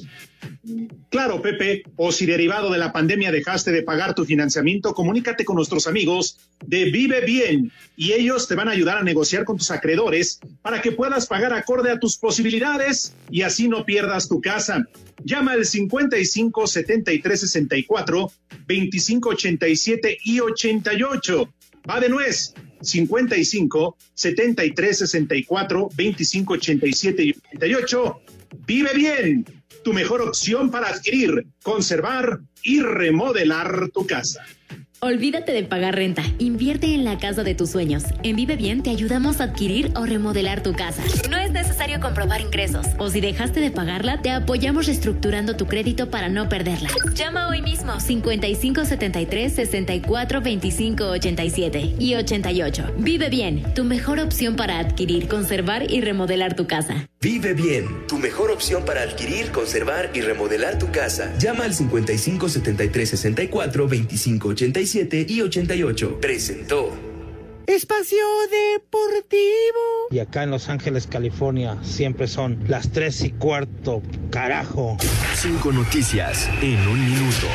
Claro, 1.09 1.41
Pepe, 1.41 1.83
o 1.95 2.11
si 2.11 2.25
derivado 2.25 2.71
de 2.71 2.77
la 2.77 2.91
pandemia 2.91 3.31
dejaste 3.31 3.71
de 3.71 3.83
pagar 3.83 4.13
tu 4.13 4.25
financiamiento, 4.25 4.93
comunícate 4.93 5.45
con 5.45 5.55
nuestros 5.55 5.87
amigos 5.87 6.37
de 6.65 6.85
Vive 6.85 7.21
Bien 7.21 7.71
y 7.95 8.13
ellos 8.13 8.47
te 8.47 8.55
van 8.55 8.67
a 8.67 8.71
ayudar 8.71 8.97
a 8.97 9.03
negociar 9.03 9.45
con 9.45 9.57
tus 9.57 9.71
acreedores 9.71 10.39
para 10.61 10.81
que 10.81 10.91
puedas 10.91 11.27
pagar 11.27 11.53
acorde 11.53 11.91
a 11.91 11.99
tus 11.99 12.17
posibilidades 12.17 13.12
y 13.29 13.41
así 13.41 13.67
no 13.67 13.85
pierdas 13.85 14.27
tu 14.27 14.41
casa. 14.41 14.85
Llama 15.23 15.53
al 15.53 15.65
55 15.65 16.67
73 16.67 17.39
64 17.39 18.31
25 18.67 19.29
87 19.29 20.17
y 20.23 20.39
88. 20.39 21.53
Va 21.89 21.99
de 21.99 22.09
nuez. 22.09 22.53
55 22.81 23.97
73 24.13 24.97
64 24.97 25.89
25 25.95 26.53
87 26.53 27.23
y 27.23 27.31
88. 27.31 28.21
Vive 28.65 28.93
bien 28.93 29.45
tu 29.83 29.93
mejor 29.93 30.21
opción 30.21 30.71
para 30.71 30.87
adquirir, 30.87 31.47
conservar 31.63 32.39
y 32.61 32.81
remodelar 32.81 33.89
tu 33.89 34.05
casa. 34.05 34.43
Olvídate 35.03 35.51
de 35.51 35.63
pagar 35.63 35.95
renta. 35.95 36.23
Invierte 36.39 36.93
en 36.93 37.03
la 37.03 37.17
casa 37.17 37.43
de 37.43 37.55
tus 37.55 37.71
sueños. 37.71 38.03
En 38.23 38.37
Vive 38.37 38.55
Bien 38.55 38.83
te 38.83 38.89
ayudamos 38.89 39.41
a 39.41 39.45
adquirir 39.45 39.91
o 39.97 40.05
remodelar 40.05 40.63
tu 40.63 40.71
casa. 40.71 41.03
No 41.29 41.35
es 41.35 41.51
necesario 41.51 41.72
comprobar 41.99 42.41
ingresos. 42.41 42.85
O 42.97 43.09
si 43.09 43.19
dejaste 43.19 43.59
de 43.59 43.71
pagarla, 43.71 44.21
te 44.21 44.31
apoyamos 44.31 44.85
reestructurando 44.85 45.55
tu 45.55 45.67
crédito 45.67 46.09
para 46.09 46.29
no 46.29 46.47
perderla. 46.47 46.89
Llama 47.13 47.49
hoy 47.49 47.61
mismo 47.61 47.99
5573 47.99 49.53
64 49.53 50.41
25 50.41 51.03
87 51.03 51.95
y 51.99 52.15
88. 52.15 52.83
Vive 52.97 53.29
Bien, 53.29 53.73
tu 53.73 53.83
mejor 53.83 54.19
opción 54.19 54.55
para 54.55 54.77
adquirir, 54.79 55.27
conservar 55.27 55.89
y 55.89 56.01
remodelar 56.01 56.55
tu 56.55 56.67
casa. 56.67 57.07
Vive 57.19 57.53
bien, 57.53 58.05
tu 58.07 58.19
mejor 58.19 58.51
opción 58.51 58.85
para 58.85 59.01
adquirir, 59.01 59.51
conservar 59.51 60.11
y 60.13 60.21
remodelar 60.21 60.77
tu 60.77 60.91
casa. 60.91 61.33
Llama 61.39 61.63
al 61.63 61.73
55 61.73 62.49
73 62.49 63.09
64 63.09 63.87
25 63.87 64.47
87 64.49 65.25
y 65.27 65.41
88. 65.41 66.19
Presentó. 66.21 67.12
Espacio 67.67 68.17
Deportivo. 68.49 69.43
Y 70.11 70.19
acá 70.19 70.43
en 70.43 70.51
Los 70.51 70.69
Ángeles, 70.69 71.07
California, 71.07 71.77
siempre 71.81 72.27
son 72.27 72.59
las 72.67 72.91
3 72.91 73.23
y 73.23 73.31
cuarto, 73.31 74.01
carajo. 74.29 74.97
Cinco 75.35 75.71
noticias 75.71 76.49
en 76.61 76.87
un 76.87 76.99
minuto. 76.99 77.47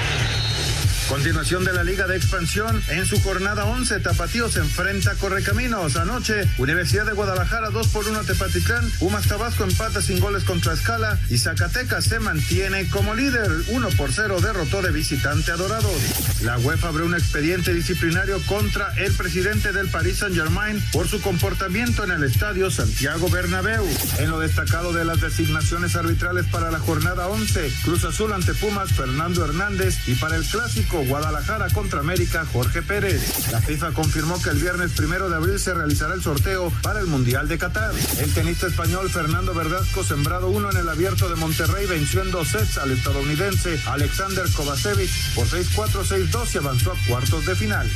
Continuación 1.09 1.65
de 1.65 1.73
la 1.73 1.85
Liga 1.85 2.07
de 2.07 2.17
Expansión. 2.17 2.83
En 2.89 3.07
su 3.07 3.19
jornada 3.23 3.65
11, 3.65 4.01
Tapatío 4.01 4.51
se 4.51 4.61
enfrenta 4.61 5.13
a 5.13 5.15
Correcaminos. 5.15 5.97
Anoche, 5.97 6.47
Universidad 6.59 7.07
de 7.07 7.13
Guadalajara 7.13 7.71
2 7.71 7.89
por 7.89 8.07
1 8.07 8.25
Tepatitlán. 8.25 8.91
Pumas 8.99 9.27
Tabasco 9.27 9.65
empata 9.65 10.03
sin 10.03 10.21
goles 10.21 10.45
contra 10.45 10.75
Escala. 10.75 11.19
Y 11.31 11.39
Zacatecas 11.39 12.05
se 12.05 12.21
mantiene 12.21 12.89
como 12.91 13.15
líder. 13.15 13.51
1 13.69 13.89
por 13.97 14.13
0 14.13 14.41
derrotó 14.43 14.83
de 14.83 14.91
visitante 14.91 15.51
a 15.51 15.57
Dorados. 15.57 15.97
La 16.43 16.59
UEFA 16.59 16.89
abrió 16.89 17.07
un 17.07 17.15
expediente 17.15 17.73
disciplinario 17.73 18.39
contra 18.45 18.93
el 18.99 19.13
presidente 19.15 19.73
del 19.73 19.89
Paris 19.89 20.19
Saint-Germain 20.19 20.85
por 20.93 21.09
su 21.09 21.23
comportamiento 21.23 22.05
en 22.05 22.11
el 22.11 22.23
estadio 22.23 22.71
Santiago 22.71 23.31
Bernabéu. 23.31 23.87
En 24.19 24.31
lo 24.31 24.41
destacado 24.41 24.93
de 24.93 25.07
las 25.07 25.23
designaciones 25.23 25.97
arbitrales 25.97 26.45
para 26.47 26.71
la 26.71 26.79
jornada 26.79 27.29
11, 27.29 27.73
Cruz 27.85 28.05
Azul 28.05 28.35
ante 28.35 28.53
Pumas, 28.53 28.93
Fernando 28.93 29.43
Hernández. 29.43 30.07
Y 30.07 30.15
para 30.15 30.37
el 30.37 30.45
clásico, 30.45 30.98
Guadalajara 31.05 31.69
contra 31.71 32.01
América, 32.01 32.47
Jorge 32.53 32.83
Pérez. 32.83 33.51
La 33.53 33.61
FIFA 33.61 33.93
confirmó 33.93 34.41
que 34.43 34.51
el 34.51 34.59
viernes 34.59 34.93
primero 34.93 35.29
de 35.29 35.37
abril 35.37 35.59
se 35.59 35.75
realizará 35.75 36.15
el 36.15 36.23
sorteo 36.23 36.73
para 36.83 37.01
el 37.01 37.07
Mundial 37.07 37.49
de 37.49 37.59
Qatar. 37.59 37.93
El 38.21 38.33
tenista 38.35 38.67
español 38.67 39.11
Fernando 39.11 39.55
Verdasco, 39.55 40.05
sembrado 40.05 40.49
uno 40.49 40.71
en 40.71 40.77
el 40.79 40.89
abierto 40.89 41.29
de 41.29 41.37
Monterrey, 41.37 41.87
venció 41.87 42.23
en 42.23 42.31
dos 42.31 42.49
sets 42.49 42.79
al 42.79 42.91
estadounidense 42.91 43.81
Alexander 43.87 44.45
Kovacevic 44.55 45.11
por 45.35 45.47
6-4, 45.47 46.05
6-2 46.05 46.55
y 46.55 46.59
avanzó 46.59 46.93
a 46.93 46.97
cuartos 47.09 47.47
de 47.47 47.55
final. 47.55 47.91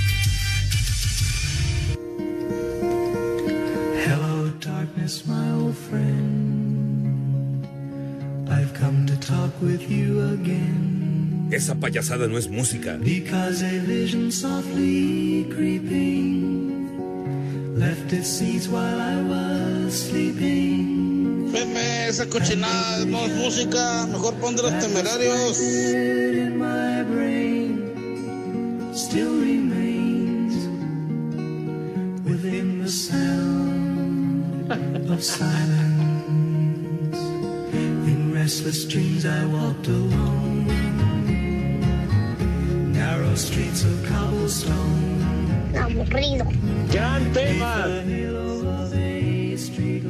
Darkness, 4.63 5.27
my 5.27 5.51
old 5.53 5.77
friend. 5.77 7.67
I've 8.49 8.73
come 8.75 9.07
to 9.07 9.17
talk 9.17 9.51
with 9.61 9.91
you 9.91 10.21
again. 10.35 11.22
Esa 11.53 11.75
payasada 11.75 12.27
no 12.29 12.39
es 12.39 12.49
música. 12.49 12.97
Because 12.97 13.63
a 13.63 13.79
vision 13.81 14.33
softly 14.33 15.45
creeping 15.55 16.89
left 17.79 18.11
its 18.11 18.27
seeds 18.27 18.69
while 18.69 18.99
I 18.99 19.21
was 19.21 19.93
sleeping. 20.09 21.51
Pepe, 21.53 22.09
esa 22.09 22.25
cochinada 22.25 23.05
no 23.05 23.27
es 23.27 23.33
música. 23.37 24.07
Mejor 24.07 24.33
pon 24.37 24.57
de 24.57 24.63
los 24.63 24.73
temerarios. 24.79 25.61
In 25.61 26.57
my 26.57 27.03
brain 27.03 27.93
still 28.95 29.39
remains 29.39 30.55
within 32.25 32.83
the 32.83 32.89
sound 32.89 34.71
of 35.11 35.23
silence. 35.23 37.19
In 38.09 38.33
restless 38.33 38.87
dreams 38.89 39.27
I 39.27 39.45
walked 39.45 39.87
alone. 39.89 40.82
Aburrido. 45.81 46.45
Gran 46.93 47.33
tema. 47.33 47.87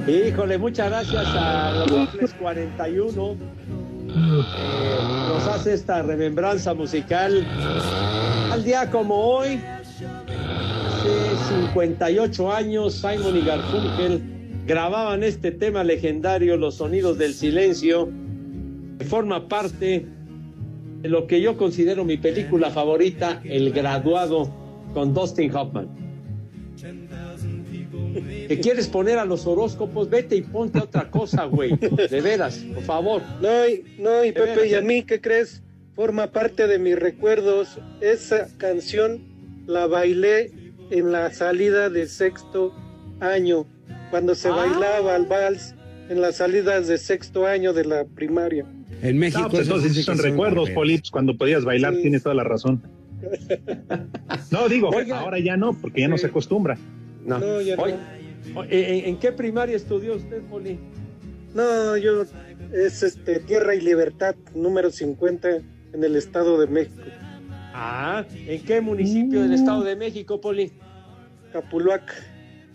Híjole, 0.08 0.58
muchas 0.58 0.88
gracias 0.90 1.24
a 1.28 1.84
los 1.88 2.32
41. 2.34 3.32
Eh, 3.32 4.98
nos 5.28 5.46
hace 5.46 5.74
esta 5.74 6.02
remembranza 6.02 6.74
musical. 6.74 7.46
Al 8.50 8.64
día 8.64 8.90
como 8.90 9.14
hoy, 9.14 9.60
hace 10.88 11.54
58 11.66 12.52
años, 12.52 12.94
Simon 12.94 13.36
y 13.36 13.42
Garfunkel 13.42 14.20
grababan 14.66 15.22
este 15.22 15.52
tema 15.52 15.84
legendario, 15.84 16.56
Los 16.56 16.74
Sonidos 16.76 17.18
del 17.18 17.34
Silencio, 17.34 18.10
que 18.98 19.04
forma 19.04 19.46
parte 19.46 20.08
lo 21.02 21.26
que 21.26 21.40
yo 21.40 21.56
considero 21.56 22.04
mi 22.04 22.16
película 22.16 22.70
favorita, 22.70 23.40
El 23.44 23.72
Graduado, 23.72 24.52
con 24.94 25.12
Dustin 25.14 25.54
Hoffman. 25.54 25.88
¿Que 28.48 28.60
quieres 28.60 28.88
poner 28.88 29.18
a 29.18 29.24
los 29.24 29.46
horóscopos? 29.46 30.10
Vete 30.10 30.36
y 30.36 30.42
ponte 30.42 30.78
otra 30.78 31.10
cosa, 31.10 31.44
güey. 31.44 31.76
De 31.76 32.20
veras, 32.20 32.58
por 32.74 32.82
favor. 32.82 33.22
No, 33.40 33.66
y, 33.68 33.84
no, 33.98 34.24
y 34.24 34.32
Pepe. 34.32 34.68
¿y 34.68 34.74
a 34.74 34.80
mí 34.82 35.02
qué 35.02 35.20
crees? 35.20 35.62
Forma 35.94 36.26
parte 36.30 36.66
de 36.66 36.78
mis 36.78 36.98
recuerdos. 36.98 37.78
Esa 38.00 38.48
canción 38.58 39.20
la 39.66 39.86
bailé 39.86 40.50
en 40.90 41.12
la 41.12 41.32
salida 41.32 41.88
de 41.88 42.06
sexto 42.06 42.74
año, 43.20 43.66
cuando 44.10 44.34
se 44.34 44.48
Ah. 44.48 44.52
bailaba 44.56 45.16
el 45.16 45.26
vals 45.26 45.74
en 46.10 46.20
las 46.20 46.36
salidas 46.36 46.88
de 46.88 46.98
sexto 46.98 47.46
año 47.46 47.72
de 47.72 47.84
la 47.84 48.04
primaria. 48.04 48.66
En 49.02 49.18
México. 49.18 49.48
pues 49.50 49.66
entonces 49.66 49.94
sí 49.94 50.02
son 50.02 50.18
recuerdos, 50.18 50.70
Polips, 50.70 51.10
cuando 51.10 51.36
podías 51.36 51.64
bailar, 51.64 51.94
tienes 51.96 52.22
toda 52.22 52.34
la 52.34 52.44
razón. 52.44 52.82
No, 54.50 54.68
digo, 54.68 54.90
ahora 55.14 55.38
ya 55.38 55.56
no, 55.56 55.74
porque 55.74 56.00
ya 56.00 56.08
no 56.08 56.18
se 56.18 56.28
acostumbra. 56.28 56.78
No. 57.24 57.38
No, 57.38 57.60
ya 57.60 57.76
no. 57.76 57.86
¿en, 57.88 59.04
en 59.06 59.18
qué 59.18 59.32
primaria 59.32 59.76
estudió 59.76 60.16
usted, 60.16 60.40
Poli? 60.42 60.78
No, 61.54 61.96
yo 61.96 62.24
es 62.72 63.02
este 63.02 63.40
Tierra 63.40 63.74
y 63.74 63.80
Libertad 63.80 64.34
número 64.54 64.90
50 64.90 65.48
en 65.92 66.04
el 66.04 66.16
Estado 66.16 66.58
de 66.58 66.66
México. 66.66 67.02
Ah, 67.74 68.24
¿en 68.34 68.62
qué 68.64 68.80
municipio 68.80 69.42
del 69.42 69.54
Estado 69.54 69.82
de 69.82 69.96
México, 69.96 70.40
Poli? 70.40 70.72
Capuluac. 71.52 72.12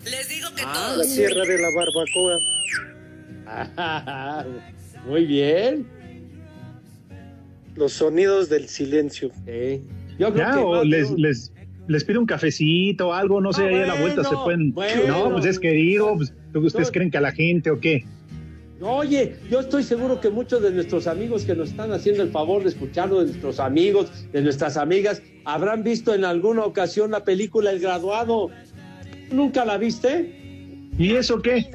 Les 0.04 0.30
digo 0.30 0.50
que 0.56 0.64
La 0.64 1.04
Sierra 1.04 1.44
de 1.44 1.58
la 1.58 1.68
Barbacoa. 1.76 2.38
Ah, 3.78 4.46
Muy 5.08 5.26
bien. 5.26 5.88
Los 7.78 7.94
sonidos 7.94 8.50
del 8.50 8.68
silencio. 8.68 9.32
Yo 10.20 10.34
creo 10.34 10.36
Ya, 10.36 10.52
que 10.52 10.58
o 10.60 10.84
les, 10.84 11.12
les, 11.12 11.54
les 11.88 12.04
pido 12.04 12.20
un 12.20 12.26
cafecito 12.26 13.10
o 13.10 13.14
algo, 13.14 13.40
no 13.40 13.54
sé, 13.54 13.64
Ah, 13.64 13.68
ahí 13.68 13.76
a 13.76 13.86
la 13.88 14.02
vuelta 14.02 14.24
se 14.24 14.36
pueden. 14.44 14.74
bueno. 14.74 15.08
no, 15.08 15.32
pues 15.34 15.46
es 15.46 15.60
que 15.60 15.72
digo, 15.72 16.16
pues, 16.18 16.34
¿tú- 16.52 16.60
¿ustedes 16.66 16.88
No. 16.88 16.92
creen 16.92 17.12
que 17.12 17.18
a 17.18 17.22
la 17.22 17.32
gente 17.32 17.70
o 17.70 17.80
qué? 17.80 18.04
Oye, 18.82 19.36
yo 19.50 19.60
estoy 19.60 19.82
seguro 19.84 20.20
que 20.22 20.30
muchos 20.30 20.62
de 20.62 20.72
nuestros 20.72 21.08
amigos 21.08 21.44
que 21.46 21.56
nos 21.56 21.70
están 21.70 21.92
haciendo 21.92 22.22
el 22.24 22.30
favor 22.30 22.62
de 22.64 22.70
escucharlo, 22.70 23.20
de 23.22 23.26
nuestros 23.28 23.60
amigos, 23.60 24.12
de 24.32 24.42
nuestras 24.42 24.78
amigas, 24.78 25.22
habrán 25.46 25.84
visto 25.84 26.14
en 26.14 26.26
alguna 26.26 26.64
ocasión 26.64 27.10
la 27.12 27.24
película 27.24 27.72
El 27.72 27.80
Graduado. 27.80 28.50
¿Nunca 29.32 29.66
la 29.66 29.78
viste? 29.78 30.90
¿Y 30.98 31.16
eso 31.16 31.42
qué? 31.42 31.72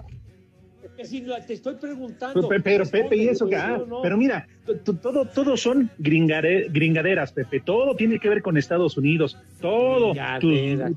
Que 0.97 1.05
si 1.07 1.23
la- 1.23 1.45
te 1.45 1.55
estoy 1.55 1.77
preguntando. 1.77 2.49
Pe- 2.49 2.61
Pero, 2.61 2.85
Pepe, 2.87 3.17
¿y 3.17 3.29
eso 3.29 3.49
qué? 3.49 3.57
Responde, 3.57 3.83
Ah, 3.85 3.87
no, 3.89 4.03
pero 4.03 4.17
mira, 4.19 4.47
todo, 5.01 5.25
todo 5.27 5.57
son 5.57 5.91
gringare- 5.99 6.67
gringaderas, 6.71 7.33
Pepe. 7.33 7.61
Todo 7.61 7.97
tiene 7.97 8.19
que 8.19 8.29
ver 8.29 8.43
con 8.43 8.57
Estados 8.59 8.97
Unidos. 8.99 9.39
Todo. 9.61 10.13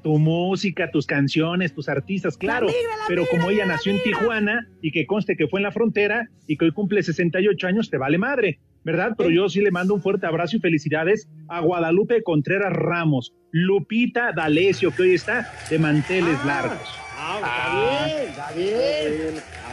Tu, 0.04 0.18
música, 0.20 0.92
tus 0.92 1.06
canciones, 1.06 1.74
tus 1.74 1.88
artistas, 1.88 2.38
claro. 2.38 2.68
pero 3.08 3.26
como 3.26 3.50
ella 3.50 3.66
nació 3.66 3.94
en 3.94 4.04
Tijuana 4.04 4.68
y 4.82 4.92
que 4.92 5.06
conste 5.08 5.38
que 5.38 5.48
fue 5.48 5.60
en 5.60 5.64
la 5.64 5.72
frontera 5.72 6.30
y 6.46 6.58
que 6.58 6.66
hoy 6.66 6.72
cumple 6.72 7.02
68 7.02 7.66
años, 7.68 7.90
te 7.90 7.98
vale 7.98 8.18
madre, 8.18 8.60
¿verdad? 8.84 9.14
Pero 9.18 9.30
yo 9.30 9.48
sí 9.50 9.62
le 9.62 9.72
mando 9.72 9.94
un 9.94 10.02
fuerte 10.02 10.26
abrazo 10.28 10.58
y 10.58 10.60
felicidades 10.60 11.30
a 11.48 11.62
Guadalupe 11.62 12.22
Contreras 12.22 12.74
Ramos, 12.74 13.34
Lupita 13.52 14.34
D'Alessio, 14.34 14.92
que 14.94 15.04
hoy 15.04 15.14
está 15.16 15.52
de 15.70 15.80
manteles 15.80 16.44
largos. 16.46 16.78
Ah, 17.18 18.08
está 18.08 18.52
bien, 18.54 18.70
está 18.70 19.16
bien. 19.16 19.42
Ah, 19.64 19.65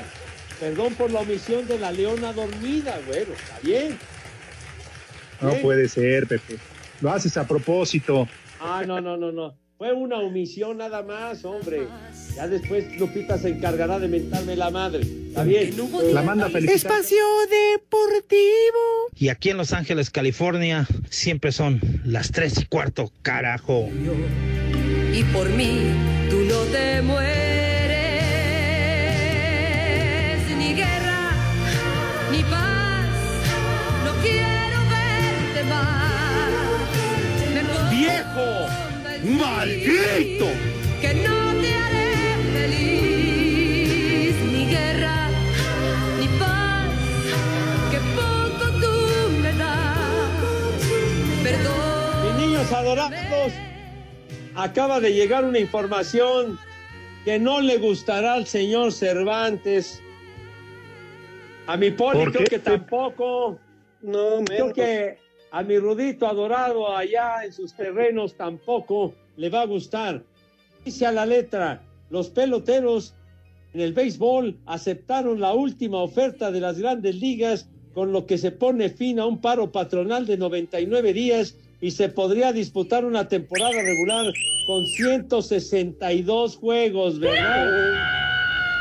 Perdón 0.62 0.94
por 0.94 1.10
la 1.10 1.18
omisión 1.18 1.66
de 1.66 1.76
la 1.76 1.90
leona 1.90 2.32
dormida, 2.32 3.00
bueno, 3.08 3.32
está 3.34 3.58
bien. 3.64 3.98
No 5.40 5.48
Bien. 5.50 5.60
puede 5.62 5.88
ser, 5.88 6.28
Pepe. 6.28 6.56
Lo 7.00 7.10
haces 7.10 7.36
a 7.36 7.48
propósito. 7.48 8.28
Ah, 8.60 8.84
no, 8.86 9.00
no, 9.00 9.16
no, 9.16 9.32
no. 9.32 9.56
Fue 9.76 9.92
una 9.92 10.18
omisión 10.18 10.76
nada 10.76 11.02
más, 11.02 11.44
hombre. 11.44 11.88
Ya 12.36 12.46
después 12.46 12.96
Lupita 12.96 13.38
se 13.38 13.48
encargará 13.48 13.98
de 13.98 14.06
mentarme 14.06 14.54
la 14.54 14.70
madre. 14.70 15.00
Está 15.00 15.42
bien. 15.42 15.74
La 16.12 16.22
manda 16.22 16.48
felicitar. 16.48 16.92
Espacio 16.92 17.24
Deportivo. 17.50 19.08
Y 19.16 19.30
aquí 19.30 19.50
en 19.50 19.56
Los 19.56 19.72
Ángeles, 19.72 20.10
California, 20.10 20.86
siempre 21.10 21.50
son 21.50 21.80
las 22.04 22.30
tres 22.30 22.60
y 22.60 22.66
cuarto, 22.66 23.10
carajo. 23.22 23.88
y 25.12 25.24
por 25.24 25.48
mí 25.50 25.90
tú 26.30 26.36
no 26.42 26.60
te 26.70 27.02
mueres. 27.02 27.61
Ni 32.33 32.43
paz, 32.45 33.07
no 34.05 34.12
quiero 34.22 34.78
verte 34.91 35.62
más. 35.68 36.51
¡Viejo! 37.91 38.49
¡Maldito! 39.39 40.49
Que 41.03 41.14
no 41.14 41.53
te 41.61 41.74
haré 41.74 42.37
feliz. 42.55 44.35
Ni 44.51 44.64
guerra, 44.66 45.28
ni 46.18 46.28
paz, 46.39 46.89
que 47.91 47.99
poco 48.16 48.64
tú 48.80 48.95
me 49.43 49.53
das. 49.53 49.99
Perdón. 51.43 52.24
Mis 52.24 52.35
niños 52.47 52.72
adorados, 52.72 53.53
acaba 54.55 55.01
de 55.01 55.12
llegar 55.12 55.45
una 55.45 55.59
información 55.59 56.59
que 57.26 57.39
no 57.39 57.61
le 57.61 57.76
gustará 57.76 58.33
al 58.35 58.47
señor 58.47 58.93
Cervantes. 58.93 60.03
A 61.66 61.76
mi 61.76 61.90
Poli 61.90 62.18
¿Por 62.18 62.32
creo 62.32 62.46
que 62.46 62.58
tampoco. 62.58 63.58
No, 64.02 64.44
Creo 64.44 64.66
menos. 64.66 64.72
que 64.74 65.18
a 65.52 65.62
mi 65.62 65.78
Rudito 65.78 66.26
adorado 66.26 66.94
allá 66.94 67.44
en 67.44 67.52
sus 67.52 67.74
terrenos 67.74 68.34
tampoco 68.36 69.14
le 69.36 69.48
va 69.48 69.62
a 69.62 69.66
gustar. 69.66 70.22
Dice 70.84 71.06
a 71.06 71.12
la 71.12 71.24
letra, 71.24 71.82
los 72.10 72.30
peloteros 72.30 73.14
en 73.74 73.80
el 73.80 73.92
béisbol 73.92 74.58
aceptaron 74.66 75.40
la 75.40 75.52
última 75.54 76.02
oferta 76.02 76.50
de 76.50 76.60
las 76.60 76.78
grandes 76.78 77.14
ligas, 77.16 77.68
con 77.94 78.12
lo 78.12 78.26
que 78.26 78.38
se 78.38 78.50
pone 78.50 78.88
fin 78.88 79.20
a 79.20 79.26
un 79.26 79.40
paro 79.40 79.70
patronal 79.70 80.26
de 80.26 80.36
99 80.36 81.12
días 81.12 81.56
y 81.80 81.90
se 81.92 82.08
podría 82.08 82.52
disputar 82.52 83.04
una 83.04 83.28
temporada 83.28 83.72
regular 83.82 84.32
con 84.66 84.84
162 84.86 86.56
juegos, 86.56 87.18
¿verdad? 87.20 88.32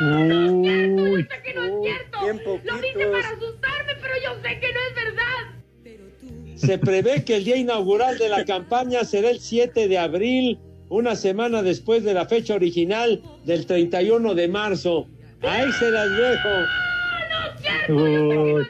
Uy, 0.02 1.28
que 1.44 1.54
no 1.54 1.64
es 1.64 1.74
cierto. 2.22 2.60
Lo 2.64 2.76
dice 2.78 3.06
para 3.06 3.30
asustarme, 3.30 3.94
pero 4.02 4.14
yo 4.24 4.42
sé 4.42 4.60
que 4.60 4.74
no 4.74 4.80
es 4.90 4.96
verdad. 4.96 6.58
Se 6.58 6.78
prevé 6.78 7.24
que 7.24 7.36
el 7.36 7.44
día 7.44 7.56
inaugural 7.56 8.18
de 8.18 8.30
la 8.30 8.44
campaña 8.46 9.04
será 9.04 9.30
el 9.30 9.40
7 9.40 9.88
de 9.88 9.98
abril, 9.98 10.60
una 10.90 11.16
semana 11.16 11.62
después 11.62 12.04
de 12.04 12.16
la 12.16 12.26
fecha 12.26 12.56
original 12.56 13.22
del 13.46 13.66
31 13.66 14.34
de 14.34 14.48
marzo. 14.48 15.08
Ahí 15.42 15.72
se 15.74 15.92
las 15.92 16.10
dejo. 16.10 16.50
uy. 17.90 18.68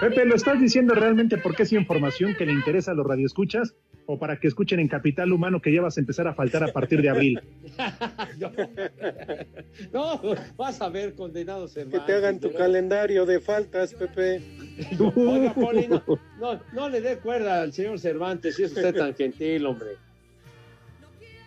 Pepe, 0.00 0.24
¿lo 0.24 0.34
estás 0.34 0.58
diciendo 0.58 0.94
realmente 0.94 1.36
porque 1.36 1.64
es 1.64 1.72
información 1.74 2.34
que 2.34 2.46
le 2.46 2.52
interesa 2.52 2.92
a 2.92 2.94
los 2.94 3.06
radioescuchas 3.06 3.74
o 4.06 4.18
para 4.18 4.40
que 4.40 4.48
escuchen 4.48 4.80
en 4.80 4.88
Capital 4.88 5.30
Humano 5.30 5.60
que 5.60 5.72
ya 5.72 5.82
vas 5.82 5.98
a 5.98 6.00
empezar 6.00 6.26
a 6.26 6.32
faltar 6.32 6.64
a 6.64 6.72
partir 6.72 7.02
de 7.02 7.10
abril? 7.10 7.40
No, 9.92 10.20
vas 10.56 10.80
a 10.80 10.88
ver, 10.88 11.14
condenados 11.14 11.74
Que 11.74 11.80
hermanos. 11.80 12.06
te 12.06 12.12
hagan 12.14 12.40
tu 12.40 12.52
calendario 12.52 13.26
de 13.26 13.40
faltas, 13.40 13.94
Pepe. 13.94 14.42
Oiga, 15.16 15.54
Poli, 15.54 15.88
no, 15.88 16.02
no, 16.40 16.60
no 16.72 16.88
le 16.88 17.00
dé 17.00 17.18
cuerda 17.18 17.62
al 17.62 17.72
señor 17.72 17.98
Cervantes, 17.98 18.56
si 18.56 18.64
es 18.64 18.72
usted 18.72 18.94
tan 18.94 19.14
gentil, 19.14 19.66
hombre. 19.66 19.90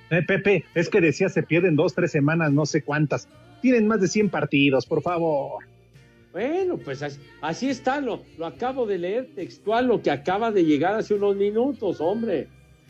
Eh, 0.10 0.22
Pepe, 0.22 0.66
es 0.76 0.90
que 0.90 1.02
decía 1.02 1.30
se 1.30 1.44
pierden 1.44 1.76
dos, 1.76 1.94
tres 1.94 2.12
semanas, 2.12 2.52
no 2.52 2.66
sé 2.66 2.84
cuántas. 2.84 3.28
Tienen 3.62 3.88
más 3.88 4.02
de 4.02 4.08
100 4.08 4.30
partidos, 4.30 4.86
por 4.86 5.02
favor. 5.02 5.64
Bueno, 6.34 6.78
pues 6.78 7.02
así, 7.04 7.20
así 7.42 7.70
está, 7.70 8.02
lo, 8.02 8.24
lo 8.38 8.46
acabo 8.48 8.86
de 8.86 8.98
leer 8.98 9.30
textual, 9.36 9.88
lo 9.88 10.02
que 10.02 10.12
acaba 10.12 10.52
de 10.52 10.66
llegar 10.66 10.96
hace 10.96 11.14
unos 11.14 11.36
minutos, 11.36 12.02
hombre. 12.02 12.48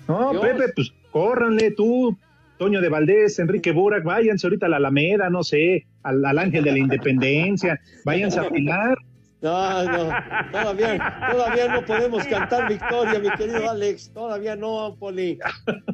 No, 0.08 0.32
Dios. 0.32 0.42
Pepe, 0.46 0.72
pues 0.74 0.92
córranle 1.12 1.72
tú, 1.72 2.18
Toño 2.58 2.80
de 2.82 2.88
Valdés, 2.90 3.38
Enrique 3.40 3.72
Burak, 3.74 4.04
váyanse 4.06 4.48
ahorita 4.48 4.68
a 4.68 4.70
la 4.70 4.78
Alameda, 4.78 5.30
no 5.30 5.44
sé, 5.44 5.86
al, 6.04 6.24
al 6.26 6.40
Ángel 6.40 6.64
de 6.64 6.72
la 6.72 6.80
Independencia, 6.80 7.80
váyanse 8.06 8.40
a 8.40 8.44
afilar. 8.44 8.98
No, 9.42 9.84
no, 9.84 10.10
todavía, 10.54 11.18
todavía 11.30 11.68
no 11.68 11.86
podemos 11.86 12.26
cantar 12.28 12.70
victoria, 12.70 13.20
mi 13.20 13.30
querido 13.32 13.70
Alex, 13.70 14.10
todavía 14.14 14.56
no, 14.56 14.96
Poli. 14.98 15.38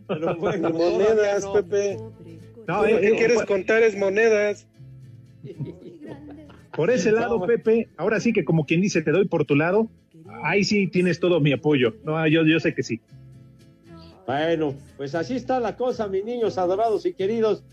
Pero 0.07 0.35
bueno, 0.35 0.69
Monedas, 0.69 1.43
no. 1.45 1.53
Pepe. 1.53 1.97
No, 2.67 2.81
Tú 2.81 2.85
eh, 2.85 2.99
que 3.01 3.07
eh, 3.07 3.15
quieres 3.17 3.37
por- 3.37 3.47
contar 3.47 3.81
es 3.81 3.97
monedas. 3.97 4.67
Por 6.79 6.91
ese 6.91 7.11
lado, 7.11 7.39
No, 7.39 7.45
Pepe, 7.45 7.89
ahora 7.97 8.21
sí 8.21 8.31
que 8.31 8.45
como 8.45 8.65
quien 8.65 8.79
dice, 8.79 9.01
te 9.01 9.11
doy 9.11 9.27
por 9.27 9.43
tu 9.43 9.53
lado, 9.53 9.89
ahí 10.45 10.63
sí 10.63 10.87
tienes 10.87 11.19
todo 11.19 11.41
mi 11.41 11.51
apoyo. 11.51 11.95
No, 12.05 12.25
yo, 12.25 12.45
yo 12.45 12.57
sé 12.61 12.73
que 12.73 12.83
sí. 12.83 13.01
Bueno, 14.25 14.73
pues 14.95 15.13
así 15.13 15.35
está 15.35 15.59
la 15.59 15.75
cosa, 15.75 16.07
mis 16.07 16.23
niños 16.23 16.57
adorados 16.57 17.05
y 17.05 17.13
queridos. 17.13 17.65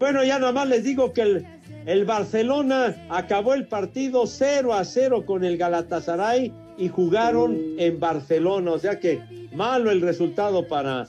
Bueno, 0.00 0.24
ya 0.24 0.40
nada 0.40 0.50
más 0.50 0.68
les 0.68 0.82
digo 0.82 1.12
que 1.12 1.22
el, 1.22 1.46
el 1.86 2.04
Barcelona 2.04 3.06
acabó 3.10 3.54
el 3.54 3.68
partido 3.68 4.26
0 4.26 4.74
a 4.74 4.84
0 4.84 5.24
con 5.24 5.44
el 5.44 5.56
Galatasaray 5.56 6.52
y 6.78 6.88
jugaron 6.88 7.56
en 7.78 8.00
Barcelona. 8.00 8.72
O 8.72 8.78
sea 8.80 8.98
que 8.98 9.20
malo 9.54 9.92
el 9.92 10.00
resultado 10.00 10.66
para 10.66 11.06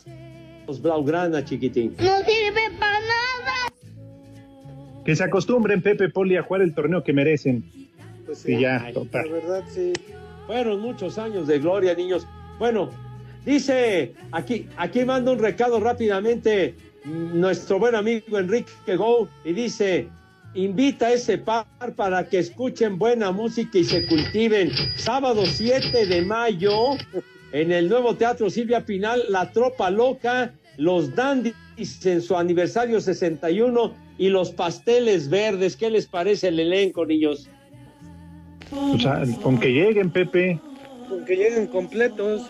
los 0.67 0.79
Blaugrana, 0.79 1.43
chiquitín. 1.43 1.95
No 1.97 2.19
sirve 2.19 2.77
para 2.77 2.99
nada. 2.99 3.62
Que 5.05 5.15
se 5.15 5.23
acostumbren, 5.23 5.81
Pepe 5.81 6.09
Poli, 6.09 6.37
a 6.37 6.43
jugar 6.43 6.61
el 6.61 6.73
torneo 6.73 7.03
que 7.03 7.13
merecen. 7.13 7.63
Pues 8.25 8.47
Y 8.47 8.61
ya, 8.61 8.79
La 8.83 8.93
total. 8.93 9.29
verdad, 9.29 9.63
sí. 9.67 9.93
Fueron 10.47 10.79
muchos 10.81 11.17
años 11.17 11.47
de 11.47 11.59
gloria, 11.59 11.93
niños. 11.93 12.25
Bueno, 12.59 12.89
dice, 13.45 14.13
aquí, 14.31 14.67
aquí 14.77 15.03
manda 15.05 15.31
un 15.31 15.39
recado 15.39 15.79
rápidamente 15.79 16.75
nuestro 17.05 17.79
buen 17.79 17.95
amigo 17.95 18.39
Enrique 18.39 18.95
Go 18.95 19.27
y 19.43 19.51
dice, 19.53 20.07
invita 20.53 21.07
a 21.07 21.13
ese 21.13 21.37
par 21.37 21.65
para 21.95 22.27
que 22.27 22.39
escuchen 22.39 22.97
buena 22.97 23.31
música 23.31 23.77
y 23.77 23.83
se 23.83 24.05
cultiven. 24.07 24.71
Sábado 24.95 25.45
7 25.45 26.05
de 26.05 26.21
mayo, 26.21 26.91
en 27.51 27.71
el 27.71 27.89
nuevo 27.89 28.15
Teatro 28.15 28.49
Silvia 28.49 28.85
Pinal, 28.85 29.21
La 29.29 29.51
Tropa 29.51 29.89
Loca, 29.89 30.53
Los 30.77 31.13
Dandys 31.13 31.55
en 32.05 32.21
su 32.21 32.37
aniversario 32.37 33.01
61 33.01 34.02
y 34.17 34.29
Los 34.29 34.51
Pasteles 34.51 35.29
Verdes. 35.29 35.75
¿Qué 35.75 35.89
les 35.89 36.07
parece 36.07 36.49
el 36.49 36.59
elenco, 36.59 37.05
niños? 37.05 37.49
O 38.71 38.97
sea, 38.99 39.23
con 39.41 39.59
que 39.59 39.69
lleguen, 39.71 40.09
Pepe. 40.11 40.59
Con 41.07 41.25
que 41.25 41.35
lleguen 41.35 41.67
completos. 41.67 42.49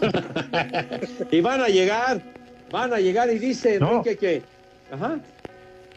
y 1.30 1.40
van 1.40 1.60
a 1.60 1.68
llegar, 1.68 2.22
van 2.70 2.92
a 2.94 3.00
llegar 3.00 3.30
y 3.30 3.38
dice 3.38 3.78
No. 3.78 3.98
Enrique 3.98 4.16
que, 4.16 4.42
ajá, 4.90 5.20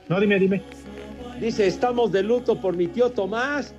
No, 0.09 0.19
dime, 0.19 0.39
dime. 0.39 0.63
dice, 1.39 1.67
estamos 1.67 2.11
de 2.11 2.23
luto 2.23 2.59
por 2.59 2.75
mi 2.75 2.87
tío 2.87 3.11
Tomás, 3.11 3.73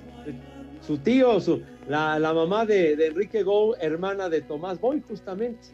su 0.81 0.97
tío, 0.97 1.39
su, 1.39 1.61
la, 1.87 2.17
la 2.19 2.33
mamá 2.33 2.65
de, 2.65 2.95
de 2.95 3.07
Enrique 3.07 3.43
Go, 3.43 3.75
hermana 3.77 4.29
de 4.29 4.41
Tomás 4.41 4.79
Boy, 4.79 5.03
justamente. 5.07 5.67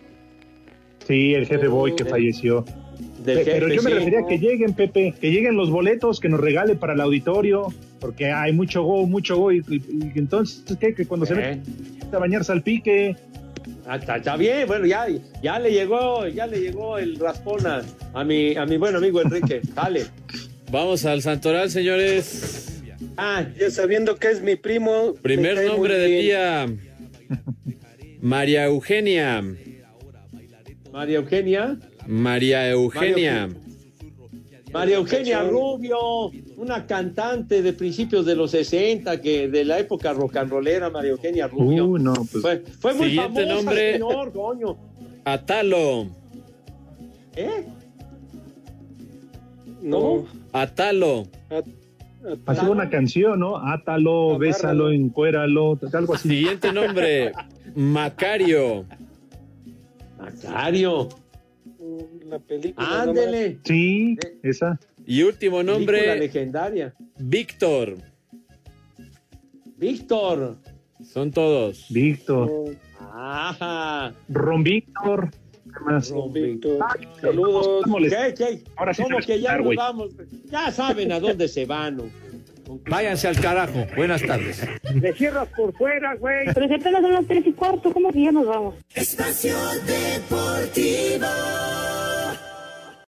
Sí, 1.08 1.34
el 1.36 1.46
jefe 1.46 1.68
Boy 1.68 1.96
que 1.96 2.06
falleció. 2.06 2.66
Del 3.24 3.40
Pero 3.46 3.68
jefe, 3.68 3.76
yo 3.78 3.84
me 3.84 3.90
sí. 3.92 3.96
refería 3.98 4.20
a 4.20 4.28
que 4.28 4.38
lleguen, 4.38 4.74
Pepe, 4.74 5.14
que 5.20 5.32
lleguen 5.32 5.56
los 5.56 5.70
boletos 5.70 6.20
que 6.20 6.28
nos 6.30 6.40
regale 6.42 6.76
para 6.76 6.94
el 6.94 7.02
auditorio. 7.02 7.68
porque 8.00 8.32
hay 8.32 8.52
mucho 8.52 8.84
go, 8.84 9.08
mucho 9.08 9.38
go, 9.38 9.50
y, 9.54 9.60
y- 9.70 9.82
y 10.14 10.20
entonces, 10.20 10.62
¿qué? 10.78 10.94
Que 10.94 11.06
cuando 11.06 11.26
se 11.26 11.34
¿Eh? 11.36 11.62
mete 12.02 12.14
a 12.16 12.20
bañarse 12.20 12.52
al 12.52 12.62
pique. 12.62 13.16
Ah, 13.88 13.96
está, 13.96 14.18
está 14.18 14.36
bien, 14.36 14.68
bueno, 14.68 14.86
ya, 14.86 15.06
ya 15.42 15.58
le 15.58 15.72
llegó, 15.72 16.28
ya 16.28 16.46
le 16.46 16.60
llegó 16.60 16.98
el 16.98 17.16
raspón 17.18 17.66
a, 17.66 17.82
a 18.14 18.24
mi, 18.26 18.58
a 18.58 18.66
mi 18.66 18.76
buen 18.76 18.94
amigo 18.94 19.22
Enrique. 19.22 19.62
Dale. 19.74 20.04
Vamos 20.70 21.06
al 21.06 21.22
Santoral, 21.22 21.70
señores. 21.72 22.82
Ah, 23.16 23.46
Ya 23.58 23.72
sabiendo 23.72 24.18
que 24.18 24.32
es 24.32 24.42
mi 24.42 24.58
primo. 24.58 25.14
me 25.14 25.22
Primer 25.22 25.66
nombre 25.66 25.98
del 25.98 26.22
día. 26.22 26.66
María 28.22 28.66
Eugenia. 28.66 29.42
María 30.92 31.18
Eugenia. 31.20 31.78
María 32.08 32.70
Eugenia. 32.70 33.50
María 34.72 34.96
Eugenia 34.96 35.44
Rubio, 35.44 36.32
una 36.58 36.88
cantante 36.88 37.62
de 37.62 37.74
principios 37.74 38.26
de 38.26 38.36
los 38.36 38.52
60, 38.52 39.22
que 39.22 39.48
de 39.48 39.66
la 39.66 39.78
época 39.78 40.14
rock 40.14 40.38
and 40.38 40.50
rollera, 40.50 40.90
María 40.90 41.12
Eugenia 41.12 41.48
Rubio. 41.48 41.86
Uh, 41.86 41.98
no, 42.00 42.14
pues. 42.14 42.42
Fue, 42.42 42.60
fue 42.80 42.94
muy 42.96 43.10
Siguiente 43.10 43.42
famosa, 43.42 43.56
nombre. 43.56 43.94
señor, 43.94 44.34
coño. 44.34 44.78
Atalo. 45.26 46.08
¿Eh? 47.36 47.66
No. 49.82 50.26
Atalo. 50.52 51.28
Así 52.46 52.66
una 52.66 52.90
canción, 52.90 53.42
¿no? 53.42 53.58
Átalo, 53.58 54.38
bésalo, 54.40 54.92
encuéralo, 54.92 55.78
algo 55.94 56.16
así. 56.16 56.30
Siguiente 56.30 56.72
nombre. 56.72 57.32
Macario. 57.76 58.86
Macario. 60.18 61.10
La 62.28 62.40
película. 62.40 63.02
Ándele. 63.02 63.60
Sí, 63.64 64.18
esa. 64.42 64.80
Y 65.06 65.24
último 65.24 65.58
Película 65.58 65.78
nombre. 65.78 66.20
legendaria. 66.20 66.94
Víctor. 67.18 67.98
Víctor. 69.78 70.58
Son 71.04 71.32
todos. 71.32 71.88
Víctor. 71.90 72.76
Ajá. 73.00 74.14
Ron 74.30 74.64
Víctor. 74.64 75.30
Saludos. 77.22 77.84
¿Qué, 78.10 78.34
qué? 78.38 78.64
Ahora 78.76 78.94
sí 78.94 79.02
¿Cómo 79.04 79.16
sabes 79.16 79.26
que 79.26 79.42
ya 79.42 79.58
nos 79.58 79.76
vamos? 79.76 80.12
Ya 80.46 80.72
saben 80.72 81.12
a 81.12 81.20
dónde 81.20 81.48
se 81.48 81.66
van. 81.66 81.98
Váyanse 82.90 83.28
al 83.28 83.40
carajo. 83.40 83.86
Buenas 83.96 84.22
tardes. 84.22 84.66
Me 84.94 85.14
cierras 85.14 85.48
por 85.56 85.74
fuera, 85.76 86.16
güey. 86.16 86.46
Pero 86.54 86.68
si 86.68 86.74
apenas 86.74 87.02
son 87.02 87.14
las 87.14 87.26
tres 87.26 87.46
y 87.48 87.54
cuarto, 87.54 87.92
¿cómo 87.92 88.12
que 88.12 88.24
ya 88.24 88.32
nos 88.32 88.48
vamos? 88.48 88.76
Espacio 88.94 89.56
Deportivo. 89.86 91.28